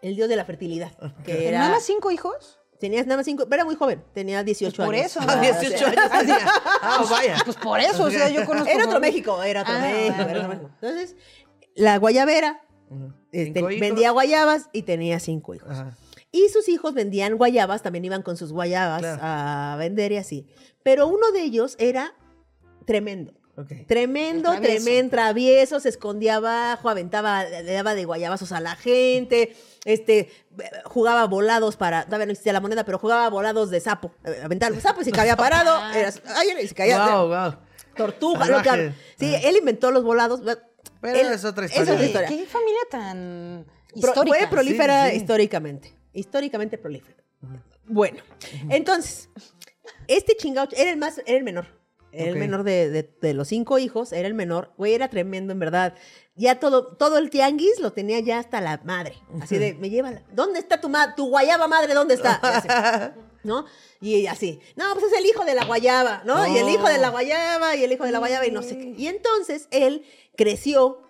El 0.00 0.14
Dios 0.14 0.28
de 0.28 0.36
la 0.36 0.44
fertilidad, 0.44 0.92
que 1.24 1.34
¿Pero 1.34 1.40
era... 1.40 1.58
¿Nada 1.58 1.72
más 1.72 1.82
cinco 1.84 2.12
hijos? 2.12 2.60
Tenías 2.80 3.06
nada 3.06 3.16
más 3.18 3.26
cinco, 3.26 3.46
era 3.50 3.64
muy 3.64 3.74
joven, 3.74 4.04
tenía 4.14 4.44
18 4.44 4.76
Pues 4.76 4.86
por 4.86 4.94
años. 4.94 5.06
eso, 5.06 5.20
Ah, 5.22 5.34
¿no? 5.36 5.40
18 5.42 5.86
años 5.86 6.10
tenía. 6.18 6.38
Ah, 6.82 7.04
vaya. 7.10 7.36
Pues 7.44 7.56
por 7.56 7.80
eso, 7.80 8.04
o 8.04 8.10
sea, 8.10 8.28
yo 8.28 8.44
conozco. 8.46 8.68
Era 8.68 8.84
otro 8.86 9.00
México, 9.00 9.42
era 9.42 9.62
otro 9.62 9.74
Ah, 9.76 9.80
México, 9.80 10.14
bueno, 10.16 10.30
era 10.30 10.38
otro. 10.40 10.48
México. 10.48 10.70
Entonces, 10.80 11.16
la 11.74 11.96
guayabera 11.98 12.60
este, 13.32 13.62
vendía 13.62 14.10
guayabas 14.12 14.68
y 14.72 14.82
tenía 14.82 15.18
cinco 15.20 15.54
hijos. 15.54 15.70
Ajá. 15.70 15.96
Y 16.30 16.48
sus 16.50 16.68
hijos 16.68 16.92
vendían 16.94 17.36
guayabas, 17.36 17.82
también 17.82 18.04
iban 18.04 18.22
con 18.22 18.36
sus 18.36 18.52
guayabas 18.52 19.00
Claro. 19.00 19.20
a 19.22 19.76
vender 19.78 20.12
y 20.12 20.18
así. 20.18 20.46
Pero 20.82 21.06
uno 21.08 21.32
de 21.32 21.42
ellos 21.42 21.74
era 21.78 22.14
tremendo. 22.86 23.32
Tremendo, 23.86 24.50
travieso. 24.52 24.84
tremendo, 24.84 25.10
travieso, 25.10 25.80
se 25.80 25.88
escondía 25.88 26.36
abajo, 26.36 26.88
aventaba, 26.88 27.44
le 27.44 27.72
daba 27.72 27.94
de 27.94 28.04
guayabazos 28.04 28.52
a 28.52 28.60
la 28.60 28.76
gente, 28.76 29.56
este, 29.84 30.30
jugaba 30.84 31.26
volados 31.26 31.76
para, 31.76 32.04
todavía 32.04 32.26
no 32.26 32.32
existía 32.32 32.52
la 32.52 32.60
moneda, 32.60 32.84
pero 32.84 32.98
jugaba 32.98 33.28
volados 33.30 33.70
de 33.70 33.80
sapo, 33.80 34.12
eh, 34.24 34.40
aventaba 34.44 34.70
los 34.74 34.82
sapos 34.82 35.02
y 35.02 35.04
se 35.10 35.12
caía 35.12 35.36
parado, 35.36 35.76
era, 35.94 36.12
ay, 36.36 36.68
se 36.68 36.74
caía, 36.74 37.04
Wow, 37.16 37.28
wow. 37.28 37.54
tortuga, 37.96 38.46
lo 38.46 38.62
que- 38.62 38.92
sí, 39.18 39.34
él 39.42 39.56
inventó 39.56 39.90
los 39.90 40.04
volados, 40.04 40.40
Pero 41.00 41.16
él- 41.18 41.32
es 41.32 41.44
otra 41.44 41.64
es 41.66 41.72
historia. 41.72 41.94
otra 41.94 42.04
historia. 42.06 42.28
¿Qué 42.28 42.46
familia 42.46 42.80
tan 42.90 43.66
Pro- 44.00 44.10
histórica? 44.10 44.38
Fue 44.38 44.46
prolífera 44.48 45.06
Sí, 45.06 45.10
sí. 45.12 45.16
históricamente. 45.18 45.94
Históricamente 46.12 46.78
prolífera. 46.78 47.16
Bueno, 47.86 48.22
entonces, 48.68 49.28
este 50.06 50.36
chingado 50.36 50.68
era 50.76 50.90
el 50.90 50.96
más, 50.96 51.18
era 51.24 51.38
el 51.38 51.44
menor. 51.44 51.77
Era 52.12 52.30
el 52.30 52.36
menor 52.36 52.62
de, 52.64 52.88
de- 52.90 53.10
de 53.20 53.34
los 53.34 53.48
cinco 53.48 53.78
hijos, 53.78 54.12
era 54.12 54.26
el 54.28 54.34
menor. 54.34 54.72
Güey, 54.78 54.94
era 54.94 55.08
tremendo, 55.08 55.52
en 55.52 55.58
verdad. 55.58 55.94
Ya 56.36 56.58
todo, 56.60 56.96
todo 56.96 57.18
el 57.18 57.30
tianguis 57.30 57.80
lo 57.80 57.92
tenía 57.92 58.20
ya 58.20 58.38
hasta 58.38 58.60
la 58.60 58.80
madre. 58.84 59.14
Así 59.42 59.58
de, 59.58 59.74
me 59.74 59.90
lleva, 59.90 60.10
la- 60.12 60.22
¿dónde 60.32 60.58
está 60.58 60.80
tu 60.80 60.88
madre? 60.88 61.12
Tu 61.16 61.28
guayaba 61.28 61.68
madre, 61.68 61.92
¿dónde 61.94 62.14
está? 62.14 63.14
¿No? 63.44 63.66
Y 64.00 64.26
así, 64.26 64.60
no, 64.76 64.84
pues 64.94 65.06
es 65.12 65.18
el 65.18 65.26
hijo 65.26 65.44
de 65.44 65.54
la 65.54 65.64
guayaba, 65.64 66.22
¿no? 66.24 66.46
Y 66.46 66.58
el 66.58 66.68
hijo 66.68 66.88
de 66.88 66.98
la 66.98 67.10
guayaba, 67.10 67.76
y 67.76 67.84
el 67.84 67.92
hijo 67.92 68.04
de 68.04 68.12
la 68.12 68.18
guayaba, 68.18 68.46
y 68.46 68.50
no 68.50 68.62
sé 68.62 68.76
qué. 68.78 68.94
Y 68.96 69.06
entonces 69.06 69.68
él 69.70 70.04
creció, 70.36 71.02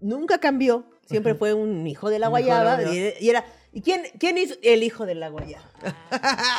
nunca 0.00 0.38
cambió, 0.38 0.84
siempre 1.06 1.34
fue 1.34 1.54
un 1.54 1.86
hijo 1.86 2.08
de 2.10 2.18
la 2.18 2.28
guayaba, 2.28 2.76
guayaba. 2.76 2.94
y, 2.94 3.14
y 3.20 3.30
era, 3.30 3.44
¿y 3.72 3.82
quién, 3.82 4.02
quién 4.18 4.36
hizo? 4.38 4.54
El 4.62 4.82
hijo 4.82 5.06
de 5.06 5.14
la 5.14 5.28
guayaba. 5.28 5.64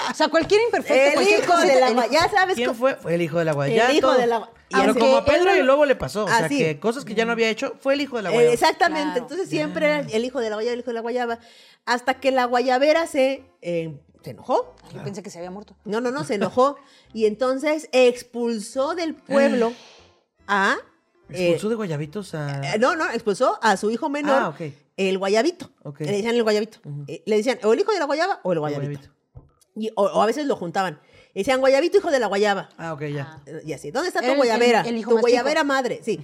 O 0.09 0.13
sea, 0.13 0.27
cualquier 0.29 0.61
imperfecto. 0.63 0.93
El 1.07 1.13
cualquier 1.13 1.39
hijo 1.43 1.57
de 1.57 1.65
la 1.67 1.73
el 1.73 1.77
hijo- 1.79 1.93
guayaba, 1.93 2.07
ya 2.11 2.29
sabes 2.29 2.55
¿Quién 2.55 2.67
cómo- 2.69 2.79
fue? 2.79 2.95
Fue 2.95 3.15
el 3.15 3.21
hijo 3.21 3.39
de 3.39 3.45
la 3.45 3.53
guayaba. 3.53 3.89
El 3.89 3.97
hijo 3.97 4.13
de 4.13 4.27
la 4.27 4.39
gua- 4.39 4.49
Y 4.69 4.75
Pero 4.79 4.95
como 4.95 5.17
a 5.17 5.25
Pedro 5.25 5.53
y 5.55 5.59
no- 5.59 5.65
Lobo 5.65 5.85
le 5.85 5.95
pasó. 5.97 6.23
O 6.23 6.27
sea, 6.29 6.45
Así. 6.45 6.57
que 6.57 6.79
cosas 6.79 7.03
que 7.03 7.13
ya 7.13 7.25
no 7.25 7.33
había 7.33 7.49
hecho, 7.49 7.75
fue 7.81 7.93
el 7.95 8.01
hijo 8.01 8.15
de 8.17 8.23
la 8.23 8.29
Eh, 8.29 8.33
guayaba. 8.33 8.53
exactamente, 8.53 9.03
Claro. 9.11 9.21
entonces 9.23 9.49
siempre 9.49 9.85
era 9.85 9.99
el 9.99 10.23
hijo 10.25 10.39
de 10.39 10.49
la 10.49 10.55
guayaba, 10.55 10.73
el 10.73 10.79
hijo 10.79 10.89
de 10.91 10.93
la 10.93 11.01
guayaba, 11.01 11.39
hasta 11.85 12.13
que 12.15 12.31
la 12.31 12.45
guayabera 12.45 13.05
se, 13.07 13.43
eh, 13.61 13.99
se 14.23 14.29
enojó. 14.29 14.73
Yo 14.93 15.03
pensé 15.03 15.21
que 15.23 15.29
se 15.29 15.39
había 15.39 15.51
muerto. 15.51 15.75
No, 15.83 15.99
no, 15.99 16.11
no, 16.11 16.23
se 16.23 16.35
enojó. 16.35 16.77
y 17.13 17.25
entonces 17.25 17.89
expulsó 17.91 18.95
del 18.95 19.15
pueblo 19.15 19.73
a... 20.47 20.77
eh, 21.29 21.47
Expulsó 21.49 21.67
de 21.69 21.75
guayabitos 21.75 22.33
a... 22.35 22.61
eh, 22.75 22.79
no, 22.79 22.95
no, 22.95 23.09
expulsó 23.11 23.59
a 23.61 23.75
su 23.75 23.91
hijo 23.91 24.07
menor, 24.09 24.41
Ah, 24.41 24.49
ok. 24.49 24.61
El 24.97 25.17
guayabito. 25.17 25.71
Le 25.99 26.11
decían 26.11 26.35
el 26.35 26.43
guayabito. 26.43 26.79
Eh, 27.07 27.23
Le 27.25 27.37
decían 27.37 27.59
o 27.63 27.73
el 27.73 27.79
hijo 27.79 27.91
de 27.91 27.99
la 27.99 28.05
guayaba 28.05 28.39
o 28.43 28.53
el 28.53 28.59
guayabito. 28.59 29.09
Y, 29.75 29.89
o, 29.95 30.03
o 30.03 30.21
a 30.21 30.25
veces 30.25 30.45
lo 30.47 30.55
juntaban. 30.55 30.99
Le 31.33 31.41
decían 31.41 31.59
guayabito, 31.61 31.97
hijo 31.97 32.11
de 32.11 32.19
la 32.19 32.27
guayaba. 32.27 32.69
Ah, 32.77 32.93
ok, 32.93 33.03
ya. 33.05 33.41
Eh, 33.45 33.61
Y 33.65 33.73
así, 33.73 33.89
¿dónde 33.91 34.09
está 34.09 34.19
tu 34.19 34.27
El- 34.27 34.35
guayabera? 34.37 34.81
el 34.81 34.97
hijo 34.97 35.11
tu 35.11 35.15
más 35.15 35.21
guayabera 35.21 35.61
chico. 35.61 35.67
madre, 35.73 35.99
sí. 36.03 36.19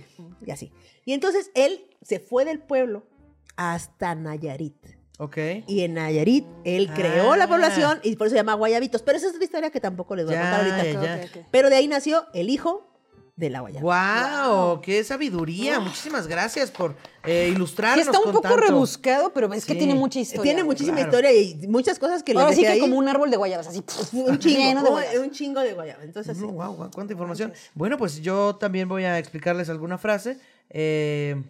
Y 0.45 0.51
así. 0.51 0.71
Y 1.05 1.13
entonces 1.13 1.49
él 1.55 1.87
se 2.01 2.19
fue 2.19 2.43
del 2.45 2.59
pueblo 2.59 3.07
hasta 3.55 4.15
Nayarit. 4.15 4.75
Ok. 5.19 5.37
Y 5.65 5.81
en 5.81 5.95
Nayarit 5.95 6.45
él 6.63 6.89
creó 6.93 7.31
Ah. 7.33 7.37
la 7.37 7.47
población 7.47 7.99
y 8.03 8.15
por 8.17 8.27
eso 8.27 8.33
se 8.35 8.39
llama 8.39 8.53
Guayabitos. 8.53 9.01
Pero 9.01 9.17
esa 9.17 9.27
es 9.27 9.33
otra 9.33 9.45
historia 9.45 9.69
que 9.71 9.79
tampoco 9.79 10.15
les 10.15 10.25
voy 10.25 10.35
a 10.35 10.37
Ya, 10.37 10.43
contar 10.57 10.59
ahorita. 10.83 11.01
ya, 11.01 11.17
ya. 11.17 11.25
Ok, 11.25 11.31
ok. 11.37 11.47
Pero 11.49 11.69
de 11.69 11.75
ahí 11.77 11.87
nació 11.87 12.25
el 12.33 12.49
hijo 12.49 12.96
de 13.37 13.49
la 13.51 13.61
Guayaba. 13.61 14.65
¡Wow! 14.65 14.81
¡Qué 14.81 15.03
sabiduría! 15.03 15.79
Muchísimas 15.79 16.27
gracias 16.27 16.71
por 16.71 16.95
eh, 17.23 17.45
Sí, 17.47 17.55
ilustrarnos 17.55 18.07
está 18.07 18.17
un 18.17 18.23
con 18.25 18.33
poco 18.33 18.49
tanto. 18.49 18.57
rebuscado, 18.65 19.31
pero 19.31 19.53
es 19.53 19.63
que 19.63 19.73
Sí. 19.73 19.77
tiene 19.77 19.93
mucha 19.95 20.19
historia. 20.19 20.43
Tiene 20.43 20.63
muchísima 20.63 20.95
claro. 20.97 21.09
historia 21.11 21.31
y 21.33 21.67
muchas 21.67 21.99
cosas 21.99 22.23
que 22.23 22.31
Ahora 22.33 22.49
sí 22.49 22.61
dejé 22.61 22.65
que 22.65 22.71
ahí. 22.73 22.79
como 22.79 22.97
un 22.97 23.07
árbol 23.07 23.29
de 23.29 23.37
guayabas, 23.37 23.67
así. 23.67 23.83
un 24.13 24.39
chingo, 24.39 24.81
de 24.83 24.89
guayabas. 24.89 25.17
un 25.19 25.31
chingo 25.31 25.59
de 25.61 25.73
guayaba. 25.73 26.03
Entonces, 26.03 26.35
No, 26.37 26.47
sí. 26.47 26.53
wow, 26.53 26.89
cuánta 26.91 27.13
información. 27.13 27.53
Bueno, 27.75 27.97
pues 27.97 28.21
yo 28.21 28.55
también 28.55 28.89
voy 28.89 29.03
a 29.03 29.19
explicarles 29.19 29.69
alguna 29.69 29.97
frase. 29.99 30.39
Eh, 30.71 31.41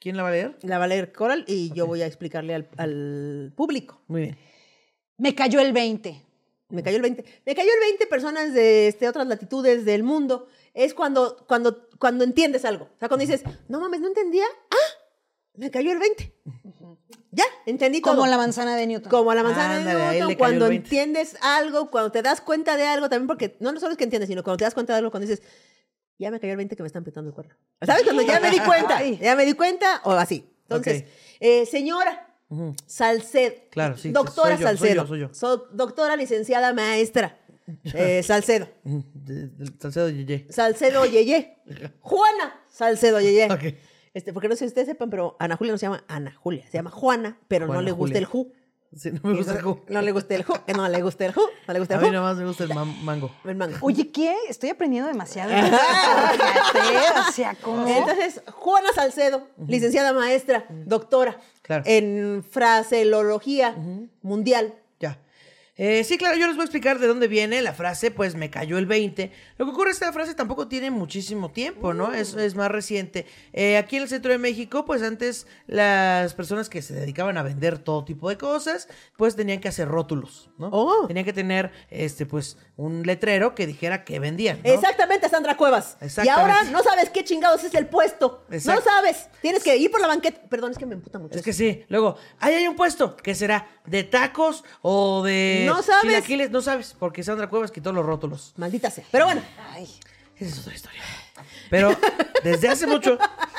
¿Quién 0.00 0.16
la 0.16 0.22
va 0.22 0.30
a 0.30 0.32
leer? 0.32 0.56
la 0.62 0.78
va 0.78 0.84
a 0.84 0.88
leer 0.88 1.12
Coral 1.12 1.44
y 1.46 1.72
yo 1.74 1.86
voy 1.86 2.00
a 2.00 2.06
explicarle 2.06 2.54
al, 2.54 2.68
al 2.78 3.52
público. 3.54 4.00
Muy 4.08 4.22
bien. 4.22 4.38
Me 5.18 5.34
cayó 5.34 5.60
el 5.60 5.72
20. 5.74 6.22
Me 6.68 6.82
cayó 6.82 6.96
el 6.96 7.02
20. 7.02 7.24
Me 7.44 7.54
cayó 7.54 7.68
el 7.72 7.80
20 7.90 8.06
personas 8.06 8.52
de 8.54 8.88
este, 8.88 9.08
otras 9.08 9.26
latitudes 9.26 9.84
del 9.84 10.02
mundo. 10.02 10.48
Es 10.76 10.92
cuando, 10.92 11.38
cuando, 11.48 11.88
cuando 11.98 12.22
entiendes 12.22 12.66
algo. 12.66 12.84
O 12.84 12.98
sea, 12.98 13.08
cuando 13.08 13.24
dices, 13.26 13.42
no 13.68 13.80
mames, 13.80 14.00
no 14.00 14.08
entendía. 14.08 14.44
¡Ah! 14.70 14.76
Me 15.54 15.70
cayó 15.70 15.90
el 15.90 15.98
20. 15.98 16.34
Ya, 17.30 17.44
entendí 17.64 18.02
todo. 18.02 18.14
Como 18.14 18.26
la 18.26 18.36
manzana 18.36 18.76
de 18.76 18.86
Newton. 18.86 19.10
Como 19.10 19.32
la 19.32 19.42
manzana 19.42 19.76
Ándale, 19.76 19.98
de 19.98 20.18
Newton, 20.20 20.34
cuando 20.34 20.66
el 20.66 20.70
20. 20.72 20.86
entiendes 20.86 21.36
algo, 21.40 21.90
cuando 21.90 22.12
te 22.12 22.20
das 22.20 22.42
cuenta 22.42 22.76
de 22.76 22.84
algo, 22.84 23.08
también 23.08 23.26
porque 23.26 23.56
no 23.60 23.70
solo 23.80 23.92
es 23.92 23.96
que 23.98 24.04
entiendes, 24.04 24.28
sino 24.28 24.42
cuando 24.42 24.58
te 24.58 24.64
das 24.64 24.74
cuenta 24.74 24.92
de 24.92 24.98
algo, 24.98 25.10
cuando 25.10 25.26
dices, 25.28 25.42
ya 26.18 26.30
me 26.30 26.38
cayó 26.40 26.52
el 26.52 26.58
20 26.58 26.76
que 26.76 26.82
me 26.82 26.86
están 26.88 27.04
petando 27.04 27.30
el 27.30 27.34
cuerno. 27.34 27.54
¿Sabes? 27.80 28.02
Cuando 28.04 28.20
ya 28.20 28.38
me 28.38 28.50
di 28.50 28.58
cuenta, 28.66 29.02
ya 29.02 29.34
me 29.34 29.46
di 29.46 29.54
cuenta, 29.54 30.02
o 30.04 30.12
así. 30.12 30.46
Entonces, 30.64 31.04
eh, 31.40 31.64
señora 31.64 32.34
Ujú. 32.50 32.74
Salcedo. 32.86 33.54
Claro, 33.70 33.96
sí, 33.96 34.10
Doctora 34.10 34.56
soy 34.56 34.60
yo, 34.62 34.68
soy 34.68 34.76
Salcedo. 34.78 35.02
yo, 35.02 35.08
soy 35.08 35.20
yo. 35.20 35.34
So- 35.34 35.68
doctora, 35.72 36.16
licenciada, 36.16 36.74
maestra. 36.74 37.38
Eh, 37.94 38.22
Salcedo. 38.22 38.68
Salcedo 39.80 40.08
Yeye. 40.10 40.46
Salcedo 40.50 41.04
Yeye. 41.06 41.58
Juana 42.00 42.60
Salcedo 42.70 43.20
Yeye. 43.20 43.50
Ok. 43.52 43.64
Este, 44.14 44.32
porque 44.32 44.48
no 44.48 44.54
sé 44.54 44.60
si 44.60 44.66
ustedes 44.68 44.86
sepan, 44.88 45.10
pero 45.10 45.36
Ana 45.38 45.56
Julia 45.56 45.72
no 45.72 45.78
se 45.78 45.86
llama 45.86 46.02
Ana 46.08 46.34
Julia, 46.40 46.64
se 46.66 46.78
llama 46.78 46.90
Juana, 46.90 47.38
pero 47.48 47.66
Juana 47.66 47.80
no 47.82 47.84
le 47.84 47.92
gusta 47.92 48.14
Julia. 48.14 48.18
el 48.20 48.24
ju. 48.26 48.52
Sí, 48.96 49.10
no 49.10 49.20
me 49.30 49.36
gusta 49.36 49.52
el 49.52 49.60
jugo. 49.62 49.84
No 49.88 50.00
le 50.00 50.12
gusta 50.12 50.34
el 50.36 50.44
que 50.64 50.72
no 50.72 50.88
le 50.88 51.02
gusta 51.02 51.26
el 51.26 51.32
jugo, 51.34 51.48
no 51.66 51.72
le 51.74 51.80
gusta 51.80 51.94
A 51.94 51.98
el 51.98 52.02
mí 52.02 52.08
jugo. 52.08 52.16
nomás 52.20 52.36
me 52.38 52.46
gusta 52.46 52.64
el 52.64 52.70
mango. 52.72 53.30
El 53.44 53.56
mango. 53.56 53.76
Oye, 53.82 54.10
¿qué? 54.10 54.34
Estoy 54.48 54.70
aprendiendo 54.70 55.08
demasiado. 55.08 55.50
Fíjate, 56.72 57.20
o 57.28 57.32
sea, 57.32 57.54
¿cómo? 57.60 57.86
Entonces, 57.86 58.40
Juana 58.52 58.88
Salcedo, 58.94 59.48
licenciada 59.66 60.12
maestra, 60.14 60.64
doctora 60.70 61.38
Claro. 61.62 61.82
en 61.86 62.42
fraseología 62.48 63.76
mundial. 64.22 64.72
Eh, 65.78 66.04
sí, 66.04 66.16
claro, 66.16 66.38
yo 66.38 66.46
les 66.46 66.56
voy 66.56 66.62
a 66.62 66.64
explicar 66.64 66.98
de 66.98 67.06
dónde 67.06 67.28
viene 67.28 67.60
la 67.60 67.74
frase, 67.74 68.10
pues 68.10 68.34
me 68.34 68.48
cayó 68.48 68.78
el 68.78 68.86
20. 68.86 69.30
Lo 69.58 69.66
que 69.66 69.72
ocurre 69.72 69.90
es 69.90 69.98
que 69.98 70.06
esta 70.06 70.12
frase 70.14 70.34
tampoco 70.34 70.68
tiene 70.68 70.90
muchísimo 70.90 71.50
tiempo, 71.50 71.92
¿no? 71.92 72.14
Es, 72.14 72.34
es 72.34 72.54
más 72.54 72.70
reciente. 72.70 73.26
Eh, 73.52 73.76
aquí 73.76 73.96
en 73.96 74.04
el 74.04 74.08
centro 74.08 74.32
de 74.32 74.38
México, 74.38 74.86
pues 74.86 75.02
antes 75.02 75.46
las 75.66 76.32
personas 76.32 76.70
que 76.70 76.80
se 76.80 76.94
dedicaban 76.94 77.36
a 77.36 77.42
vender 77.42 77.78
todo 77.78 78.04
tipo 78.06 78.30
de 78.30 78.38
cosas, 78.38 78.88
pues 79.18 79.36
tenían 79.36 79.60
que 79.60 79.68
hacer 79.68 79.86
rótulos, 79.86 80.48
¿no? 80.56 80.70
Oh. 80.72 81.06
Tenían 81.08 81.26
que 81.26 81.34
tener, 81.34 81.70
este, 81.90 82.24
pues, 82.24 82.56
un 82.76 83.02
letrero 83.02 83.54
que 83.54 83.66
dijera 83.66 84.04
que 84.04 84.18
vendían, 84.18 84.60
¿no? 84.64 84.72
Exactamente, 84.72 85.28
Sandra 85.28 85.58
Cuevas. 85.58 85.98
Y 86.24 86.28
ahora 86.28 86.62
no 86.64 86.82
sabes 86.82 87.10
qué 87.10 87.22
chingados 87.22 87.64
es 87.64 87.74
el 87.74 87.86
puesto. 87.86 88.46
Exacto. 88.50 88.80
No 88.80 88.90
sabes. 88.90 89.28
Tienes 89.42 89.62
que 89.62 89.76
ir 89.76 89.90
por 89.90 90.00
la 90.00 90.06
banqueta. 90.06 90.40
Perdón, 90.48 90.72
es 90.72 90.78
que 90.78 90.86
me 90.86 90.94
emputa 90.94 91.18
mucho. 91.18 91.36
Es 91.36 91.44
que 91.44 91.52
sí. 91.52 91.84
Luego, 91.88 92.16
ahí 92.38 92.54
hay 92.54 92.66
un 92.66 92.76
puesto. 92.76 93.14
¿Qué 93.16 93.34
será? 93.34 93.68
¿De 93.84 94.04
tacos 94.04 94.64
o 94.80 95.22
de 95.22 95.65
No 95.66 95.82
sabes. 95.82 96.02
chilaquiles? 96.02 96.50
No 96.50 96.62
sabes, 96.62 96.94
porque 96.98 97.22
Sandra 97.22 97.48
Cuevas 97.48 97.70
quitó 97.70 97.92
los 97.92 98.04
rótulos. 98.04 98.52
Maldita 98.56 98.90
sea. 98.90 99.04
Pero 99.10 99.26
bueno, 99.26 99.42
Ay, 99.72 99.88
Esa 100.36 100.50
es 100.50 100.58
otra 100.58 100.74
historia. 100.74 101.02
Pero 101.70 101.96
desde 102.44 102.68
hace 102.68 102.86
mucho 102.86 103.18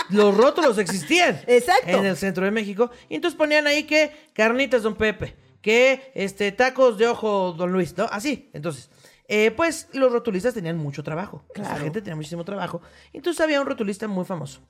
los 0.10 0.36
rótulos 0.36 0.78
existían. 0.78 1.42
Exacto. 1.48 1.90
En 1.90 2.06
el 2.06 2.18
centro 2.18 2.46
de 2.46 2.52
México. 2.52 2.90
Y 3.10 3.16
entonces 3.16 3.38
ponían 3.38 3.68
ahí 3.68 3.84
que 3.84 4.30
carnitas 4.34 4.84
Don 4.84 4.96
Pepe, 4.96 5.36
que 5.62 6.12
este 6.16 6.52
tacos 6.52 6.98
de 6.98 7.08
ojo 7.08 7.54
Don 7.54 7.72
Luis, 7.72 7.96
¿no? 7.98 8.06
Así. 8.06 8.50
Entonces, 8.54 8.90
eh, 9.28 9.52
pues 9.52 9.90
los 9.94 10.12
rotulistas 10.12 10.54
tenían 10.54 10.78
mucho 10.78 11.04
trabajo. 11.04 11.44
La 11.56 11.76
gente 11.78 12.02
tenía 12.02 12.16
muchísimo 12.16 12.46
trabajo. 12.46 12.82
Entonces 13.14 13.42
había 13.42 13.60
un 13.60 13.68
rotulista 13.68 14.08
muy 14.08 14.26
famoso. 14.26 14.62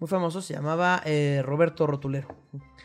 Muy 0.00 0.08
famoso, 0.08 0.40
se 0.42 0.54
llamaba 0.54 1.02
eh, 1.04 1.42
Roberto 1.44 1.86
Rotulero. 1.86 2.28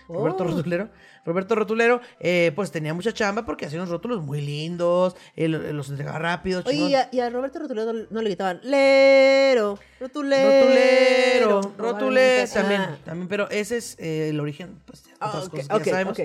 Roberto 0.10 0.44
Oh. 0.44 0.48
Rotulero. 0.48 0.90
Roberto 1.26 1.56
Rotulero, 1.56 2.02
eh, 2.20 2.52
pues 2.56 2.70
tenía 2.72 2.94
mucha 2.94 3.14
chamba 3.14 3.46
porque 3.46 3.66
hacía 3.66 3.80
unos 3.80 3.90
rótulos 3.90 4.22
muy 4.22 4.42
lindos, 4.42 5.16
eh, 5.38 5.48
lo- 5.48 5.60
los 5.72 5.90
entregaba 5.90 6.20
rápido. 6.20 6.62
oye, 6.66 6.76
y 6.90 6.96
a, 6.96 7.08
y 7.12 7.20
a 7.22 7.30
Roberto 7.30 7.60
Rotulero 7.60 7.94
no, 7.94 8.04
no 8.10 8.22
le 8.22 8.30
gritaban 8.30 8.60
lero, 8.64 9.80
rotulero. 10.02 11.52
Rotulero, 11.52 11.74
rotulero 11.78 12.52
también, 12.52 12.82
también, 13.06 13.28
pero 13.30 13.50
ese 13.50 13.78
es 13.78 13.98
eh, 14.00 14.30
el 14.30 14.40
origen 14.42 14.82
pues, 14.86 15.06
de 15.06 15.12
Ah, 15.22 15.30
otras 15.30 15.48
cosas 15.50 15.68
que 15.70 15.86
ya 15.86 15.92
sabemos. 15.92 16.18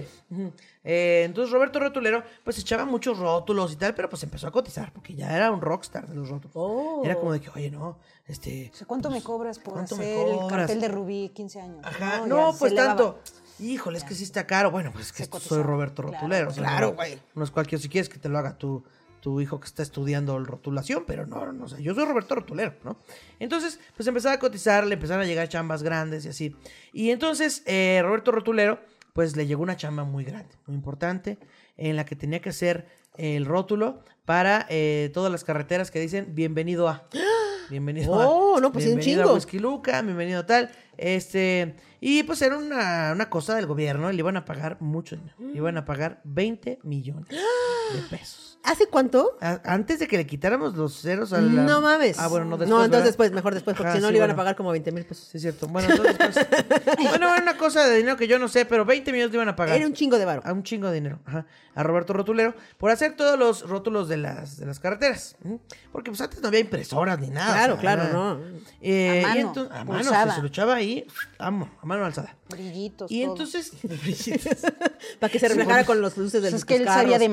Eh, 0.85 1.23
entonces 1.25 1.53
Roberto 1.53 1.79
Rotulero 1.81 2.23
pues 2.43 2.59
echaba 2.59 2.85
muchos 2.85 3.19
rótulos 3.19 3.73
y 3.73 3.77
tal, 3.77 3.95
pero 3.95 4.09
pues 4.09 4.23
empezó 4.25 4.49
a 4.49 4.51
cotizar 4.51 4.93
porque 4.93 5.15
ya 5.15 5.35
era 5.37 5.53
un 5.53 5.61
rockstar 5.61 6.09
de 6.09 6.15
los 6.17 6.29
rótulos. 6.29 6.53
Oh. 6.57 7.03
Era 7.05 7.15
como 7.17 7.33
de 7.33 7.41
que, 7.41 7.51
oye, 7.51 7.71
no, 7.71 7.99
este... 8.29 8.71
o 8.73 8.77
sea, 8.77 8.87
¿cuánto 8.87 9.11
me 9.11 9.23
cobras 9.23 9.59
por 9.59 9.75
¿cuánto 9.75 9.97
me 9.97 10.05
hacer 10.05 10.29
el 10.29 10.47
cartel 10.49 10.81
de 10.81 10.89
Rubí 10.89 11.31
15 11.31 11.61
años? 11.61 11.79
Ajá, 11.83 12.27
no, 12.27 12.55
pues 12.59 12.75
tanto. 12.75 13.19
Híjole, 13.59 13.99
es 13.99 14.05
que 14.05 14.15
sí 14.15 14.23
está 14.23 14.47
caro. 14.47 14.71
Bueno, 14.71 14.93
pues 14.93 15.07
es 15.07 15.13
que 15.13 15.39
soy. 15.41 15.63
Roberto 15.63 16.03
Rotulero. 16.03 16.51
sea, 16.53 16.63
claro, 16.63 16.89
no- 16.89 16.95
güey. 16.95 17.19
No 17.35 17.43
es 17.45 17.51
cualquier, 17.51 17.81
si 17.81 17.89
quieres 17.89 18.09
que 18.09 18.19
te 18.19 18.29
lo 18.29 18.39
haga 18.39 18.57
tu, 18.57 18.85
tu 19.21 19.41
hijo 19.41 19.59
que 19.59 19.67
está 19.67 19.83
estudiando 19.83 20.39
rotulación, 20.39 21.05
pero 21.07 21.27
no, 21.27 21.53
no 21.53 21.69
sé. 21.69 21.83
Yo 21.83 21.95
soy 21.95 22.05
Roberto 22.05 22.37
Rotulero, 22.37 22.75
¿no? 22.85 22.97
Entonces, 23.41 23.81
pues 23.97 24.07
empezaba 24.07 24.35
a 24.35 24.39
cotizar, 24.39 24.87
le 24.87 24.95
empezaron 24.95 25.23
a 25.25 25.27
llegar 25.27 25.49
chambas 25.49 25.83
grandes 25.83 26.25
y 26.25 26.29
así. 26.29 26.55
Y 26.93 27.11
entonces, 27.11 27.63
eh, 27.67 28.01
Roberto 28.05 28.31
Rotulero, 28.31 28.79
pues 29.13 29.35
le 29.37 29.47
llegó 29.47 29.63
una 29.65 29.77
chamba 29.77 30.05
muy 30.05 30.23
grande, 30.25 30.55
muy 30.67 30.77
importante, 30.77 31.39
en 31.77 31.97
la 31.97 32.05
que 32.05 32.15
tenía 32.15 32.41
que 32.41 32.51
hacer 32.51 32.87
el 33.17 33.47
rótulo 33.47 34.05
para 34.25 34.67
eh, 34.69 35.11
todas 35.13 35.33
las 35.33 35.43
carreteras 35.43 35.91
que 35.91 35.99
dicen 35.99 36.35
bienvenido 36.37 36.89
a. 36.89 37.09
Bienvenido 37.71 38.15
a. 38.15 38.29
Oh, 38.29 38.61
no, 38.61 38.73
pues 38.73 38.87
un 38.87 39.01
chingo. 39.01 39.37
a 39.37 39.57
Luca, 39.59 40.03
bienvenido 40.03 40.41
a 40.41 40.47
tal. 40.47 40.71
Este, 40.97 41.77
y 42.01 42.23
pues 42.23 42.43
era 42.43 42.57
una, 42.59 43.13
una 43.13 43.31
cosa 43.31 43.55
del 43.55 43.67
gobierno, 43.67 44.11
y 44.11 44.15
le 44.15 44.21
iban 44.21 44.37
a 44.37 44.45
pagar 44.45 44.81
mucho 44.81 45.17
dinero. 45.17 45.35
Le 45.39 45.57
iban 45.57 45.77
a 45.77 45.85
pagar 45.85 46.21
20 46.25 46.81
millones 46.83 47.29
de 47.95 48.03
pesos. 48.03 48.45
¿Hace 48.65 48.87
cuánto? 48.89 49.39
A- 49.41 49.61
antes 49.65 50.01
de 50.01 50.09
que 50.09 50.17
le 50.17 50.27
quitáramos 50.27 50.75
los 50.75 51.01
ceros 51.01 51.33
a 51.33 51.41
la... 51.41 51.63
No 51.63 51.81
mames. 51.81 52.19
Ah, 52.19 52.27
bueno, 52.27 52.45
no 52.45 52.59
después. 52.59 52.69
No, 52.69 52.85
entonces 52.85 52.91
¿verdad? 52.91 53.05
después, 53.07 53.33
mejor 53.33 53.55
después, 53.55 53.77
porque 53.77 53.89
Ajá, 53.91 53.97
si 53.97 54.03
no 54.03 54.09
sí, 54.09 54.13
le 54.13 54.19
iban 54.19 54.31
a 54.31 54.33
bueno. 54.35 54.43
pagar 54.43 54.57
como 54.57 54.73
20 54.73 54.93
mil 54.93 55.05
pesos. 55.07 55.27
Sí, 55.31 55.37
es 55.39 55.43
cierto. 55.43 55.69
Bueno, 55.69 55.89
entonces, 55.91 56.17
pues, 56.19 56.97
bueno, 57.09 57.33
era 57.33 57.41
una 57.43 57.57
cosa 57.57 57.87
de 57.87 57.97
dinero 57.97 58.17
que 58.17 58.27
yo 58.27 58.39
no 58.39 58.49
sé, 58.49 58.65
pero 58.67 58.85
20 58.85 59.11
millones 59.13 59.31
le 59.31 59.37
iban 59.37 59.49
a 59.49 59.57
pagar. 59.57 59.77
Era 59.77 59.87
un 59.87 59.95
chingo 59.95 60.19
de 60.19 60.25
varo. 60.25 60.43
A 60.45 60.53
un 60.53 60.65
chingo 60.65 60.89
de 60.89 60.95
dinero, 60.95 61.21
ajá, 61.25 61.47
a 61.75 61.83
Roberto 61.85 62.13
Rotulero, 62.13 62.55
por 62.79 62.91
hacer 62.91 63.15
todos 63.17 63.39
los 63.39 63.67
rótulos 63.67 64.09
de 64.09 64.17
las, 64.19 64.59
de 64.59 64.67
las 64.67 64.81
carreteras. 64.81 65.37
¿m? 65.45 65.61
Porque 65.93 66.11
pues 66.11 66.21
antes 66.21 66.43
no 66.43 66.49
había 66.49 66.61
impresoras 66.61 67.19
ni 67.21 67.29
nada. 67.31 67.55
Claro, 67.55 67.75
o 67.75 67.77
sea, 67.77 67.81
claro, 67.81 68.03
nada. 68.05 68.13
no. 68.13 68.41
Eh, 68.83 69.19
A 69.19 69.21
y 69.21 69.23
mano, 69.23 69.41
entonces- 69.49 69.73
a 69.73 69.85
mano, 69.85 69.99
pulsada. 70.01 70.35
se 70.35 70.41
lo 70.43 70.49
echaba 70.49 70.75
ahí, 70.75 71.07
amo, 71.39 71.71
a 71.81 71.87
mano 71.87 72.05
alzada. 72.05 72.35
Brillitos, 72.51 73.11
Y 73.11 73.23
todo. 73.25 73.33
entonces, 73.35 73.73
Para 75.21 75.31
que 75.31 75.39
se 75.39 75.49
reflejara 75.49 75.85
con 75.85 76.01
los 76.01 76.17
luces 76.17 76.43
de 76.43 76.51
Pues 76.51 76.55
es 76.63 76.65
que 76.65 76.77
él 76.77 76.85
carros. 76.85 77.03
sabía 77.03 77.19
de 77.19 77.29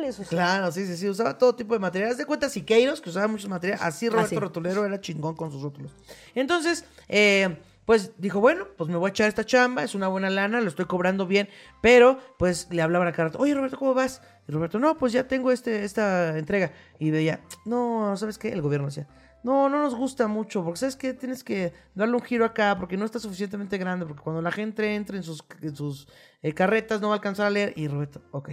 materiales, 0.00 0.20
o 0.20 0.24
sea. 0.24 0.28
claro, 0.28 0.72
sí, 0.72 0.86
sí, 0.86 0.96
sí, 0.96 1.08
usaba 1.08 1.36
todo 1.36 1.54
tipo 1.54 1.74
de 1.74 1.80
materiales. 1.80 2.16
De 2.16 2.26
cuenta, 2.26 2.48
Siqueiros, 2.48 3.00
que 3.00 3.10
usaba 3.10 3.28
muchos 3.28 3.48
materiales, 3.48 3.82
así 3.84 4.08
Roberto 4.08 4.30
sí. 4.30 4.38
Rotulero 4.38 4.84
era 4.84 5.00
chingón 5.00 5.36
con 5.36 5.50
sus 5.50 5.62
rótulos. 5.62 5.92
Entonces, 6.34 6.84
eh, 7.08 7.56
pues 7.84 8.12
dijo, 8.18 8.40
bueno, 8.40 8.66
pues 8.76 8.88
me 8.88 8.96
voy 8.96 9.08
a 9.08 9.10
echar 9.10 9.28
esta 9.28 9.44
chamba, 9.44 9.82
es 9.82 9.94
una 9.94 10.08
buena 10.08 10.30
lana, 10.30 10.60
lo 10.60 10.68
estoy 10.68 10.84
cobrando 10.84 11.26
bien, 11.26 11.48
pero 11.80 12.18
pues 12.38 12.68
le 12.70 12.82
hablaban 12.82 13.08
a 13.08 13.10
rato, 13.10 13.38
oye 13.38 13.54
Roberto, 13.54 13.78
¿cómo 13.78 13.94
vas? 13.94 14.22
Y 14.46 14.52
Roberto, 14.52 14.78
no, 14.78 14.96
pues 14.96 15.12
ya 15.12 15.26
tengo 15.26 15.50
este, 15.50 15.84
esta 15.84 16.38
entrega. 16.38 16.72
Y 16.98 17.10
veía, 17.10 17.40
no, 17.64 18.16
¿sabes 18.16 18.38
qué? 18.38 18.52
El 18.52 18.62
gobierno 18.62 18.86
decía, 18.86 19.08
no, 19.42 19.68
no 19.68 19.82
nos 19.82 19.94
gusta 19.94 20.28
mucho, 20.28 20.62
porque 20.62 20.78
sabes 20.78 20.96
que 20.96 21.14
tienes 21.14 21.42
que 21.42 21.72
darle 21.94 22.14
un 22.14 22.22
giro 22.22 22.44
acá, 22.44 22.76
porque 22.78 22.96
no 22.96 23.04
está 23.04 23.18
suficientemente 23.18 23.78
grande, 23.78 24.06
porque 24.06 24.22
cuando 24.22 24.42
la 24.42 24.52
gente 24.52 24.94
entre 24.94 25.16
en 25.16 25.22
sus, 25.22 25.42
en 25.62 25.74
sus 25.74 26.08
eh, 26.42 26.52
carretas 26.52 27.00
no 27.00 27.08
va 27.08 27.14
a 27.14 27.16
alcanzar 27.16 27.46
a 27.46 27.50
leer. 27.50 27.72
Y 27.76 27.88
Roberto, 27.88 28.22
ok. 28.32 28.50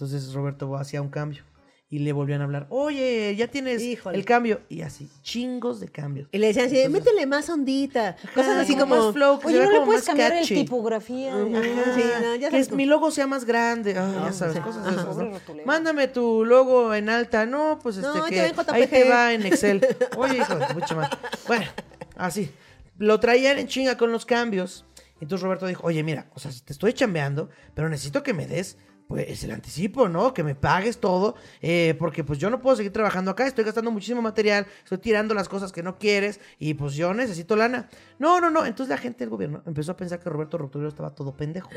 Entonces 0.00 0.32
Roberto 0.32 0.74
hacía 0.76 1.02
un 1.02 1.10
cambio. 1.10 1.42
Y 1.92 1.98
le 1.98 2.12
volvían 2.12 2.40
a 2.40 2.44
hablar, 2.44 2.66
oye, 2.70 3.34
ya 3.36 3.48
tienes 3.48 3.82
Híjole. 3.82 4.16
el 4.16 4.24
cambio. 4.24 4.60
Y 4.68 4.82
así, 4.82 5.10
chingos 5.22 5.80
de 5.80 5.88
cambios. 5.88 6.28
Y 6.30 6.38
le 6.38 6.46
decían 6.46 6.66
así, 6.66 6.88
métele 6.88 7.26
más 7.26 7.50
ondita. 7.50 8.16
Cosas 8.32 8.56
así 8.58 8.76
como 8.76 8.94
más 8.96 9.12
flow, 9.12 9.40
que 9.40 9.48
Oye, 9.48 9.58
¿no 9.64 9.72
le 9.72 9.80
puedes 9.80 10.02
más 10.02 10.06
cambiar 10.06 10.32
catchy. 10.32 10.54
el 10.54 10.60
tipografía? 10.64 11.34
Ajá, 11.34 11.42
Ajá. 11.58 11.94
sí, 11.96 12.02
no, 12.22 12.34
ya 12.36 12.48
que 12.48 12.58
es, 12.60 12.70
mi 12.70 12.86
logo 12.86 13.10
sea 13.10 13.26
más 13.26 13.44
grande. 13.44 13.98
Ah, 13.98 14.26
ya 14.26 14.32
sabes, 14.32 14.54
sí. 14.54 14.60
cosas 14.60 14.86
Ajá. 14.86 15.02
esas, 15.02 15.16
¿no? 15.16 15.32
Mándame 15.66 16.06
tu 16.06 16.44
logo 16.44 16.94
en 16.94 17.10
alta. 17.10 17.44
No, 17.44 17.78
pues 17.82 17.96
este 17.96 18.08
ahí 18.08 18.22
te 18.22 18.30
que 18.30 18.40
va 18.40 18.46
en 18.46 18.54
JPG. 18.54 18.72
ahí 18.72 18.86
te 18.86 19.04
va 19.10 19.32
en 19.34 19.46
Excel. 19.46 19.86
Oye, 20.16 20.36
hijo 20.38 20.54
mucha 20.74 20.94
madre. 20.94 21.18
Bueno, 21.48 21.66
así. 22.16 22.52
Lo 22.98 23.18
traían 23.18 23.58
en 23.58 23.66
chinga 23.66 23.96
con 23.98 24.12
los 24.12 24.24
cambios. 24.24 24.84
Entonces 25.20 25.42
Roberto 25.42 25.66
dijo, 25.66 25.84
oye, 25.86 26.04
mira, 26.04 26.30
o 26.34 26.38
sea, 26.38 26.52
te 26.64 26.72
estoy 26.72 26.92
chambeando, 26.92 27.50
pero 27.74 27.88
necesito 27.88 28.22
que 28.22 28.32
me 28.32 28.46
des 28.46 28.78
pues 29.10 29.42
el 29.42 29.50
anticipo, 29.50 30.08
¿no? 30.08 30.32
Que 30.32 30.44
me 30.44 30.54
pagues 30.54 30.98
todo, 30.98 31.34
eh, 31.60 31.96
porque 31.98 32.22
pues 32.22 32.38
yo 32.38 32.48
no 32.48 32.60
puedo 32.60 32.76
seguir 32.76 32.92
trabajando 32.92 33.32
acá, 33.32 33.44
estoy 33.44 33.64
gastando 33.64 33.90
muchísimo 33.90 34.22
material, 34.22 34.68
estoy 34.84 34.98
tirando 34.98 35.34
las 35.34 35.48
cosas 35.48 35.72
que 35.72 35.82
no 35.82 35.98
quieres 35.98 36.38
y 36.60 36.74
pues 36.74 36.94
yo 36.94 37.12
necesito 37.12 37.56
lana. 37.56 37.88
No, 38.20 38.40
no, 38.40 38.50
no, 38.50 38.64
entonces 38.64 38.88
la 38.88 38.98
gente 38.98 39.24
del 39.24 39.30
gobierno 39.30 39.64
empezó 39.66 39.90
a 39.90 39.96
pensar 39.96 40.20
que 40.20 40.30
Roberto 40.30 40.58
Rotulero 40.58 40.88
estaba 40.88 41.12
todo 41.12 41.36
pendejo. 41.36 41.68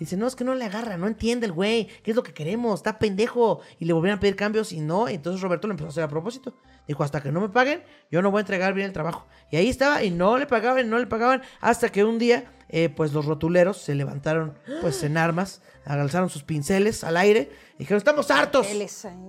dice, 0.00 0.16
no, 0.16 0.26
es 0.26 0.34
que 0.34 0.42
no 0.42 0.56
le 0.56 0.64
agarra, 0.64 0.96
no 0.96 1.06
entiende 1.06 1.46
el 1.46 1.52
güey, 1.52 1.86
¿qué 2.02 2.10
es 2.10 2.16
lo 2.16 2.24
que 2.24 2.32
queremos? 2.32 2.80
Está 2.80 2.98
pendejo. 2.98 3.60
Y 3.78 3.84
le 3.84 3.92
volvieron 3.92 4.18
a 4.18 4.20
pedir 4.20 4.34
cambios 4.34 4.72
y 4.72 4.80
no, 4.80 5.08
entonces 5.08 5.40
Roberto 5.40 5.68
lo 5.68 5.74
empezó 5.74 5.86
a 5.86 5.90
hacer 5.90 6.04
a 6.04 6.08
propósito. 6.08 6.54
Dijo, 6.88 7.04
hasta 7.04 7.20
que 7.20 7.30
no 7.30 7.40
me 7.40 7.50
paguen, 7.50 7.84
yo 8.10 8.20
no 8.20 8.32
voy 8.32 8.38
a 8.38 8.40
entregar 8.40 8.74
bien 8.74 8.88
el 8.88 8.92
trabajo. 8.92 9.26
Y 9.52 9.56
ahí 9.56 9.68
estaba, 9.68 10.02
y 10.02 10.10
no 10.10 10.38
le 10.38 10.46
pagaban, 10.46 10.90
no 10.90 10.98
le 10.98 11.06
pagaban, 11.06 11.42
hasta 11.60 11.90
que 11.90 12.02
un 12.02 12.18
día, 12.18 12.50
eh, 12.68 12.88
pues 12.88 13.12
los 13.12 13.26
rotuleros 13.26 13.76
se 13.76 13.94
levantaron, 13.94 14.58
pues 14.80 15.02
en 15.04 15.16
armas, 15.16 15.62
alzaron 15.94 16.28
sus 16.30 16.42
pinceles 16.42 17.02
al 17.04 17.16
aire, 17.16 17.50
y 17.76 17.78
dijeron, 17.80 17.98
estamos 17.98 18.30
hartos 18.30 18.66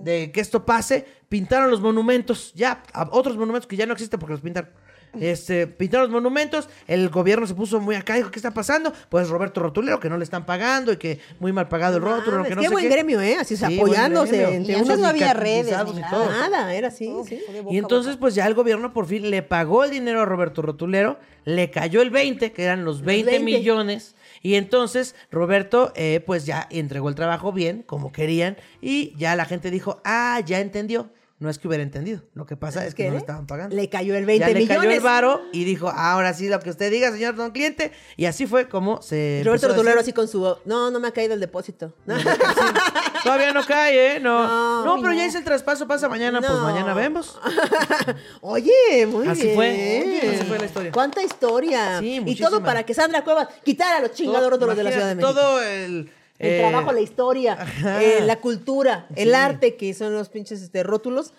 de 0.04 0.30
que 0.32 0.40
esto 0.40 0.66
pase, 0.66 1.06
pintaron 1.28 1.70
los 1.70 1.80
monumentos, 1.80 2.52
ya, 2.54 2.82
a- 2.92 3.08
otros 3.12 3.36
monumentos 3.36 3.66
que 3.66 3.76
ya 3.76 3.86
no 3.86 3.92
existen 3.92 4.18
porque 4.20 4.32
los 4.34 4.40
pintaron. 4.42 4.70
Este, 5.18 5.66
pintaron 5.66 6.04
los 6.04 6.12
monumentos, 6.12 6.68
el 6.86 7.08
gobierno 7.08 7.44
se 7.44 7.54
puso 7.56 7.80
muy 7.80 7.96
acá, 7.96 8.14
dijo, 8.14 8.30
¿qué 8.30 8.38
está 8.38 8.52
pasando? 8.52 8.92
Pues 9.08 9.28
Roberto 9.28 9.60
Rotulero, 9.60 9.98
que 9.98 10.08
no 10.08 10.16
le 10.16 10.22
están 10.22 10.46
pagando 10.46 10.92
y 10.92 10.98
que 10.98 11.18
muy 11.40 11.52
mal 11.52 11.66
pagado 11.66 11.96
el 11.96 12.02
rótulo, 12.04 12.36
Mames, 12.36 12.48
que 12.50 12.54
no 12.54 12.60
qué 12.62 12.68
sé 12.68 12.72
buen 12.72 12.84
qué. 12.84 12.90
gremio, 12.94 13.20
¿eh? 13.20 13.36
Así, 13.40 13.54
o 13.54 13.56
sea, 13.56 13.68
Sí, 13.70 13.78
buen 13.78 13.90
apoyándose 13.92 14.36
gremio. 14.36 14.54
entre 14.54 14.72
Y 14.72 14.76
antes 14.76 14.88
unos 14.88 15.00
no 15.00 15.08
había 15.08 15.32
redes 15.34 15.64
ni 15.66 15.98
y 15.98 16.00
nada. 16.00 16.10
todo. 16.10 16.30
Nada, 16.30 16.72
era 16.72 16.88
así, 16.88 17.12
sí. 17.28 17.42
Y 17.70 17.78
entonces, 17.78 18.18
pues 18.18 18.36
ya 18.36 18.46
el 18.46 18.54
gobierno 18.54 18.92
por 18.92 19.06
fin 19.06 19.28
le 19.30 19.42
pagó 19.42 19.82
el 19.82 19.90
dinero 19.90 20.20
a 20.20 20.26
Roberto 20.26 20.62
Rotulero, 20.62 21.18
le 21.44 21.72
cayó 21.72 22.02
el 22.02 22.10
20, 22.10 22.52
que 22.52 22.62
eran 22.62 22.84
los 22.84 23.02
20, 23.02 23.32
20. 23.32 23.44
millones, 23.44 24.14
y 24.42 24.54
entonces 24.54 25.14
Roberto, 25.30 25.92
eh, 25.96 26.22
pues 26.24 26.46
ya 26.46 26.66
entregó 26.70 27.08
el 27.08 27.14
trabajo 27.14 27.52
bien, 27.52 27.82
como 27.82 28.12
querían, 28.12 28.56
y 28.80 29.14
ya 29.16 29.36
la 29.36 29.44
gente 29.44 29.70
dijo, 29.70 30.00
ah, 30.04 30.40
ya 30.44 30.60
entendió. 30.60 31.10
no 31.38 31.48
es 31.48 31.58
que 31.58 31.68
hubiera 31.68 31.82
entendido. 31.82 32.22
Lo 32.34 32.44
que 32.44 32.56
pasa 32.56 32.86
es, 32.86 32.94
que, 32.94 33.06
no 33.06 33.12
le 33.12 33.18
estaban 33.18 33.46
pagando. 33.46 33.74
Le 33.74 33.88
cayó 33.88 34.14
el 34.14 34.26
20 34.26 34.40
ya 34.40 34.48
le 34.48 34.60
millones. 34.60 34.78
cayó 34.78 34.90
el 34.90 35.00
varo 35.00 35.40
y 35.52 35.64
dijo, 35.64 35.88
ahora 35.88 36.34
sí, 36.34 36.48
lo 36.48 36.60
que 36.60 36.68
usted 36.70 36.90
diga, 36.90 37.10
señor 37.12 37.34
don 37.34 37.50
cliente. 37.50 37.92
Y 38.16 38.26
así 38.26 38.46
fue 38.46 38.68
como 38.68 39.00
se. 39.00 39.42
Roberto 39.44 39.68
Rotulero 39.68 40.00
así 40.00 40.12
con 40.12 40.28
su... 40.28 40.56
No, 40.66 40.90
no 40.90 41.00
me 41.00 41.08
ha 41.08 41.12
caído 41.12 41.32
el 41.32 41.40
depósito. 41.40 41.94
No. 42.04 42.14
Todavía 43.22 43.52
no 43.52 43.64
cae, 43.64 44.16
¿eh? 44.16 44.20
No. 44.20 44.46
No, 44.46 44.84
No, 44.96 45.02
pero 45.02 45.12
ya 45.14 45.26
hice 45.26 45.38
el 45.38 45.44
traspaso, 45.44 45.86
pasa 45.86 46.08
mañana, 46.08 46.40
pues 46.40 46.52
mañana 46.60 46.94
vemos. 46.94 47.38
Oye, 48.40 49.06
muy 49.06 49.26
Así 49.28 49.42
bien. 49.42 49.54
fue, 49.54 50.30
así 50.34 50.44
fue 50.46 50.58
la 50.58 50.64
historia. 50.66 50.92
¿Cuánta 50.92 51.22
historia? 51.22 51.98
Sí, 52.00 52.22
y 52.24 52.36
todo 52.36 52.62
para 52.62 52.84
que 52.84 52.94
Sandra 52.94 53.22
Cuevas 53.24 53.48
quitara 53.64 54.00
los 54.00 54.12
chingados 54.12 54.50
rótulos 54.50 54.76
de 54.76 54.82
la 54.84 54.90
Ciudad 54.92 55.08
de 55.08 55.14
México. 55.14 55.32
Todo 55.34 55.62
el. 55.62 56.12
El 56.38 56.52
eh, 56.52 56.58
trabajo, 56.70 56.92
la 56.92 57.00
historia, 57.02 57.58
eh, 58.00 58.20
la 58.24 58.36
cultura, 58.36 59.06
el 59.14 59.28
Sí. 59.28 59.34
arte, 59.34 59.76
que 59.76 59.92
son 59.92 60.14
los 60.14 60.30
pinches 60.30 60.62
este, 60.62 60.82
rótulos. 60.82 61.34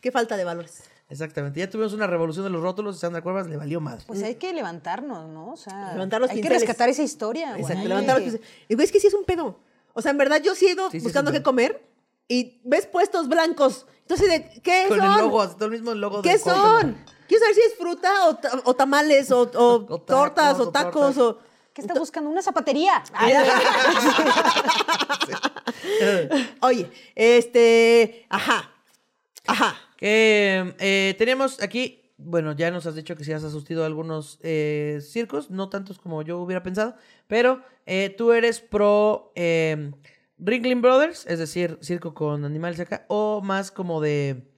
Qué 0.00 0.10
falta 0.10 0.36
de 0.36 0.42
valores. 0.42 0.82
Exactamente. 1.08 1.60
Ya 1.60 1.70
tuvimos 1.70 1.92
una 1.92 2.08
revolución 2.08 2.44
de 2.44 2.50
los 2.50 2.60
rótulos 2.60 2.96
y 2.96 2.98
Sandra 2.98 3.22
Cuevas 3.22 3.46
le 3.46 3.56
valió 3.56 3.80
madre. 3.80 4.02
Pues 4.08 4.20
hay 4.24 4.34
que 4.34 4.52
levantarnos, 4.52 5.28
¿no? 5.28 5.52
O 5.52 5.56
sea, 5.56 5.92
Levantar 5.92 6.20
los 6.20 6.30
hay 6.30 6.36
que 6.38 6.42
pinceles. 6.42 6.62
rescatar 6.62 6.88
esa 6.88 7.04
historia. 7.04 7.56
Exacto, 7.56 7.86
levantar 7.86 8.20
los 8.20 8.32
güey, 8.32 8.84
es 8.84 8.90
que 8.90 8.98
sí 8.98 9.06
es 9.06 9.14
un 9.14 9.22
pedo. 9.24 9.60
O 9.98 10.02
sea, 10.02 10.10
en 10.10 10.18
verdad, 10.18 10.42
yo 10.42 10.54
sí 10.54 10.66
he 10.66 10.72
ido 10.72 10.90
Sí, 10.90 10.98
buscando 11.00 11.32
qué 11.32 11.42
comer 11.42 11.82
y 12.28 12.60
ves 12.64 12.86
puestos 12.86 13.28
blancos. 13.28 13.86
Entonces, 14.02 14.28
¿de 14.28 14.60
qué 14.62 14.84
Con 14.88 14.98
son? 14.98 15.10
el 15.12 15.18
logo, 15.20 15.48
todo 15.48 15.64
el 15.64 15.70
mismo 15.70 15.94
logo 15.94 16.20
¿Qué 16.22 16.32
de 16.34 16.38
son? 16.38 17.02
Quiero 17.26 17.40
saber 17.42 17.54
si 17.56 17.62
es 17.62 17.74
fruta 17.76 18.26
o, 18.28 18.36
ta- 18.36 18.60
o 18.64 18.74
tamales 18.74 19.30
o, 19.32 19.50
o 19.54 19.80
tacos, 19.84 20.06
tortas 20.06 20.60
o 20.60 20.64
o 20.64 20.68
tacos 20.70 20.92
tortas. 21.16 21.18
o... 21.18 21.38
¿Qué 21.72 21.80
está 21.82 21.94
buscando? 21.98 22.30
Una 22.30 22.42
zapatería. 22.42 23.02
Oye, 26.60 26.90
este... 27.14 28.26
Ajá. 28.28 28.70
Ajá. 29.46 29.76
Que 29.96 30.74
eh, 30.78 31.14
tenemos 31.18 31.60
aquí, 31.62 32.05
bueno, 32.18 32.52
ya 32.52 32.70
nos 32.70 32.86
has 32.86 32.94
dicho 32.94 33.16
que 33.16 33.24
sí 33.24 33.32
has 33.32 33.44
asistido 33.44 33.82
a 33.82 33.86
algunos 33.86 34.38
eh, 34.42 35.00
circos, 35.02 35.50
no 35.50 35.68
tantos 35.68 35.98
como 35.98 36.22
yo 36.22 36.38
hubiera 36.38 36.62
pensado, 36.62 36.96
pero 37.26 37.62
eh, 37.84 38.14
tú 38.16 38.32
eres 38.32 38.60
pro 38.60 39.32
eh, 39.34 39.92
Ringling 40.38 40.82
Brothers, 40.82 41.26
es 41.26 41.38
decir, 41.38 41.78
circo 41.82 42.14
con 42.14 42.44
animales 42.44 42.80
acá, 42.80 43.04
o 43.08 43.40
más 43.42 43.70
como 43.70 44.00
de 44.00 44.48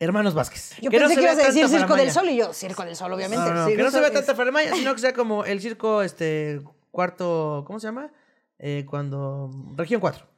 Hermanos 0.00 0.34
Vázquez. 0.34 0.76
Yo 0.80 0.90
no 0.90 0.98
pensé 0.98 1.16
que 1.16 1.22
ibas 1.22 1.38
a 1.38 1.46
decir 1.46 1.68
Circo 1.68 1.94
del. 1.94 2.10
Sol 2.10 2.28
y 2.30 2.36
yo, 2.36 2.52
Circo 2.54 2.84
del 2.84 2.96
Sol, 2.96 3.12
obviamente. 3.12 3.50
No, 3.50 3.54
no, 3.54 3.66
que 3.66 3.76
no 3.76 3.90
se 3.90 4.00
vea 4.00 4.12
tanta 4.12 4.34
faramaya, 4.34 4.74
sino 4.74 4.94
que 4.94 5.00
sea 5.00 5.12
como 5.12 5.44
el 5.44 5.60
circo, 5.60 6.02
este, 6.02 6.60
cuarto, 6.90 7.64
¿cómo 7.66 7.78
se 7.78 7.88
llama? 7.88 8.10
Eh, 8.58 8.86
cuando... 8.88 9.50
Región 9.76 10.00
4. 10.00 10.29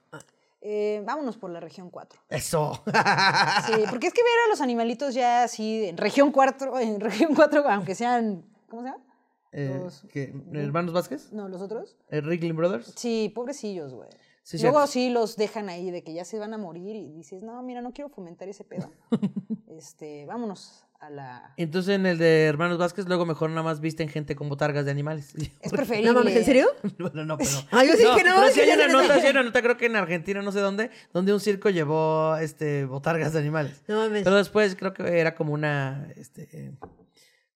Eh, 0.64 1.02
vámonos 1.04 1.36
por 1.38 1.50
la 1.50 1.58
región 1.58 1.90
4. 1.90 2.20
Eso. 2.28 2.80
Sí, 2.86 3.72
porque 3.90 4.06
es 4.06 4.14
que 4.14 4.22
ver 4.22 4.32
a 4.46 4.48
los 4.48 4.60
animalitos 4.60 5.12
ya 5.12 5.42
así 5.42 5.86
en 5.86 5.96
región 5.96 6.30
4, 6.30 6.78
en 6.78 7.00
región 7.00 7.34
4, 7.34 7.68
aunque 7.68 7.94
sean, 7.96 8.44
¿cómo 8.70 8.82
se 8.82 8.88
llama? 8.90 9.02
Eh, 9.50 9.80
Los- 9.82 10.06
¿qué? 10.12 10.32
¿Hermanos 10.54 10.92
Vázquez? 10.94 11.32
No, 11.32 11.48
los 11.48 11.60
otros. 11.60 11.96
Eh, 12.10 12.20
¿Ringling 12.20 12.54
Brothers? 12.56 12.92
Sí, 12.96 13.30
pobrecillos, 13.34 13.92
güey. 13.92 14.08
Sí, 14.44 14.56
Luego 14.58 14.78
cierto. 14.78 14.92
sí 14.92 15.10
los 15.10 15.36
dejan 15.36 15.68
ahí 15.68 15.90
de 15.90 16.02
que 16.04 16.14
ya 16.14 16.24
se 16.24 16.38
van 16.38 16.54
a 16.54 16.58
morir 16.58 16.96
y 16.96 17.12
dices, 17.12 17.42
no, 17.42 17.60
mira, 17.62 17.82
no 17.82 17.92
quiero 17.92 18.08
fomentar 18.08 18.48
ese 18.48 18.64
pedo. 18.64 18.90
este, 19.68 20.26
vámonos 20.26 20.84
a 21.02 21.10
la... 21.10 21.52
Entonces 21.56 21.96
en 21.96 22.06
el 22.06 22.16
de 22.16 22.44
Hermanos 22.44 22.78
Vázquez, 22.78 23.06
luego 23.08 23.26
mejor 23.26 23.50
nada 23.50 23.64
más 23.64 23.80
visten 23.80 24.08
gente 24.08 24.36
con 24.36 24.48
botargas 24.48 24.84
de 24.84 24.92
animales. 24.92 25.34
Es 25.60 25.72
preferible. 25.72 26.12
No 26.12 26.18
mames, 26.18 26.36
¿en 26.36 26.44
serio? 26.44 26.68
bueno, 26.98 27.24
no, 27.24 27.36
pero. 27.36 27.50
Ah, 27.72 27.84
yo 27.84 27.92
sí 27.94 28.04
que 28.16 28.22
no, 28.24 28.36
Pero 28.36 28.48
sí 28.48 28.54
que 28.54 28.62
hay 28.62 28.70
una 28.78 28.86
no 28.88 29.02
nota, 29.02 29.20
sí 29.20 29.26
hay 29.26 29.32
una 29.32 29.42
nota, 29.42 29.62
creo 29.62 29.76
que 29.76 29.86
en 29.86 29.96
Argentina, 29.96 30.40
no 30.42 30.52
sé 30.52 30.60
dónde, 30.60 30.90
donde 31.12 31.32
un 31.34 31.40
circo 31.40 31.70
llevó 31.70 32.36
este 32.36 32.84
botargas 32.84 33.32
de 33.32 33.40
animales. 33.40 33.82
No 33.88 33.96
mames. 33.96 34.22
Pero 34.22 34.36
después 34.36 34.76
creo 34.76 34.94
que 34.94 35.18
era 35.18 35.34
como 35.34 35.52
una. 35.52 36.06
Este, 36.16 36.72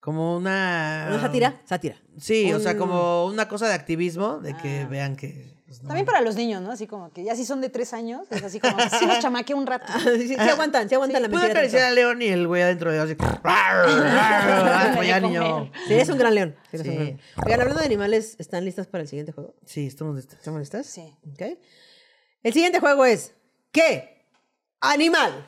como 0.01 0.37
una. 0.37 1.07
¿Una 1.09 1.21
sátira? 1.21 1.61
Sátira. 1.65 1.97
Sí, 2.19 2.53
o 2.53 2.59
sea, 2.61 2.73
Un- 2.73 2.79
como 2.79 3.27
una 3.27 3.47
cosa 3.49 3.69
de 3.69 3.75
activismo, 3.75 4.39
de 4.41 4.57
que 4.57 4.81
Ah. 4.81 4.87
vean 4.89 5.15
que. 5.17 5.56
Pues, 5.67 5.83
no. 5.83 5.89
También 5.89 6.07
para 6.07 6.21
los 6.21 6.37
niños, 6.37 6.63
¿no? 6.63 6.71
Así 6.73 6.87
como 6.87 7.11
que 7.13 7.25
ya 7.25 7.35
si 7.37 7.45
son 7.45 7.61
de 7.61 7.69
tres 7.69 7.93
años, 7.93 8.27
es 8.31 8.43
así 8.43 8.61
como 8.61 8.77
sí 8.99 9.07
los 9.07 9.19
chamaquea 9.19 9.57
un 9.57 9.67
rato. 9.67 9.93
sí, 10.17 10.29
sí 10.29 10.35
aguantan, 10.37 10.89
sí 10.89 10.95
aguantan 10.95 11.23
la 11.23 11.29
Pude 11.29 11.39
mentira. 11.41 11.59
acariciar 11.61 11.83
tanto. 11.83 11.93
a 11.93 11.95
León 11.95 12.23
y 12.23 12.27
el 12.29 12.47
güey 12.47 12.63
adentro 12.63 12.91
de 12.93 12.99
así. 13.01 13.17
¡Ah, 13.45 14.95
allá, 14.99 15.21
niño! 15.21 15.71
Sí, 15.89 15.95
es 15.95 16.09
un 16.09 16.19
gran 16.19 16.35
león. 16.35 16.57
Sí, 16.71 16.77
un 16.79 16.83
Sí. 16.85 16.91
gran. 16.91 17.21
Oigan, 17.45 17.61
hablando 17.61 17.81
de 17.81 17.87
animales, 17.87 18.37
¿están 18.39 18.65
listas 18.65 18.87
para 18.87 19.03
el 19.03 19.09
siguiente 19.09 19.33
juego? 19.33 19.55
Sí, 19.65 19.87
estamos 19.87 20.17
listos. 20.17 20.39
¿Están 20.39 20.59
listas? 20.59 20.87
Sí. 20.87 21.13
Ok. 21.33 21.59
El 22.43 22.53
siguiente 22.53 22.81
juego 22.81 23.05
es 23.05 23.35
¿Qué? 23.73 24.25
Animal. 24.81 25.47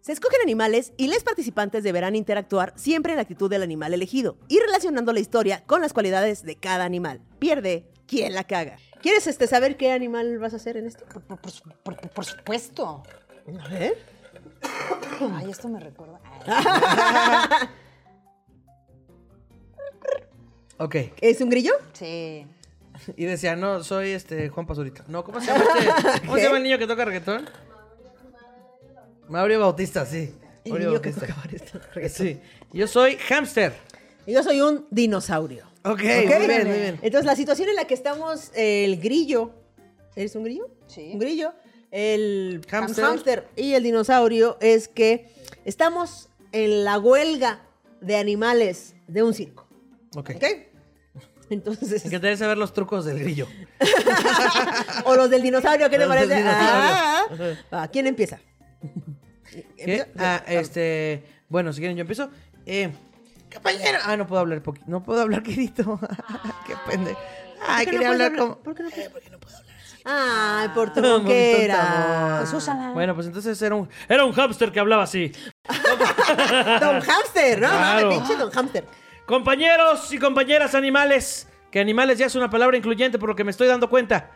Se 0.00 0.12
escogen 0.12 0.40
animales 0.42 0.92
y 0.96 1.06
los 1.08 1.22
participantes 1.22 1.84
deberán 1.84 2.16
interactuar 2.16 2.72
siempre 2.76 3.12
en 3.12 3.16
la 3.16 3.22
actitud 3.22 3.48
del 3.48 3.62
animal 3.62 3.94
elegido 3.94 4.36
y 4.48 4.58
relacionando 4.58 5.12
la 5.12 5.20
historia 5.20 5.62
con 5.66 5.80
las 5.80 5.92
cualidades 5.92 6.42
de 6.42 6.56
cada 6.56 6.84
animal. 6.84 7.20
Pierde 7.38 7.86
quien 8.06 8.34
la 8.34 8.42
caga. 8.44 8.78
¿Quieres 9.02 9.26
este, 9.26 9.46
saber 9.46 9.76
qué 9.76 9.90
animal 9.92 10.38
vas 10.38 10.52
a 10.52 10.56
hacer 10.56 10.76
en 10.76 10.86
esto? 10.86 11.04
Por, 11.06 11.22
por- 11.22 11.38
por- 11.40 11.96
por- 11.96 12.10
por 12.10 12.24
supuesto. 12.24 13.02
A 13.60 13.68
ver. 13.68 13.98
Ay, 15.34 15.50
esto 15.50 15.68
me 15.68 15.80
recuerda. 15.80 16.20
Ay, 16.46 17.68
Ok. 20.78 20.96
¿Es 21.20 21.40
un 21.40 21.50
grillo? 21.50 21.72
sí. 21.92 22.46
Y 23.16 23.24
decía, 23.24 23.56
no, 23.56 23.82
soy 23.82 24.10
este 24.10 24.48
Juan 24.48 24.64
Pazurita. 24.66 25.02
No, 25.08 25.24
¿cómo 25.24 25.40
se 25.40 25.46
llama 25.48 25.64
este? 25.78 26.20
¿Cómo 26.26 26.36
se 26.36 26.44
llama 26.44 26.58
el 26.58 26.62
niño 26.62 26.78
que 26.78 26.86
toca 26.86 27.04
reggaetón? 27.04 27.48
Mauricio 29.28 29.60
Bautista, 29.60 30.06
sí. 30.06 30.32
El 30.64 30.70
Mauricio 30.72 30.90
niño 30.90 31.02
que 31.02 31.10
Bautista. 31.10 31.80
Sí. 32.08 32.40
Yo 32.72 32.86
soy 32.86 33.16
hamster. 33.16 33.72
Y 34.26 34.32
Yo 34.34 34.42
soy 34.44 34.60
un 34.60 34.86
dinosaurio. 34.90 35.66
Ok, 35.84 35.92
¿Ok? 35.92 36.00
muy 36.00 36.46
bien, 36.46 36.68
muy 36.68 36.78
bien. 36.78 36.98
Entonces, 37.02 37.26
la 37.26 37.36
situación 37.36 37.68
en 37.68 37.76
la 37.76 37.86
que 37.86 37.94
estamos, 37.94 38.50
el 38.54 39.00
grillo. 39.00 39.52
¿Eres 40.14 40.36
un 40.36 40.44
grillo? 40.44 40.68
Sí. 40.86 41.10
Un 41.12 41.18
grillo. 41.18 41.52
El 41.90 42.64
Hámster. 42.70 43.04
hámster 43.04 43.48
y 43.56 43.74
el 43.74 43.82
dinosaurio 43.82 44.56
es 44.60 44.88
que 44.88 45.28
estamos 45.64 46.28
en 46.52 46.84
la 46.84 46.98
huelga 46.98 47.62
de 48.00 48.16
animales 48.16 48.94
de 49.08 49.22
un 49.22 49.34
circo. 49.34 49.66
Ok. 50.16 50.30
¿Ok? 50.36 50.44
Entonces, 51.50 52.02
Me 52.04 52.08
encantaría 52.08 52.36
saber 52.36 52.56
los 52.56 52.72
trucos 52.72 53.04
del 53.04 53.18
grillo. 53.18 53.46
o 55.04 55.16
los 55.16 55.28
del 55.28 55.42
dinosaurio, 55.42 55.90
¿qué 55.90 55.98
te 55.98 56.06
Los 56.06 56.14
del 56.14 56.28
parece? 56.28 56.48
Ah, 56.48 57.24
ah. 57.72 57.88
¿Quién 57.92 58.06
empieza? 58.06 58.40
¿Qué? 59.50 59.66
¿Empieza? 59.76 60.06
Ah, 60.16 60.42
este. 60.46 61.22
Bueno, 61.48 61.72
si 61.74 61.80
quieren, 61.80 61.96
yo 61.96 62.02
empiezo. 62.02 62.30
Eh, 62.64 62.90
compañero. 63.52 63.98
Ah, 64.04 64.16
no 64.16 64.26
puedo 64.26 64.40
hablar 64.40 64.62
poquito. 64.62 64.86
No 64.88 65.02
puedo 65.02 65.20
hablar 65.20 65.42
quedito. 65.42 65.98
Qué 66.66 66.74
pendejo. 66.88 67.18
Ay, 67.66 67.86
¿Por 67.86 67.92
qué 67.92 67.98
no 67.98 68.00
quería 68.00 68.08
hablar 68.08 68.36
como. 68.36 68.58
¿Por 68.58 68.74
qué 68.74 68.82
no 68.82 68.90
puedes? 69.38 69.62
Ay, 70.04 70.68
por 70.74 70.92
tu 70.94 71.00
boquera. 71.00 72.44
Bueno, 72.92 73.14
pues 73.14 73.26
entonces 73.26 73.60
era 73.62 73.74
un, 73.74 73.88
era 74.08 74.24
un 74.24 74.32
hámster 74.32 74.72
que 74.72 74.80
hablaba 74.80 75.04
así. 75.04 75.32
Don 76.80 77.00
Hamster, 77.00 77.60
¿no? 77.60 77.68
Claro. 77.68 78.06
Mames, 78.08 78.18
pinche 78.18 78.36
Don 78.36 78.50
Hamster. 78.50 78.84
Compañeros 79.26 80.12
y 80.12 80.18
compañeras 80.18 80.74
animales, 80.74 81.48
que 81.70 81.80
animales 81.80 82.18
ya 82.18 82.26
es 82.26 82.34
una 82.34 82.50
palabra 82.50 82.76
incluyente 82.76 83.18
por 83.18 83.28
lo 83.28 83.36
que 83.36 83.44
me 83.44 83.52
estoy 83.52 83.68
dando 83.68 83.88
cuenta. 83.88 84.30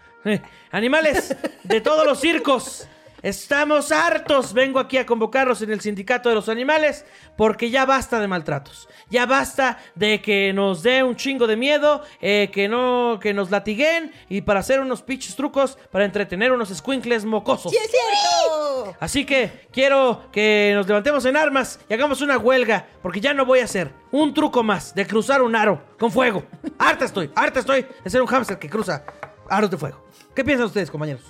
Animales 0.70 1.36
de 1.64 1.80
todos 1.80 2.06
los 2.06 2.20
circos. 2.20 2.88
Estamos 3.22 3.92
hartos. 3.92 4.52
Vengo 4.52 4.78
aquí 4.78 4.98
a 4.98 5.06
convocarlos 5.06 5.62
en 5.62 5.70
el 5.70 5.80
sindicato 5.80 6.28
de 6.28 6.34
los 6.34 6.48
animales 6.48 7.04
porque 7.36 7.70
ya 7.70 7.86
basta 7.86 8.20
de 8.20 8.28
maltratos. 8.28 8.88
Ya 9.10 9.26
basta 9.26 9.78
de 9.94 10.20
que 10.20 10.52
nos 10.52 10.82
dé 10.82 11.02
un 11.02 11.16
chingo 11.16 11.46
de 11.46 11.56
miedo, 11.56 12.02
eh, 12.20 12.50
que 12.52 12.68
no, 12.68 13.18
que 13.20 13.32
nos 13.34 13.50
latiguen 13.50 14.12
y 14.28 14.42
para 14.42 14.60
hacer 14.60 14.80
unos 14.80 15.02
pinches 15.02 15.36
trucos 15.36 15.78
para 15.90 16.04
entretener 16.04 16.52
unos 16.52 16.68
squinkles 16.68 17.24
mocosos. 17.24 17.72
¡Sí 17.72 17.78
es 17.78 17.90
cierto! 17.90 18.96
Así 19.00 19.24
que 19.24 19.68
quiero 19.72 20.28
que 20.32 20.72
nos 20.74 20.86
levantemos 20.86 21.24
en 21.24 21.36
armas 21.36 21.80
y 21.88 21.94
hagamos 21.94 22.20
una 22.20 22.38
huelga, 22.38 22.86
porque 23.02 23.20
ya 23.20 23.34
no 23.34 23.44
voy 23.44 23.60
a 23.60 23.64
hacer 23.64 23.92
un 24.10 24.34
truco 24.34 24.62
más 24.62 24.94
de 24.94 25.06
cruzar 25.06 25.42
un 25.42 25.56
aro 25.56 25.82
con 25.98 26.10
fuego. 26.10 26.44
Harta 26.78 27.04
estoy, 27.04 27.30
harta 27.34 27.60
estoy 27.60 27.86
de 28.04 28.10
ser 28.10 28.20
un 28.20 28.26
hámster 28.26 28.58
que 28.58 28.68
cruza 28.68 29.04
aros 29.48 29.70
de 29.70 29.76
fuego. 29.76 30.04
¿Qué 30.34 30.44
piensan 30.44 30.66
ustedes, 30.66 30.90
compañeros? 30.90 31.22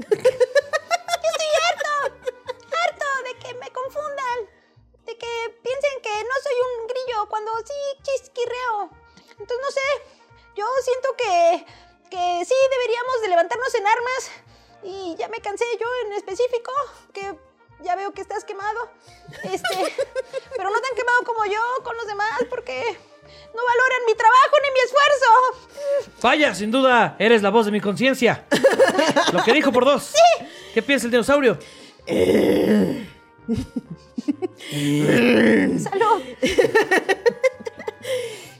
harto 0.00 0.38
que 5.40 5.50
piensen 5.62 6.00
que 6.02 6.24
no 6.24 6.34
soy 6.42 6.56
un 6.68 6.74
grillo 6.86 7.26
cuando 7.28 7.52
sí 7.64 7.72
chisquirreo. 8.02 8.90
Entonces, 9.38 9.58
no 9.62 9.70
sé, 9.70 9.88
yo 10.56 10.66
siento 10.82 11.14
que, 11.16 11.64
que 12.10 12.44
sí 12.44 12.54
deberíamos 12.70 13.22
de 13.22 13.28
levantarnos 13.28 13.72
en 13.74 13.86
armas 13.86 14.30
y 14.82 15.14
ya 15.16 15.28
me 15.28 15.40
cansé 15.40 15.64
yo 15.80 15.86
en 16.06 16.12
específico, 16.14 16.72
que 17.12 17.38
ya 17.82 17.94
veo 17.96 18.12
que 18.12 18.20
estás 18.20 18.44
quemado, 18.44 18.90
este, 19.44 19.76
pero 20.56 20.70
no 20.70 20.80
tan 20.80 20.94
quemado 20.94 21.24
como 21.24 21.46
yo 21.46 21.62
con 21.82 21.96
los 21.96 22.06
demás 22.06 22.44
porque 22.50 22.98
no 23.54 23.64
valoran 23.64 24.04
mi 24.06 24.14
trabajo 24.14 24.56
ni 24.62 24.70
mi 24.72 24.80
esfuerzo. 24.80 25.30
Vaya, 26.20 26.54
sin 26.54 26.70
duda, 26.70 27.16
eres 27.18 27.40
la 27.42 27.50
voz 27.50 27.66
de 27.66 27.72
mi 27.72 27.80
conciencia. 27.80 28.46
Lo 29.32 29.42
que 29.42 29.52
dijo 29.52 29.72
por 29.72 29.84
dos. 29.84 30.14
¿Qué 30.74 30.82
piensa 30.82 31.06
el 31.06 31.12
dinosaurio? 31.12 31.58
Salud. 35.78 36.22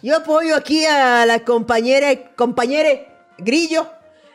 Yo 0.02 0.16
apoyo 0.16 0.56
aquí 0.56 0.86
a 0.86 1.26
la 1.26 1.44
compañera, 1.44 2.08
Grillo, 3.36 3.86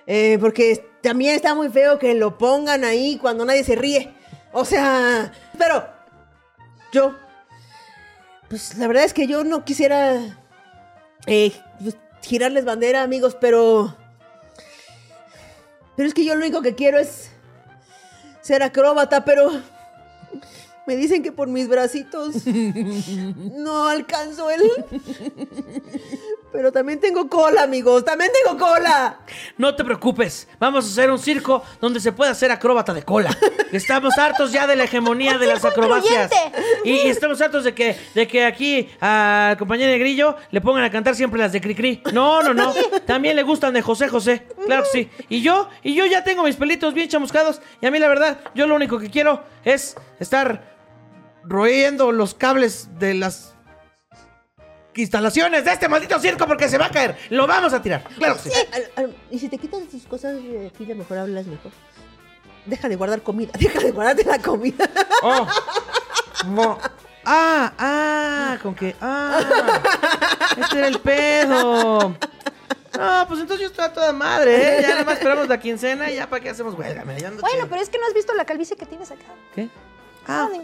eh, 0.06 0.38
porque 0.40 0.88
también 1.02 1.36
está 1.36 1.56
muy 1.56 1.70
feo 1.70 1.98
que 1.98 2.14
lo 2.14 2.38
pongan 2.38 2.84
ahí 2.84 3.18
cuando 3.18 3.46
nadie 3.46 3.64
se 3.64 3.76
ríe. 3.76 4.14
O 4.52 4.64
sea, 4.64 5.34
pero 5.58 5.88
yo, 6.92 7.16
pues 8.48 8.78
la 8.78 8.88
verdad 8.88 9.04
es 9.04 9.14
que 9.14 9.28
yo 9.28 9.44
no 9.44 9.66
quisiera 9.66 10.38
eh, 11.26 11.52
pues, 11.82 11.98
girarles 12.22 12.66
bandera, 12.66 13.02
amigos, 13.02 13.36
pero... 13.40 13.96
Pero 15.96 16.08
es 16.08 16.14
que 16.14 16.26
yo 16.26 16.36
lo 16.36 16.42
único 16.42 16.62
que 16.62 16.76
quiero 16.76 17.00
es 17.00 17.32
ser 18.42 18.62
acróbata, 18.64 19.26
pero 19.26 19.62
me 20.88 20.96
dicen 20.96 21.24
que 21.24 21.32
por 21.32 21.48
mis 21.48 21.68
bracitos 21.68 22.46
no 22.46 23.88
alcanzo 23.88 24.50
el... 24.50 24.62
Pero 26.56 26.72
también 26.72 27.02
tengo 27.02 27.28
cola, 27.28 27.64
amigos, 27.64 28.06
también 28.06 28.32
tengo 28.32 28.58
cola. 28.58 29.20
No 29.58 29.76
te 29.76 29.84
preocupes, 29.84 30.48
vamos 30.58 30.86
a 30.86 30.88
hacer 30.88 31.12
un 31.12 31.20
circo 31.20 31.62
donde 31.82 32.00
se 32.00 32.14
pueda 32.14 32.32
hacer 32.32 32.50
acróbata 32.50 32.94
de 32.94 33.04
cola. 33.04 33.38
Estamos 33.74 34.18
hartos 34.18 34.54
ya 34.54 34.66
de 34.66 34.78
la 34.78 34.86
hegemonía 34.86 35.38
de 35.38 35.48
las 35.48 35.66
acrobacias. 35.66 36.32
Y, 36.86 36.92
y 36.92 37.08
estamos 37.08 37.42
hartos 37.42 37.66
de 37.66 37.74
que, 37.74 37.98
de 38.14 38.26
que 38.26 38.46
aquí 38.46 38.90
a 39.02 39.58
compañera 39.60 39.92
de 39.92 40.00
Grillo 40.00 40.38
le 40.52 40.62
pongan 40.62 40.86
a 40.86 40.90
cantar 40.90 41.14
siempre 41.16 41.42
las 41.42 41.52
de 41.52 41.60
Cricri. 41.60 42.02
No, 42.14 42.42
no, 42.42 42.54
no. 42.54 42.74
También 43.06 43.36
le 43.36 43.44
gustan 43.44 43.74
de 43.74 43.82
José 43.82 44.08
José. 44.08 44.48
Claro 44.66 44.84
que 44.84 44.90
sí. 45.00 45.10
Y 45.28 45.42
yo, 45.42 45.68
y 45.84 45.94
yo 45.94 46.06
ya 46.06 46.24
tengo 46.24 46.44
mis 46.44 46.56
pelitos 46.56 46.94
bien 46.94 47.10
chamuscados. 47.10 47.62
Y 47.82 47.86
a 47.86 47.92
mí 47.92 48.00
la 48.00 48.08
verdad, 48.08 48.40
yo 48.54 48.66
lo 48.66 48.76
único 48.76 48.98
que 48.98 49.10
quiero 49.10 49.44
es 49.66 49.98
estar 50.22 50.75
royendo 51.48 52.12
los 52.12 52.34
cables 52.34 52.90
de 53.00 53.14
las 53.14 53.54
instalaciones 54.96 55.66
de 55.66 55.72
este 55.74 55.90
maldito 55.90 56.20
circo 56.20 56.48
porque 56.48 56.70
se 56.70 56.78
va 56.78 56.86
a 56.88 56.92
caer. 56.92 57.18
Lo 57.30 57.48
vamos 57.48 57.74
a 57.74 57.82
tirar. 57.82 58.04
Claro 58.18 58.36
que 58.42 58.50
sí. 58.50 58.60
Y 59.32 59.40
si 59.40 59.50
te 59.50 59.58
quitas 59.58 59.82
tus 59.90 60.04
cosas 60.04 60.36
de 60.36 60.68
aquí, 60.74 60.90
a 60.92 60.96
mejor 60.96 61.18
hablas 61.18 61.46
mejor. 61.48 61.72
Deja 62.66 62.90
de 62.90 62.96
guardar 62.96 63.22
comida, 63.22 63.52
deja 63.60 63.80
de 63.80 63.92
guardarte 63.92 64.24
la 64.24 64.40
comida. 64.40 64.90
Oh. 65.22 65.48
Mo- 66.48 66.78
Ah, 67.28 67.74
ah, 67.80 68.58
con 68.62 68.76
que. 68.76 68.96
Ah, 69.02 69.40
este 70.62 70.78
era 70.78 70.88
el 70.88 71.00
pedo. 71.00 72.16
No, 72.96 73.26
pues 73.28 73.40
entonces 73.40 73.62
yo 73.62 73.68
estoy 73.68 73.84
a 73.86 73.92
toda 73.94 74.14
madre, 74.14 74.78
¿eh? 74.78 74.82
Ya 74.84 74.90
nada 74.90 75.04
más 75.06 75.16
esperamos 75.16 75.48
la 75.50 75.60
quincena 75.60 76.12
y 76.12 76.18
ya 76.18 76.30
para 76.30 76.44
qué 76.44 76.52
hacemos 76.52 76.76
huelga. 76.76 77.04
Bueno, 77.04 77.66
pero 77.68 77.82
es 77.82 77.90
que 77.90 77.98
no 77.98 78.06
has 78.06 78.14
visto 78.14 78.32
la 78.36 78.46
calvicie 78.46 78.78
que 78.78 78.86
tienes 78.86 79.10
acá. 79.10 79.24
¿Qué? 79.56 79.70
Ah, 80.28 80.48
Ay, 80.52 80.62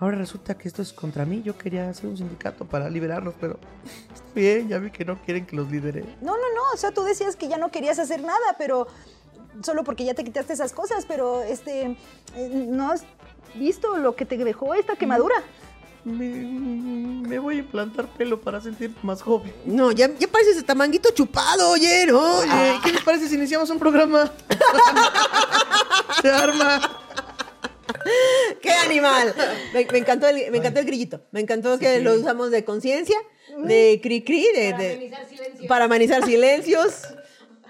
ahora 0.00 0.16
resulta 0.16 0.56
que 0.56 0.68
esto 0.68 0.82
es 0.82 0.92
contra 0.92 1.24
mí. 1.24 1.42
Yo 1.42 1.56
quería 1.56 1.88
hacer 1.88 2.06
un 2.06 2.16
sindicato 2.16 2.64
para 2.64 2.88
liberarnos, 2.88 3.34
pero 3.40 3.58
está 4.14 4.26
bien, 4.34 4.68
ya 4.68 4.78
vi 4.78 4.90
que 4.90 5.04
no 5.04 5.20
quieren 5.22 5.46
que 5.46 5.56
los 5.56 5.70
lidere. 5.70 6.02
No, 6.20 6.32
no, 6.32 6.54
no. 6.54 6.62
O 6.72 6.76
sea, 6.76 6.92
tú 6.92 7.02
decías 7.02 7.36
que 7.36 7.48
ya 7.48 7.56
no 7.56 7.70
querías 7.70 7.98
hacer 7.98 8.22
nada, 8.22 8.56
pero 8.58 8.86
solo 9.62 9.84
porque 9.84 10.04
ya 10.04 10.14
te 10.14 10.24
quitaste 10.24 10.52
esas 10.52 10.72
cosas, 10.72 11.04
pero 11.06 11.42
este, 11.42 11.96
eh, 12.34 12.66
no 12.68 12.90
has 12.90 13.04
visto 13.54 13.96
lo 13.98 14.16
que 14.16 14.24
te 14.24 14.36
dejó 14.36 14.74
esta 14.74 14.96
quemadura. 14.96 15.36
Me, 16.04 16.28
me 17.26 17.38
voy 17.38 17.56
a 17.56 17.58
implantar 17.60 18.06
pelo 18.08 18.38
para 18.38 18.60
sentirme 18.60 18.96
más 19.02 19.22
joven. 19.22 19.54
No, 19.64 19.90
ya, 19.90 20.10
ya 20.18 20.28
pareces 20.28 20.58
hasta 20.58 20.74
manguito 20.74 21.10
chupado, 21.14 21.70
oye, 21.70 22.04
¿no? 22.06 22.40
Oye, 22.40 22.78
¿qué 22.84 22.92
les 22.92 23.02
parece 23.02 23.26
si 23.26 23.36
iniciamos 23.36 23.70
un 23.70 23.78
programa? 23.78 24.30
Se 26.20 26.30
arma. 26.30 27.03
¡Qué 28.62 28.70
animal! 28.70 29.34
Me, 29.72 29.86
me 29.86 29.98
encantó 29.98 30.28
el, 30.28 30.50
me 30.50 30.58
encantó 30.58 30.80
el 30.80 30.86
grillito. 30.86 31.22
Me 31.30 31.40
encantó 31.40 31.78
que 31.78 32.00
lo 32.00 32.14
usamos 32.14 32.50
de 32.50 32.64
conciencia, 32.64 33.16
de 33.64 34.00
cri-cri, 34.02 34.46
de, 34.54 34.72
de- 34.74 35.66
para 35.68 35.84
amenizar 35.86 36.24
silencios. 36.24 37.02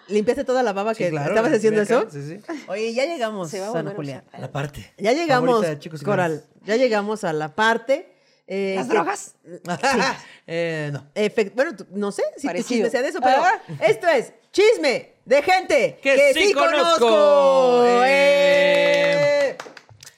¿Limpiaste 0.09 0.45
toda 0.45 0.63
la 0.63 0.73
baba 0.75 0.95
que 0.95 1.07
estabas 1.09 1.53
haciendo 1.53 1.81
eso? 1.81 2.07
Sí, 2.11 2.23
sí. 2.23 2.41
Oye, 2.69 2.93
ya 2.93 3.07
llegamos, 3.07 3.51
Se 3.51 3.59
va 3.61 3.69
a 3.69 3.79
Ana 3.79 3.93
Julia. 3.97 4.23
La 4.39 4.53
parte. 4.53 4.93
Ya 4.99 5.13
llegamos, 5.13 5.65
chicos 5.79 6.03
Coral. 6.03 6.45
Ya 6.65 6.77
llegamos 6.77 7.25
a 7.25 7.33
la 7.33 7.55
parte. 7.55 8.13
eh, 8.47 8.75
¿Las 8.77 8.87
que- 8.87 8.93
drogas? 8.93 9.35
eh, 10.47 10.91
no. 10.93 11.07
Efect- 11.15 11.53
bueno, 11.55 11.73
no 11.93 12.13
sé 12.13 12.23
si 12.37 12.43
tu 12.43 12.49
Parecido. 12.49 12.69
chisme 12.69 12.91
sea 12.91 13.01
de 13.03 13.09
eso, 13.09 13.21
pero 13.23 13.43
Ah. 13.43 13.63
esto 13.81 14.07
es 14.09 14.33
chisme 14.53 15.15
de 15.25 15.43
gente 15.43 15.99
Que 16.03 16.15
que, 16.17 16.35
sí 16.35 16.49
sí 16.49 16.53
conozco. 16.53 16.99
conozco. 16.99 17.85
Eh. 18.05 18.05
¡Eh! 18.07 19.04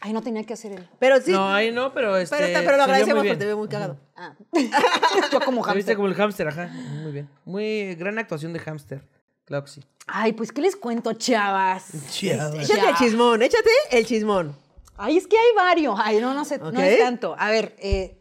Ay, 0.07 0.13
no 0.13 0.23
tenía 0.23 0.45
que 0.45 0.53
hacer 0.53 0.71
el. 0.71 0.89
Pero 1.01 1.21
sí, 1.21 1.33
No, 1.33 1.53
ahí 1.53 1.73
no, 1.73 1.93
pero 1.93 2.17
este. 2.17 2.37
pero, 2.37 2.61
pero 2.65 2.77
lo 2.77 2.83
agradecemos 2.85 3.25
porque 3.25 3.37
te 3.37 3.45
veo 3.45 3.57
muy 3.59 3.67
cagado. 3.67 3.99
Ah. 4.15 4.35
Yo 5.33 5.41
como 5.41 5.67
Te 5.67 5.75
viste 5.75 5.97
como 5.97 6.07
el 6.07 6.15
hámster, 6.15 6.47
ajá. 6.47 6.69
Muy 6.69 7.11
bien. 7.11 7.29
Muy 7.45 7.97
gran 7.97 8.17
actuación 8.21 8.53
de 8.53 8.61
hámster. 8.61 9.03
Claro 9.47 9.65
que 9.65 9.71
sí. 9.73 9.85
Ay, 10.07 10.33
pues, 10.33 10.53
¿qué 10.53 10.61
les 10.61 10.77
cuento, 10.77 11.13
chavas? 11.15 11.87
Chiado. 12.11 12.55
Échate 12.61 12.89
el 12.89 12.95
chismón, 12.95 13.43
échate 13.43 13.71
el 13.91 14.07
chismón. 14.07 14.57
Ay, 14.97 15.17
es 15.17 15.27
que 15.27 15.37
hay 15.37 15.55
varios. 15.57 15.99
Ay, 16.01 16.21
no, 16.21 16.35
no 16.35 16.45
sé, 16.45 16.59
no 16.59 16.71
es 16.81 16.99
tanto. 17.01 17.35
A 17.37 17.51
ver, 17.51 17.75
eh, 17.81 18.17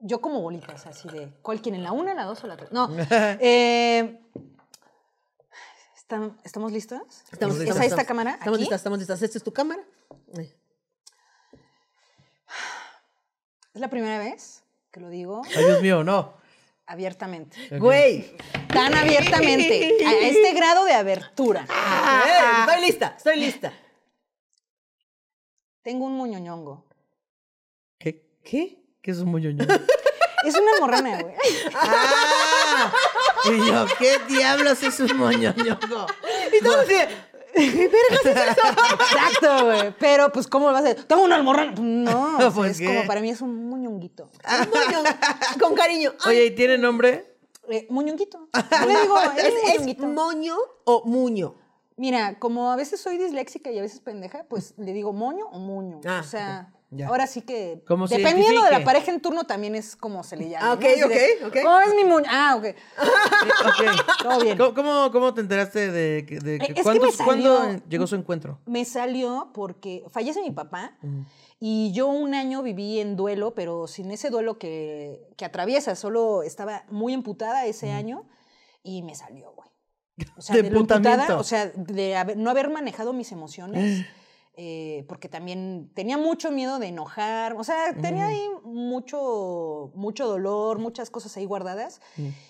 yo 0.00 0.20
como 0.20 0.42
bolitas, 0.42 0.86
así 0.86 1.08
de, 1.08 1.32
¿cuál 1.40 1.62
quieren? 1.62 1.82
¿La 1.82 1.92
una, 1.92 2.12
la 2.12 2.24
dos 2.24 2.44
o 2.44 2.46
la 2.46 2.58
tres? 2.58 2.70
No. 2.72 2.90
eh, 3.10 4.20
¿están- 5.96 6.36
¿Estamos 6.44 6.72
listos? 6.72 7.00
Estamos 7.32 7.56
¿Es 7.56 7.60
listas, 7.62 7.78
a 7.80 7.84
esta 7.84 8.02
estamos- 8.02 8.06
cámara? 8.06 8.30
Estamos 8.32 8.54
aquí? 8.56 8.60
listas, 8.64 8.80
estamos 8.80 8.98
listas. 8.98 9.22
¿Esta 9.22 9.38
es 9.38 9.44
tu 9.44 9.52
cámara? 9.52 9.82
Ay. 10.36 10.52
Es 13.76 13.80
la 13.80 13.88
primera 13.90 14.18
vez 14.18 14.64
que 14.90 15.00
lo 15.00 15.10
digo 15.10 15.42
Ay, 15.54 15.64
Dios 15.66 15.82
mío, 15.82 16.02
no. 16.02 16.32
abiertamente. 16.86 17.78
Güey. 17.78 18.34
Tan 18.72 18.94
abiertamente. 18.94 19.98
A 20.06 20.12
este 20.14 20.54
grado 20.54 20.86
de 20.86 20.94
abertura. 20.94 21.66
Eh, 21.68 22.60
Estoy 22.60 22.80
lista, 22.80 23.14
estoy 23.18 23.36
lista. 23.38 23.74
Tengo 25.82 26.06
un 26.06 26.16
moñoñongo. 26.16 26.86
¿Qué? 27.98 28.24
¿Qué? 28.42 28.78
¿Qué 29.02 29.10
es 29.10 29.18
un 29.18 29.30
moñoño? 29.30 29.66
Es 30.44 30.54
una 30.54 30.72
almorrana, 30.74 31.22
güey. 31.22 31.34
¡Ah! 31.74 32.92
Y 33.46 33.66
yo, 33.66 33.86
¿qué 33.98 34.18
diablos 34.28 34.80
es 34.82 35.00
un 35.00 35.16
moñoño? 35.16 35.78
Y 36.52 36.62
todos 36.62 36.84
así, 36.84 36.94
¿qué 37.56 37.88
vergas 37.88 38.24
es 38.24 38.36
eso? 38.56 38.68
Exacto, 38.94 39.64
güey. 39.66 39.94
Pero, 39.98 40.30
pues, 40.32 40.46
¿cómo 40.46 40.66
lo 40.68 40.72
vas 40.74 40.84
a 40.84 40.90
hacer? 40.90 41.04
Tengo 41.04 41.24
una 41.24 41.36
almorrana. 41.36 41.74
No, 41.80 42.36
o 42.36 42.40
sea, 42.40 42.50
¿Por 42.50 42.66
es 42.66 42.78
qué? 42.78 42.86
como 42.86 43.06
para 43.06 43.20
mí 43.20 43.30
es 43.30 43.40
un 43.40 43.68
moñonguito. 43.68 44.24
Un 44.24 44.70
moño, 44.70 45.02
con 45.60 45.74
cariño. 45.74 46.12
Ay, 46.24 46.30
Oye, 46.36 46.44
¿y 46.46 46.50
tiene 46.54 46.78
nombre? 46.78 47.36
Eh, 47.68 47.86
moñonguito. 47.90 48.48
Yo 48.80 48.86
le 48.86 49.00
digo, 49.02 49.16
¿Es, 49.36 49.44
es, 49.44 49.54
es 49.54 49.78
moñonguito. 49.80 50.06
moño 50.06 50.56
o 50.84 51.04
muño? 51.04 51.54
Mira, 51.96 52.38
como 52.38 52.70
a 52.70 52.76
veces 52.76 53.00
soy 53.00 53.16
disléxica 53.16 53.70
y 53.70 53.78
a 53.78 53.82
veces 53.82 54.00
pendeja, 54.00 54.44
pues 54.50 54.74
le 54.76 54.92
digo 54.92 55.12
moño 55.14 55.46
o 55.46 55.58
muño. 55.58 56.00
Ah, 56.06 56.20
o 56.22 56.28
sea, 56.28 56.72
Ya. 56.90 57.08
ahora 57.08 57.26
sí 57.26 57.42
que. 57.42 57.82
Como 57.86 58.06
se 58.06 58.16
dependiendo 58.18 58.62
de 58.62 58.70
la 58.70 58.84
pareja 58.84 59.10
en 59.10 59.20
turno 59.20 59.42
también 59.44 59.74
es 59.74 59.96
como 59.96 60.22
se 60.22 60.36
le 60.36 60.48
llama. 60.50 60.66
Ah, 60.66 60.68
¿no? 60.68 60.74
ok, 60.74 60.80
de, 60.80 61.04
ok, 61.42 61.46
ok. 61.48 61.56
¿Cómo 61.64 61.80
es 61.80 61.94
mi 61.96 62.04
moño? 62.04 62.26
Ah, 62.30 62.54
ok. 62.56 62.66
Ok. 62.66 63.84
Todo 64.22 64.40
bien. 64.40 64.56
¿Cómo, 64.56 64.74
cómo, 64.74 65.10
cómo 65.10 65.34
te 65.34 65.40
enteraste 65.40 65.90
de 65.90 66.24
que, 66.26 66.38
de 66.38 66.58
que- 66.58 66.66
Es 66.66 66.74
que 66.74 66.82
¿cuándo, 66.82 67.06
me 67.06 67.12
salió- 67.12 67.24
cuándo 67.56 67.82
llegó 67.88 68.06
su 68.06 68.14
encuentro? 68.14 68.60
Me 68.66 68.84
salió 68.84 69.50
porque 69.52 70.04
fallece 70.10 70.40
mi 70.42 70.52
papá 70.52 70.96
y 71.58 71.90
yo 71.92 72.06
un 72.06 72.34
año 72.34 72.62
viví 72.62 73.00
en 73.00 73.16
duelo, 73.16 73.54
pero 73.54 73.86
sin 73.88 74.10
ese 74.12 74.30
duelo 74.30 74.58
que, 74.58 75.28
que 75.36 75.44
atraviesa. 75.44 75.96
Solo 75.96 76.42
estaba 76.44 76.84
muy 76.88 77.14
emputada 77.14 77.66
ese 77.66 77.90
año 77.90 78.24
y 78.84 79.02
me 79.02 79.14
salió, 79.16 79.50
güey. 79.52 79.68
O 80.36 80.40
sea, 80.40 80.54
De 80.56 80.62
de, 80.62 80.70
lo 80.70 80.80
emputada, 80.80 81.36
o 81.36 81.44
sea, 81.44 81.66
de 81.74 82.16
haber- 82.16 82.36
no 82.36 82.48
haber 82.50 82.70
manejado 82.70 83.12
mis 83.12 83.32
emociones. 83.32 84.06
eh, 84.58 85.04
porque 85.06 85.28
también 85.28 85.90
tenía 85.94 86.16
mucho 86.16 86.50
miedo 86.50 86.78
de 86.78 86.86
enojar, 86.86 87.54
o 87.58 87.62
sea, 87.64 87.92
tenía 88.00 88.26
ahí 88.28 88.48
mucho, 88.64 89.92
mucho 89.94 90.26
dolor, 90.26 90.78
muchas 90.78 91.10
cosas 91.10 91.36
ahí 91.36 91.44
guardadas, 91.44 92.00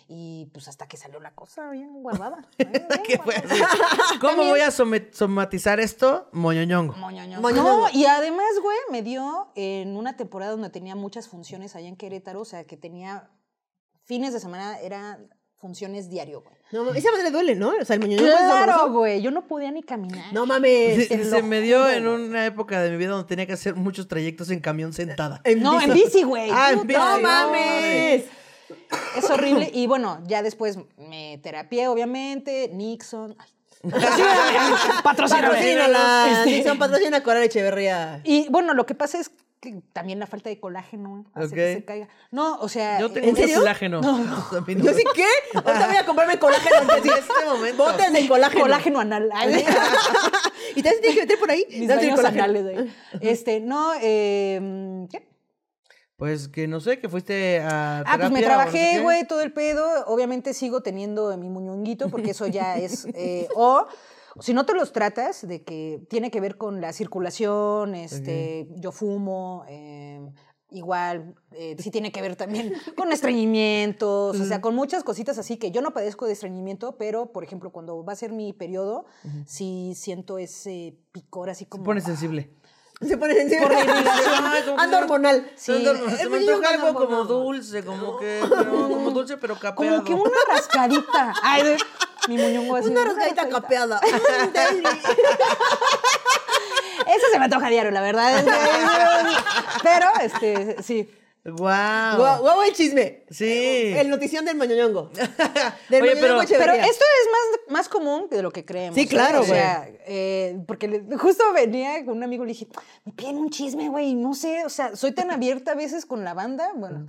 y 0.07 0.49
pues 0.53 0.69
hasta 0.69 0.87
que 0.87 0.97
salió 0.97 1.19
la 1.19 1.35
cosa 1.35 1.69
bien 1.71 2.03
guardada. 2.05 2.49
¿Cómo 4.21 4.31
También- 4.31 4.51
voy 4.51 4.61
a 4.61 4.71
somatizar 4.71 5.81
esto? 5.81 6.29
Moñoñongo. 6.33 6.95
Moñoñongo. 6.95 7.43
Moñoñongo. 7.43 7.89
No, 7.89 7.91
y 7.93 8.07
además, 8.07 8.47
güey, 8.63 8.79
me 8.91 9.03
dio 9.03 9.49
en 9.57 9.97
una 9.97 10.17
temporada 10.17 10.53
donde 10.53 10.71
tenía 10.71 10.95
muchas 10.95 11.29
funciones 11.29 11.75
allá 11.77 11.89
en 11.89 11.97
Querétaro, 11.97 12.41
o 12.41 12.45
sea, 12.45 12.65
que 12.65 12.77
tenía 12.77 13.31
fines 14.05 14.33
de 14.33 14.39
semana, 14.41 14.79
eran 14.79 15.29
funciones 15.57 16.09
diario, 16.09 16.43
güey. 16.43 16.56
No, 16.73 16.85
mames, 16.85 17.05
esa 17.05 17.13
madre 17.13 17.31
duele, 17.31 17.55
¿no? 17.55 17.69
O 17.81 17.85
sea, 17.85 17.95
el 17.95 18.13
es 18.13 18.21
Claro, 18.21 18.91
güey, 18.91 19.23
yo 19.23 19.31
no 19.31 19.47
podía 19.47 19.71
ni 19.71 19.83
caminar. 19.83 20.33
No 20.33 20.47
mames. 20.47 21.09
Se, 21.09 21.43
me 21.43 21.61
dio 21.61 21.89
en 21.89 22.09
una 22.09 22.45
época 22.45 22.83
de 22.83 22.91
mi 22.91 22.97
vida 22.97 23.11
donde 23.11 23.29
tenía 23.29 23.47
que 23.47 23.53
hacer 23.53 23.77
muchos 23.77 24.09
trayectos 24.09 24.51
en 24.51 24.61
camión 24.61 24.93
sentada. 24.93 25.41
no, 25.59 25.81
en 25.81 25.93
bici, 25.93 26.25
güey. 26.25 26.51
Ah, 26.53 26.73
en 26.73 26.87
bici. 26.87 26.99
No 26.99 27.17
no, 27.17 27.23
mames. 27.23 28.25
Es 29.17 29.31
horrible. 29.31 29.71
Y 29.73 29.87
bueno, 29.87 30.21
ya 30.27 30.43
después 30.43 30.79
me 30.97 31.39
terapié, 31.43 31.87
obviamente, 31.89 32.69
Nixon. 32.73 33.37
Ay, 33.39 33.51
patrocíname. 35.05 35.49
Patrocínala. 35.49 36.29
Este, 36.33 36.51
Dixon, 36.51 36.79
patrocina 36.79 37.19
a 37.19 37.23
Coral 37.23 37.45
Echeverría. 37.45 38.21
Y 38.25 38.49
bueno, 38.49 38.75
lo 38.75 38.87
que 38.87 38.95
pasa 38.95 39.21
es 39.21 39.29
que 39.29 39.46
también 39.93 40.19
la 40.19 40.27
falta 40.27 40.49
de 40.49 40.61
colágeno 40.61 41.25
hace 41.35 41.55
que 41.55 41.71
Ok. 41.73 41.79
se 41.79 41.85
caiga. 41.85 42.09
No, 42.31 42.57
o 42.61 42.69
sea. 42.69 43.01
Yo 43.01 43.11
tengo 43.11 43.27
¿En 43.27 43.33
mucho 43.33 43.43
serio? 43.43 43.59
colágeno. 43.59 44.01
Mí 44.67 44.75
no 44.75 44.85
¿Yo 44.85 44.93
sí 44.95 45.03
qué? 45.15 45.27
Ahorita 45.55 45.87
voy 45.87 45.97
a 45.97 46.07
comprarme 46.07 46.39
colágeno. 46.39 46.77
En 46.95 46.99
este 47.09 47.45
momento. 47.47 47.85
Botes 47.85 48.13
de 48.13 48.29
colágeno. 48.29 48.63
colágeno 48.63 49.01
anal. 49.01 49.31
¿Y 50.77 50.83
te 50.83 50.91
tienes 50.99 51.15
que 51.15 51.21
meter 51.23 51.39
por 51.39 51.51
ahí? 51.51 51.67
Mis 51.71 51.91
anales 51.91 52.67
ahí. 52.67 52.95
Este, 53.21 53.61
no, 53.61 53.93
eh, 54.01 55.07
¿qué? 55.11 55.29
Pues 56.17 56.49
que 56.49 56.67
no 56.67 56.81
sé, 56.81 56.99
que 56.99 57.09
fuiste 57.11 57.61
a. 57.61 57.99
Ah, 58.07 58.17
pues 58.17 58.31
me 58.31 58.31
no 58.31 58.37
sé 58.39 58.45
trabajé, 58.45 59.01
güey, 59.01 59.27
todo 59.27 59.43
el 59.43 59.53
pedo. 59.53 59.87
Obviamente 60.07 60.55
sigo 60.55 60.83
teniendo 60.83 61.37
mi 61.37 61.51
muñonguito 61.51 62.09
porque 62.09 62.31
eso 62.31 62.47
ya 62.47 62.77
es... 62.79 63.07
eh, 63.15 63.49
o 63.55 63.87
si 64.41 64.55
no 64.55 64.67
te 64.67 64.75
los 64.75 64.93
tratas, 64.93 65.47
de 65.47 65.63
que 65.65 66.01
tiene 66.09 66.31
que 66.31 66.41
ver 66.41 66.57
con 66.57 66.81
la 66.81 66.93
circulación, 66.93 67.95
este, 67.95 68.69
yo 68.77 68.93
fumo, 68.93 69.65
eh, 69.69 70.21
igual, 70.71 71.35
eh, 71.53 71.77
sí 71.79 71.91
tiene 71.91 72.11
que 72.13 72.21
ver 72.23 72.37
también 72.37 72.73
con 72.97 73.13
estreñimientos, 73.13 74.39
o 74.41 74.45
sea, 74.45 74.61
con 74.61 74.75
muchas 74.75 75.05
cositas 75.05 75.39
así 75.39 75.57
que 75.57 75.71
yo 75.71 75.81
no 75.81 75.93
padezco 75.93 76.27
de 76.27 76.33
estreñimiento, 76.33 76.97
pero, 76.97 77.33
por 77.33 77.45
ejemplo, 77.45 77.71
cuando 77.71 78.05
va 78.05 78.13
a 78.13 78.17
ser 78.17 78.33
mi 78.33 78.53
periodo, 78.53 79.07
sí 79.47 79.93
siento 79.97 80.39
ese 80.39 80.97
picor 81.13 81.51
así 81.51 81.67
como... 81.67 81.85
Se 81.85 81.87
pone 81.87 82.01
sensible. 82.01 82.51
Se 83.03 83.19
pone 83.19 83.35
sensible. 83.35 83.67
Por 83.67 83.75
la 83.75 83.81
irrigación. 83.85 84.79
Se- 84.91 84.97
hormonal. 84.97 85.51
Se 85.55 85.73
me 85.73 85.79
antoja- 85.91 86.13
Eh, 86.15 86.17
se 86.17 86.29
me 86.31 86.37
antoja 86.39 86.69
algo 86.71 86.95
como 86.95 87.25
dulce, 87.25 87.85
como 87.85 88.17
que. 88.17 88.41
pero 88.49 88.89
como 88.89 89.11
dulce, 89.11 89.37
pero 89.37 89.55
capeado. 89.59 90.03
Como 90.03 90.05
que 90.25 90.29
una 90.31 90.39
rascadita. 90.49 91.35
Ay, 91.43 91.63
de- 91.63 91.77
mi 92.29 92.39
muñongo 92.39 92.77
así. 92.77 92.89
Una 92.89 93.05
rasgadita 93.05 93.49
capeada. 93.49 94.01
Eso 97.07 97.27
se 97.33 97.39
me 97.39 97.45
antoja 97.45 97.69
diario, 97.69 97.91
la 97.91 98.01
verdad. 98.01 98.45
Pero, 99.83 100.07
este, 100.21 100.83
sí. 100.83 101.09
¡Guau! 101.45 102.17
Guau, 102.17 102.41
guau, 102.41 102.63
el 102.63 102.73
chisme. 102.73 103.23
Sí. 103.31 103.93
El 103.97 104.11
notición 104.11 104.45
del 104.45 104.57
mañoñongo. 104.57 105.11
Del 105.89 106.03
Oye, 106.03 106.17
pero-. 106.17 106.41
Pero 106.45 106.73
esto 106.73 107.05
es 107.05 107.29
más, 107.31 107.61
más 107.69 107.89
común 107.89 108.27
de 108.29 108.43
lo 108.43 108.51
que 108.51 108.65
creemos. 108.65 108.97
Sí, 108.97 109.07
claro, 109.07 109.39
¿eh? 109.39 109.43
O 109.43 109.45
sea, 109.45 109.89
eh, 110.07 110.59
porque 110.67 110.89
le- 110.89 111.05
justo 111.17 111.45
venía 111.53 112.05
con 112.05 112.17
un 112.17 112.25
amigo 112.25 112.43
y 112.43 112.49
le 112.49 112.53
dije, 112.53 112.67
me 113.05 113.13
piden 113.13 113.37
un 113.37 113.51
chisme, 113.51 113.89
güey, 113.89 114.15
no 114.17 114.35
sé, 114.35 114.65
o 114.65 114.69
sea, 114.69 114.97
soy 114.97 115.13
tan 115.13 115.31
abierta 115.31 115.71
a 115.73 115.75
veces 115.77 116.05
con 116.05 116.25
la 116.25 116.35
banda, 116.35 116.73
bueno. 116.75 117.07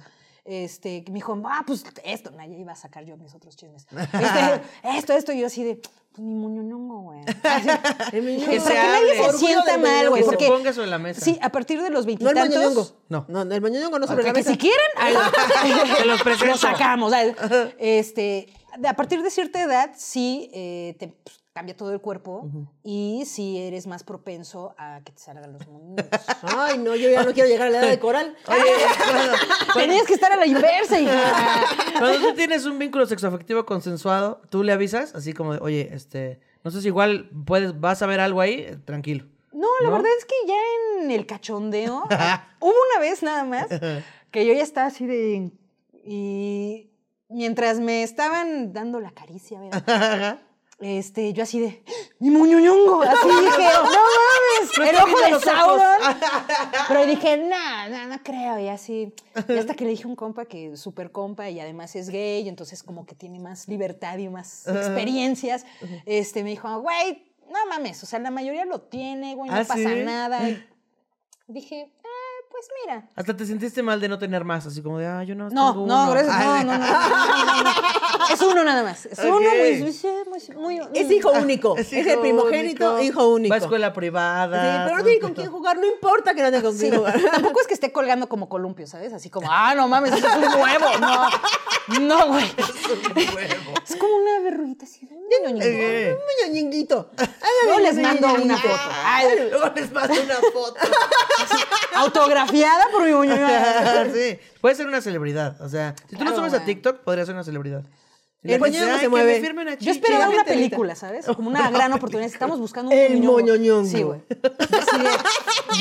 Este, 0.48 1.04
que 1.04 1.12
me 1.12 1.18
dijo, 1.18 1.38
ah, 1.46 1.64
pues 1.68 1.84
esto, 2.06 2.32
nah, 2.32 2.46
ya 2.46 2.56
iba 2.56 2.72
a 2.72 2.76
sacar 2.76 3.04
yo 3.04 3.18
mis 3.18 3.36
otros 3.36 3.58
chismes. 3.58 3.86
Este, 3.92 4.62
esto, 4.98 5.14
esto, 5.14 5.32
y 5.34 5.42
yo 5.42 5.48
así 5.48 5.62
de, 5.62 5.76
pues 5.76 6.20
mi 6.20 6.34
muñonongo, 6.36 7.02
güey. 7.02 7.20
Así, 7.44 7.68
El 8.14 8.40
se 8.40 8.60
para 8.62 8.82
que 8.82 8.88
nadie 8.88 9.14
se 9.16 9.22
Orgullo 9.22 9.38
sienta 9.38 9.72
del 9.74 9.82
mal, 9.82 10.10
güey. 10.10 10.22
Que 10.22 10.26
se 10.26 10.32
Porque, 10.32 10.48
ponga 10.48 10.72
sobre 10.72 10.88
la 10.88 11.00
mesa. 11.00 11.20
Sí, 11.20 11.38
a 11.42 11.50
partir 11.50 11.82
de 11.82 11.90
los 11.90 12.06
No 12.06 12.12
el 12.12 12.18
veintitantos. 12.18 12.56
Moñoñongo. 12.56 12.88
No. 13.10 13.26
No, 13.28 13.54
el 13.54 13.62
Moñoñongo 13.62 14.00
no 14.00 14.08
sobre 14.08 14.24
la 14.24 14.30
que 14.32 14.40
mesa. 14.40 14.52
si 14.52 14.58
quieren, 14.58 14.88
ahí 14.96 15.14
Te 15.98 16.06
los 16.06 16.24
presento. 16.24 16.46
lo 16.54 16.58
sacamos. 16.58 17.12
¿sabes? 17.12 17.36
Este, 17.78 18.48
a 18.88 18.94
partir 18.94 19.22
de 19.22 19.30
cierta 19.30 19.62
edad, 19.62 19.92
sí 19.98 20.50
eh, 20.54 20.96
te 20.98 21.10
pues, 21.10 21.44
cambia 21.58 21.76
todo 21.76 21.92
el 21.92 22.00
cuerpo 22.00 22.48
y 22.84 23.24
sí 23.26 23.58
eres 23.58 23.88
más 23.88 24.04
propenso 24.04 24.76
a 24.78 25.02
que 25.04 25.12
te 25.12 25.20
salgan 25.20 25.54
los 25.54 25.68
moños. 25.68 26.06
Ay, 26.44 26.78
no, 26.78 26.96
yo 26.96 27.10
ya 27.10 27.24
no 27.24 27.34
quiero 27.34 27.50
llegar 27.50 27.70
a 27.70 27.72
la 27.72 27.80
edad 27.80 27.90
de 27.90 27.98
coral. 27.98 28.38
Oye, 28.48 28.62
cuando, 29.04 29.34
Tenías 29.74 30.06
que 30.06 30.14
estar 30.14 30.32
a 30.32 30.36
la 30.36 30.46
inversa, 30.46 31.00
hija. 31.00 31.66
cuando 31.98 32.20
tú 32.30 32.36
tienes 32.36 32.64
un 32.66 32.78
vínculo 32.78 33.08
sexoafectivo 33.08 33.66
consensuado, 33.66 34.40
tú 34.52 34.62
le 34.62 34.72
avisas, 34.72 35.16
así 35.16 35.34
como 35.34 35.54
de, 35.54 35.60
oye, 35.60 35.90
este, 35.94 36.40
no 36.64 36.70
sé 36.70 36.80
si 36.84 36.90
igual 36.90 37.32
puedes, 37.48 37.80
vas 37.80 38.04
a 38.04 38.06
ver 38.06 38.20
algo 38.20 38.40
ahí, 38.40 38.60
eh, 38.60 38.78
tranquilo. 38.86 39.26
No, 39.52 39.66
la 39.82 39.88
¿No? 39.90 39.96
verdad 39.96 40.12
es 40.16 40.26
que 40.26 40.36
ya 40.46 41.02
en 41.02 41.10
el 41.10 41.26
cachondeo, 41.26 42.04
hubo 42.60 42.74
una 42.92 43.00
vez 43.00 43.24
nada 43.24 43.46
más 43.46 43.66
que 44.30 44.46
yo 44.46 44.54
ya 44.54 44.62
estaba 44.62 44.86
así 44.86 45.08
de... 45.08 45.52
Y 46.04 46.92
mientras 47.30 47.80
me 47.80 48.04
estaban 48.04 48.74
dando 48.74 49.00
la 49.00 49.10
caricia, 49.10 49.60
¿verdad? 49.60 50.40
Este, 50.80 51.34
yo 51.34 51.42
así 51.42 51.60
de, 51.60 51.84
mi 52.20 52.30
muñoñongo, 52.30 53.02
así 53.02 53.28
dije, 53.28 53.70
no 53.74 53.84
mames, 53.84 54.90
el 54.90 54.96
ojo 54.96 55.38
de. 55.38 55.44
Sauron. 55.44 56.16
Pero 56.88 57.06
dije, 57.08 57.38
no, 57.38 57.90
no, 57.90 58.08
no 58.08 58.24
creo, 58.24 58.60
y 58.60 58.68
así. 58.68 59.12
Y 59.50 59.58
hasta 59.58 59.74
que 59.74 59.86
le 59.86 59.92
dije 59.92 60.04
a 60.04 60.08
un 60.08 60.16
compa 60.16 60.46
que 60.46 60.74
es 60.74 60.80
súper 60.80 61.12
compa 61.12 61.50
y 61.50 61.60
además 61.60 61.96
es 61.96 62.10
gay, 62.10 62.44
y 62.44 62.50
entonces 62.50 62.84
como 62.84 63.08
que 63.08 63.16
tiene 63.16 63.40
más 63.40 63.68
libertad 63.68 64.20
y 64.20 64.30
más 64.30 64.68
experiencias, 64.68 65.66
este, 66.06 66.44
me 66.44 66.52
dijo, 66.52 66.80
güey, 66.80 67.34
no 67.52 67.66
mames, 67.70 68.04
o 68.04 68.06
sea, 68.06 68.20
la 68.20 68.30
mayoría 68.30 68.66
lo 68.66 68.82
tiene, 68.82 69.34
güey, 69.34 69.50
no 69.50 69.56
¿Ah, 69.56 69.66
pasa 69.68 69.76
sí? 69.76 70.04
nada. 70.04 70.48
Y 70.48 70.64
dije, 71.48 71.92
pues 72.58 72.70
mira. 72.86 73.08
Hasta 73.16 73.36
te 73.38 73.46
sentiste 73.46 73.84
mal 73.84 74.02
de 74.02 74.10
no 74.10 74.18
tener 74.18 74.44
más, 74.44 74.66
así 74.66 74.82
como 74.82 74.98
de, 74.98 75.06
ah, 75.08 75.24
yo 75.24 75.36
no 75.36 75.50
No, 75.50 75.72
tengo 75.74 75.86
no, 75.86 76.04
uno". 76.04 76.12
gracias, 76.12 76.66
no. 76.66 76.74
Es 78.34 78.42
uno 78.42 78.64
nada 78.64 78.84
más. 78.84 79.06
Es 79.06 79.20
uno, 79.20 79.40
muy, 79.40 79.50
muy, 80.56 80.80
muy, 80.80 80.82
Es 80.94 81.12
hijo 81.12 81.32
único. 81.32 81.78
Es 81.78 81.88
Es, 81.88 81.94
hijo 81.94 82.10
el 82.16 82.20
primogénito, 82.20 82.96
único. 82.96 83.04
hijo 83.04 83.28
único. 83.30 83.52
Va 83.52 83.56
a 83.56 83.60
escuela 83.60 83.88
Sí, 83.90 83.94
privada. 83.96 84.86
pero 84.86 84.98
no 84.98 85.04
tiene 85.04 85.20
con 85.20 85.34
quién 85.34 85.52
jugar, 85.52 85.78
no 85.78 85.86
importa 85.86 86.34
que 86.34 86.42
no 86.42 86.50
tenga 86.52 86.64
con 86.64 86.74
Sí, 86.78 86.88
quién 86.90 86.98
jugar. 86.98 87.20
tampoco 87.32 87.62
es 87.62 87.68
que 87.68 87.74
esté 87.76 87.92
colgando 87.92 88.28
como 88.28 88.50
columpio, 88.50 88.88
¿sabes? 88.88 89.14
Así 89.14 89.30
como, 89.30 89.48
ah, 89.52 89.74
no 89.76 89.88
mames, 89.88 90.14
eso 90.14 90.28
es 90.28 90.36
un 90.36 90.62
huevo. 90.62 90.86
No, 91.00 92.00
no, 92.02 92.28
güey. 92.28 92.46
Es 93.88 93.96
como 93.96 94.16
una 94.18 94.40
verruguita 94.42 94.86
así. 94.86 95.07
Un 95.48 95.56
ñoñito. 95.56 95.68
Eh, 95.68 96.14
Un 96.18 96.48
moñoñinguito. 96.48 97.10
Luego 97.66 97.80
les 97.88 97.96
mando 97.96 98.34
una 98.34 98.58
foto. 98.58 98.80
Ay, 99.04 99.28
Luego 99.50 99.72
les 99.76 99.92
mando 99.92 100.22
una 100.24 100.36
foto. 100.36 100.76
autografiada 101.96 102.86
por 102.92 103.04
mi 103.04 103.12
muñeco. 103.14 103.48
sí, 104.14 104.40
puede 104.62 104.76
ser 104.76 104.88
una 104.88 105.02
celebridad. 105.02 105.60
O 105.62 105.70
sea, 105.70 105.96
si 106.10 106.16
tú 106.16 106.24
lo 106.24 106.32
Claro, 106.32 106.48
subes 106.50 106.62
a. 106.62 106.66
TikTok, 106.66 106.98
podría 107.00 107.26
ser 107.26 107.34
una 107.36 107.44
celebridad. 107.44 107.84
El 108.44 108.52
le 108.52 108.58
dices, 108.58 108.72
moñongo 108.82 108.94
"Ay, 108.94 109.00
se 109.02 109.10
mueve". 109.10 109.52
una 109.52 109.72
Yo 109.74 109.78
chichi". 109.80 109.90
esperaba 109.90 110.30
una 110.30 110.44
película, 110.46 110.96
¿sabes? 110.96 111.26
Como 111.26 111.50
una 111.50 111.70
gran 111.72 111.92
oportunidad. 111.94 112.30
Estamos 112.32 112.60
buscando 112.60 112.92
un 112.92 112.98
El 112.98 113.22
moñoñongo. 113.24 113.88
Sí, 113.90 114.04
güey. 114.04 114.22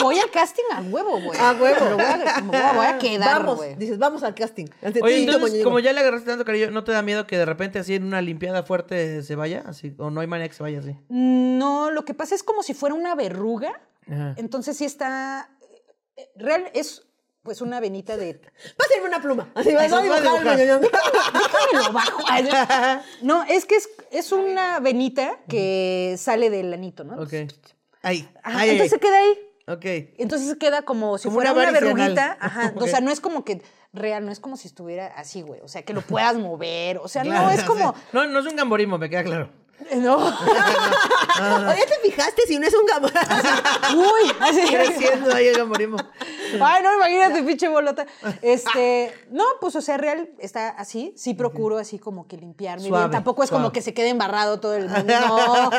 Voy 0.00 0.18
al 0.18 0.30
casting 0.30 0.62
a 0.72 0.80
huevo, 0.82 1.20
güey. 1.20 1.38
A 1.38 1.52
huevo. 1.52 1.76
Pero 1.78 1.96
voy 1.96 2.04
a, 2.04 2.40
voy 2.42 2.56
a- 2.56 2.72
voy 2.72 2.86
a 2.86 2.98
quedar, 2.98 3.38
Vamos, 3.40 3.56
güey. 3.56 3.74
dices, 3.76 3.98
vamos 3.98 4.22
al 4.22 4.34
casting. 4.34 4.66
Ante 4.82 5.00
Oye, 5.02 5.24
entonces, 5.24 5.62
como 5.64 5.78
ya 5.78 5.92
le 5.92 6.00
agarraste 6.00 6.26
tanto 6.30 6.44
cariño, 6.44 6.70
¿no 6.70 6.84
te 6.84 6.92
da 6.92 7.02
miedo 7.02 7.26
que 7.26 7.38
de 7.38 7.44
repente 7.44 7.78
así 7.78 7.94
en 7.94 8.04
una 8.04 8.20
limpiada 8.20 8.62
fuerte 8.62 9.22
se 9.22 9.34
vaya? 9.36 9.62
Así, 9.66 9.94
o 9.98 10.10
no 10.10 10.20
hay 10.20 10.26
manera 10.26 10.48
que 10.48 10.54
se 10.54 10.62
vaya 10.62 10.80
así. 10.80 10.96
No, 11.08 11.90
lo 11.90 12.04
que 12.04 12.14
pasa 12.14 12.34
es 12.34 12.42
como 12.42 12.62
si 12.62 12.74
fuera 12.74 12.94
una 12.94 13.14
verruga. 13.14 13.80
Ajá. 14.10 14.34
Entonces 14.36 14.76
sí 14.76 14.84
está... 14.84 15.50
eh, 16.16 16.28
Real 16.36 16.70
es 16.74 17.05
pues 17.46 17.62
una 17.62 17.80
venita 17.80 18.16
de... 18.18 18.34
Pásame 18.76 19.06
una 19.06 19.22
pluma. 19.22 19.50
Así 19.54 19.72
va 19.72 19.82
a 19.82 19.84
dibujar 19.84 20.04
el 20.04 20.22
dibujar. 20.22 20.44
moñoñongo. 20.44 20.88
Déjame 20.90 21.86
lo 21.86 21.92
bajo. 21.92 22.22
Ay, 22.28 22.48
No, 23.22 23.44
es 23.44 23.64
que 23.64 23.76
es, 23.76 23.88
es 24.10 24.32
una 24.32 24.80
venita 24.80 25.38
que 25.48 26.16
sale 26.18 26.50
del 26.50 26.74
anito, 26.74 27.04
¿no? 27.04 27.22
Ok. 27.22 27.32
Ahí. 28.02 28.28
Ajá, 28.42 28.58
Ay, 28.58 28.68
ay, 28.68 28.70
entonces 28.70 28.90
se 28.90 28.98
queda 29.00 29.16
ahí. 29.18 29.38
Ok. 29.68 29.84
Entonces 30.18 30.56
queda 30.58 30.82
como 30.82 31.18
si 31.18 31.24
Como 31.28 31.36
fuera 31.36 31.52
una 31.52 31.62
una, 31.62 31.70
verruguita. 31.72 32.36
Ajá. 32.40 32.72
O 32.80 32.86
sea, 32.86 33.00
no 33.00 33.10
es 33.10 33.20
como 33.20 33.44
que 33.44 33.62
real, 33.92 34.26
no 34.26 34.32
es 34.32 34.40
como 34.40 34.56
si 34.56 34.68
estuviera 34.68 35.06
así, 35.06 35.42
güey. 35.42 35.60
O 35.62 35.68
sea, 35.68 35.82
que 35.82 35.94
lo 35.94 36.02
puedas 36.02 36.36
mover. 36.36 36.98
O 36.98 37.08
sea, 37.08 37.22
Claro, 37.22 37.46
no, 37.46 37.50
es 37.52 37.62
como. 37.62 37.94
sí. 37.94 38.00
No, 38.12 38.26
no 38.26 38.40
es 38.40 38.46
un 38.46 38.56
gamborismo, 38.56 38.98
me 38.98 39.08
queda 39.08 39.22
claro. 39.24 39.50
No. 39.96 40.16
Oye, 41.68 41.86
¿te 41.86 42.10
fijaste 42.10 42.42
si 42.46 42.58
no 42.58 42.66
es 42.66 42.74
un 42.74 42.86
gamón? 42.86 43.12
Uy, 43.96 44.32
así. 44.40 44.60
Creciendo 44.66 45.34
ahí 45.34 45.48
el 45.48 45.56
gamborismo. 45.56 45.96
Ay, 46.60 46.82
no, 46.82 46.94
imagínate, 46.94 47.42
pinche 47.42 47.68
bolota. 47.68 48.06
Este, 48.42 49.12
no, 49.30 49.44
pues, 49.60 49.76
o 49.76 49.80
sea, 49.80 49.96
real 49.96 50.30
está 50.38 50.70
así. 50.70 51.12
Sí 51.16 51.34
procuro 51.34 51.78
así 51.78 51.98
como 51.98 52.26
que 52.26 52.36
limpiarme 52.36 52.88
Suave, 52.88 53.04
bien. 53.04 53.12
Tampoco 53.12 53.42
es 53.42 53.48
suave. 53.48 53.62
como 53.62 53.72
que 53.72 53.82
se 53.82 53.94
quede 53.94 54.08
embarrado 54.08 54.60
todo 54.60 54.74
el 54.74 54.88
mundo. 54.88 55.04
No, 55.06 55.70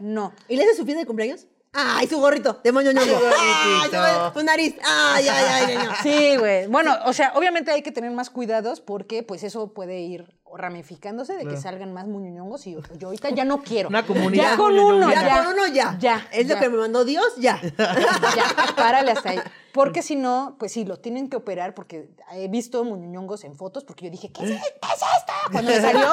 no. 0.00 0.32
¿Y 0.48 0.56
le 0.56 0.64
hace 0.64 0.76
su 0.76 0.84
fiesta 0.84 1.00
de 1.00 1.06
cumpleaños? 1.06 1.46
¡Ay, 1.72 2.08
su 2.08 2.18
gorrito 2.18 2.60
de 2.64 2.72
moñoñongo! 2.72 3.06
Su 3.06 3.26
¡Ay, 3.38 3.90
su, 4.34 4.42
nariz! 4.42 4.74
¡Ay, 4.82 5.28
ay, 5.28 5.44
ay! 5.48 5.64
ay, 5.68 5.76
ay. 5.76 5.96
Sí, 6.02 6.36
güey. 6.36 6.66
Bueno, 6.66 6.96
o 7.06 7.12
sea, 7.12 7.32
obviamente 7.36 7.70
hay 7.70 7.82
que 7.82 7.92
tener 7.92 8.10
más 8.10 8.28
cuidados 8.28 8.80
porque 8.80 9.22
pues 9.22 9.44
eso 9.44 9.72
puede 9.72 10.00
ir 10.00 10.26
ramificándose 10.56 11.34
de 11.34 11.46
que 11.46 11.56
salgan 11.56 11.92
más 11.92 12.06
muñoñongos 12.06 12.66
y 12.66 12.72
yo, 12.72 12.80
yo 12.98 13.08
ahorita 13.08 13.30
ya 13.30 13.44
no 13.44 13.62
quiero. 13.62 13.88
Una 13.88 14.06
comunidad 14.06 14.52
Ya 14.52 14.56
con 14.56 14.78
uno, 14.78 15.10
Ya, 15.10 15.22
ya. 15.22 15.44
con 15.44 15.52
uno 15.54 15.66
ya. 15.68 15.96
Ya. 15.98 16.28
Es 16.32 16.48
lo 16.48 16.58
que 16.58 16.68
me 16.68 16.76
mandó 16.76 17.04
Dios, 17.04 17.24
ya. 17.38 17.60
Ya, 17.78 18.74
párale 18.76 19.12
hasta 19.12 19.30
ahí. 19.30 19.40
Porque 19.72 20.02
si 20.02 20.16
no, 20.16 20.56
pues 20.58 20.72
sí, 20.72 20.84
lo 20.84 20.98
tienen 20.98 21.28
que 21.28 21.36
operar 21.36 21.74
porque 21.74 22.10
he 22.32 22.48
visto 22.48 22.82
muñoñongos 22.84 23.44
en 23.44 23.54
fotos 23.54 23.84
porque 23.84 24.06
yo 24.06 24.10
dije, 24.10 24.32
¿qué 24.32 24.42
es, 24.44 24.50
qué 24.50 24.56
es 24.56 24.62
esto? 24.62 25.32
Cuando 25.52 25.70
me 25.70 25.80
salió, 25.80 26.08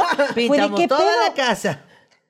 fue 0.48 0.58
de 0.70 0.88
toda 0.88 1.00
pedo? 1.00 1.28
la 1.28 1.34
casa. 1.34 1.82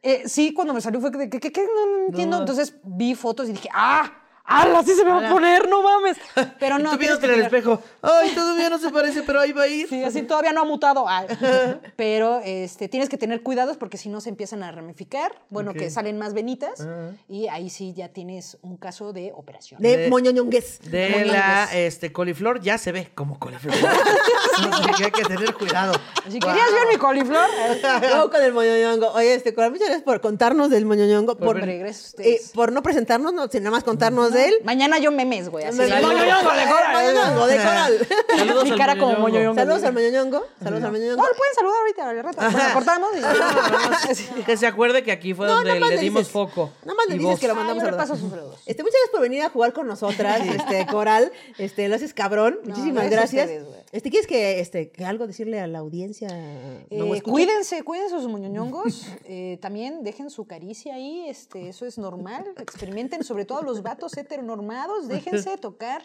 Eh, 0.02 0.24
sí, 0.28 0.54
cuando 0.54 0.74
me 0.74 0.82
salió 0.82 1.02
fue 1.02 1.10
de 1.12 1.30
¿qué, 1.30 1.40
qué, 1.40 1.52
qué? 1.52 1.66
No, 1.66 1.86
no 1.98 2.06
entiendo. 2.08 2.38
No. 2.38 2.44
Entonces 2.44 2.76
vi 2.84 3.16
fotos 3.16 3.50
y 3.50 3.54
dije, 3.54 3.70
ah, 3.74 4.10
¡Hala! 4.50 4.80
Así 4.80 4.96
se 4.96 5.04
me 5.04 5.12
va 5.12 5.28
a 5.28 5.30
poner, 5.30 5.68
no 5.68 5.84
mames. 5.84 6.18
Pero 6.60 6.80
no. 6.80 6.92
Tú 6.92 6.98
viéndote 6.98 7.26
en 7.26 7.34
el 7.34 7.42
espejo. 7.42 7.82
Ay, 8.02 8.32
todavía 8.34 8.70
no 8.70 8.80
se 8.80 8.90
parece, 8.90 9.24
pero 9.24 9.42
ahí 9.42 9.52
va 9.52 9.64
a 9.64 9.68
ir. 9.68 9.90
Sí, 9.90 10.02
así 10.04 10.22
todavía 10.22 10.54
no 10.54 10.62
ha 10.62 10.64
mutado. 10.64 11.06
Ay. 11.08 11.28
Pero 11.98 12.40
este, 12.46 12.88
tienes 12.88 13.10
que 13.10 13.18
tener 13.18 13.42
cuidados 13.44 13.76
porque 13.76 13.98
si 13.98 14.08
no 14.08 14.22
se 14.22 14.30
empiezan 14.30 14.64
a 14.64 14.72
ramificar. 14.72 15.34
Bueno, 15.50 15.74
que 15.74 15.90
salen 15.90 16.18
más 16.18 16.34
venitas. 16.34 16.80
Ah. 16.80 17.12
Y 17.28 17.48
ahí 17.48 17.70
sí 17.70 17.94
ya 17.94 18.08
tienes 18.10 18.58
un 18.62 18.78
caso 18.78 19.12
de 19.12 19.34
operación. 19.36 19.82
De, 19.82 19.98
De- 19.98 20.10
moñoñongues. 20.10 20.80
De 20.90 21.26
la 21.26 21.68
este, 21.74 22.14
coliflor 22.14 22.62
ya 22.62 22.78
se 22.78 22.94
ve 22.94 23.12
como 23.14 23.38
coliflor. 23.40 23.74
Así 24.58 24.92
que 24.98 25.06
hay 25.06 25.12
que 25.12 25.24
tener 25.24 25.54
cuidado. 25.56 25.94
Si 26.30 26.40
querías 26.40 26.72
ver 26.72 26.88
mi 26.92 26.98
coliflor, 26.98 27.50
eh, 27.50 27.82
Luego 28.02 28.32
con 28.32 28.42
el 28.42 28.54
moñoñongo. 28.54 29.12
Oye, 29.12 29.34
este, 29.34 29.52
muchas 29.52 29.80
gracias 29.80 30.04
por 30.04 30.22
contarnos 30.22 30.70
del 30.70 30.86
moñoñongo. 30.86 31.36
Por 31.36 31.48
Por, 31.48 31.66
regreso 31.66 32.16
eh, 32.20 32.42
por 32.54 32.72
no 32.72 32.82
presentarnos, 32.82 33.34
no, 33.34 33.48
sino 33.48 33.66
nada 33.66 33.72
más 33.72 33.84
contarnos 33.84 34.37
de 34.38 34.48
él. 34.48 34.56
mañana 34.64 34.98
yo 35.00 35.12
memes, 35.12 35.50
güey. 35.50 35.66
Así. 35.66 35.78
Me- 35.78 35.86
de- 35.88 36.02
Moñoñongo 36.02 36.52
de 36.54 36.66
Coral. 36.66 36.94
Moñoñongo 36.94 37.48
de 37.48 37.58
Coral. 37.58 38.08
Saludos 38.38 38.64
Mi 38.64 38.72
al 38.72 38.78
cara 38.78 38.98
como 38.98 39.16
moñoñongo. 39.16 39.56
Saludos 39.56 39.84
al 39.84 39.94
moñoñongo. 39.94 40.46
Saludos 40.64 40.84
al 40.84 40.92
moñoñongo. 40.92 41.22
No, 41.22 41.28
lo 41.28 41.36
pueden 41.36 41.56
saludar 41.56 41.78
ahorita, 41.80 42.10
al 42.10 42.24
rato. 42.24 42.52
Bueno, 42.52 42.74
cortamos 42.74 43.10
y. 43.18 44.44
Que 44.46 44.56
se 44.58 44.68
acuerde 44.68 45.04
que 45.04 45.12
aquí 45.12 45.34
fue 45.34 45.48
donde 45.48 45.80
le 45.80 45.98
dimos 45.98 46.30
foco. 46.30 46.72
Nada 46.86 46.96
más 46.96 47.08
le 47.10 47.18
dices 47.18 47.40
que 47.40 47.48
lo 47.48 47.56
mandamos 47.56 47.84
a 47.84 47.98
paso 47.98 48.16
sus. 48.16 48.32
Este, 48.66 48.84
muchas 48.84 48.94
gracias 49.00 49.10
por 49.12 49.22
venir 49.22 49.42
a 49.44 49.50
jugar 49.50 49.74
con 49.74 49.88
nosotras, 49.88 50.42
este, 50.46 50.86
Coral. 50.88 51.32
Este, 51.58 51.88
lo 51.90 51.96
haces 51.96 52.14
cabrón. 52.14 52.60
Muchísimas 52.64 53.10
gracias 53.10 53.50
este, 53.92 54.10
¿quieres 54.10 54.28
que, 54.28 54.60
este, 54.60 54.92
que 54.92 55.06
algo 55.06 55.28
decirle 55.28 55.60
a 55.60 55.68
la 55.68 55.80
audiencia? 55.80 56.28
Eh, 56.32 56.86
No 56.92 57.14
escucha? 57.16 57.32
cuídense, 57.32 57.84
cuídense 57.84 58.16
sus 58.16 58.28
moñoñongos. 58.28 59.08
eh, 59.26 59.58
también 59.62 60.04
dejen 60.04 60.30
su 60.30 60.46
caricia 60.46 60.96
ahí, 60.96 61.28
este, 61.30 61.70
eso 61.70 61.86
es 61.86 61.98
normal. 61.98 62.46
Experimenten, 62.58 63.24
sobre 63.24 63.46
todo 63.46 63.62
los 63.62 63.82
vatos 63.82 64.16
heteronormados, 64.18 65.08
déjense 65.08 65.58
tocar 65.58 66.02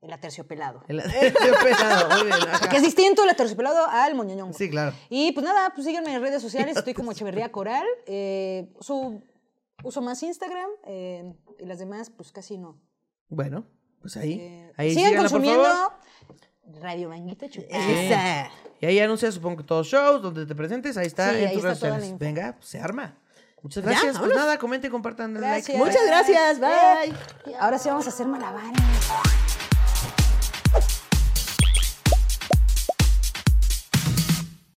el 0.00 0.12
aterciopelado. 0.12 0.82
El- 0.88 1.02
Pesado, 1.64 2.08
muy 2.18 2.26
bien, 2.26 2.48
ajá. 2.48 2.68
Que 2.68 2.76
es 2.76 2.82
distinto 2.82 3.22
el 3.24 3.30
aterciopelado 3.30 3.86
al 3.88 4.14
moñoñongo. 4.14 4.52
Sí, 4.56 4.68
claro. 4.70 4.94
Y 5.08 5.32
pues 5.32 5.44
nada, 5.44 5.70
pues 5.74 5.86
síganme 5.86 6.14
en 6.14 6.20
redes 6.22 6.40
sociales, 6.42 6.76
estoy 6.76 6.94
como 6.94 7.12
Echeverría 7.12 7.50
Coral. 7.50 7.86
eh, 8.06 8.68
uso, 8.78 9.20
uso 9.84 10.00
más 10.02 10.22
Instagram 10.22 10.70
eh, 10.86 11.32
y 11.58 11.64
las 11.66 11.78
demás, 11.78 12.10
pues 12.10 12.32
casi 12.32 12.58
no. 12.58 12.80
Bueno, 13.28 13.64
pues 14.00 14.16
ahí. 14.16 14.34
Eh, 14.40 14.72
ahí 14.76 14.94
sigan 14.94 15.12
por 15.12 15.20
consumiendo 15.22 15.64
favor. 15.64 15.92
Radio 16.80 17.08
Manguita 17.08 17.48
Chupada. 17.48 17.78
Esa. 17.78 18.50
Y 18.80 18.86
ahí 18.86 19.00
anuncias, 19.00 19.34
supongo 19.34 19.58
que 19.58 19.64
todos 19.64 19.86
shows 19.86 20.22
donde 20.22 20.46
te 20.46 20.54
presentes. 20.54 20.96
Ahí 20.96 21.06
está 21.06 21.30
Sí, 21.32 21.38
en 21.38 21.48
ahí 21.48 21.54
tus 21.54 21.64
está 21.64 21.68
redes 21.68 21.78
sociales. 22.04 22.18
Venga, 22.18 22.54
pues, 22.56 22.68
se 22.68 22.80
arma. 22.80 23.16
Muchas 23.62 23.82
Ya, 23.82 23.90
gracias. 23.90 24.18
pues 24.18 24.32
nada, 24.34 24.56
comenten, 24.58 24.90
compartan, 24.90 25.34
denle 25.34 25.48
like. 25.48 25.72
Gracias. 25.72 25.78
Muchas 25.78 26.06
gracias. 26.06 26.60
Bye. 26.60 27.54
Ahora 27.58 27.78
sí 27.78 27.88
vamos 27.88 28.06
a 28.06 28.10
hacer 28.10 28.26
malabares. 28.26 28.72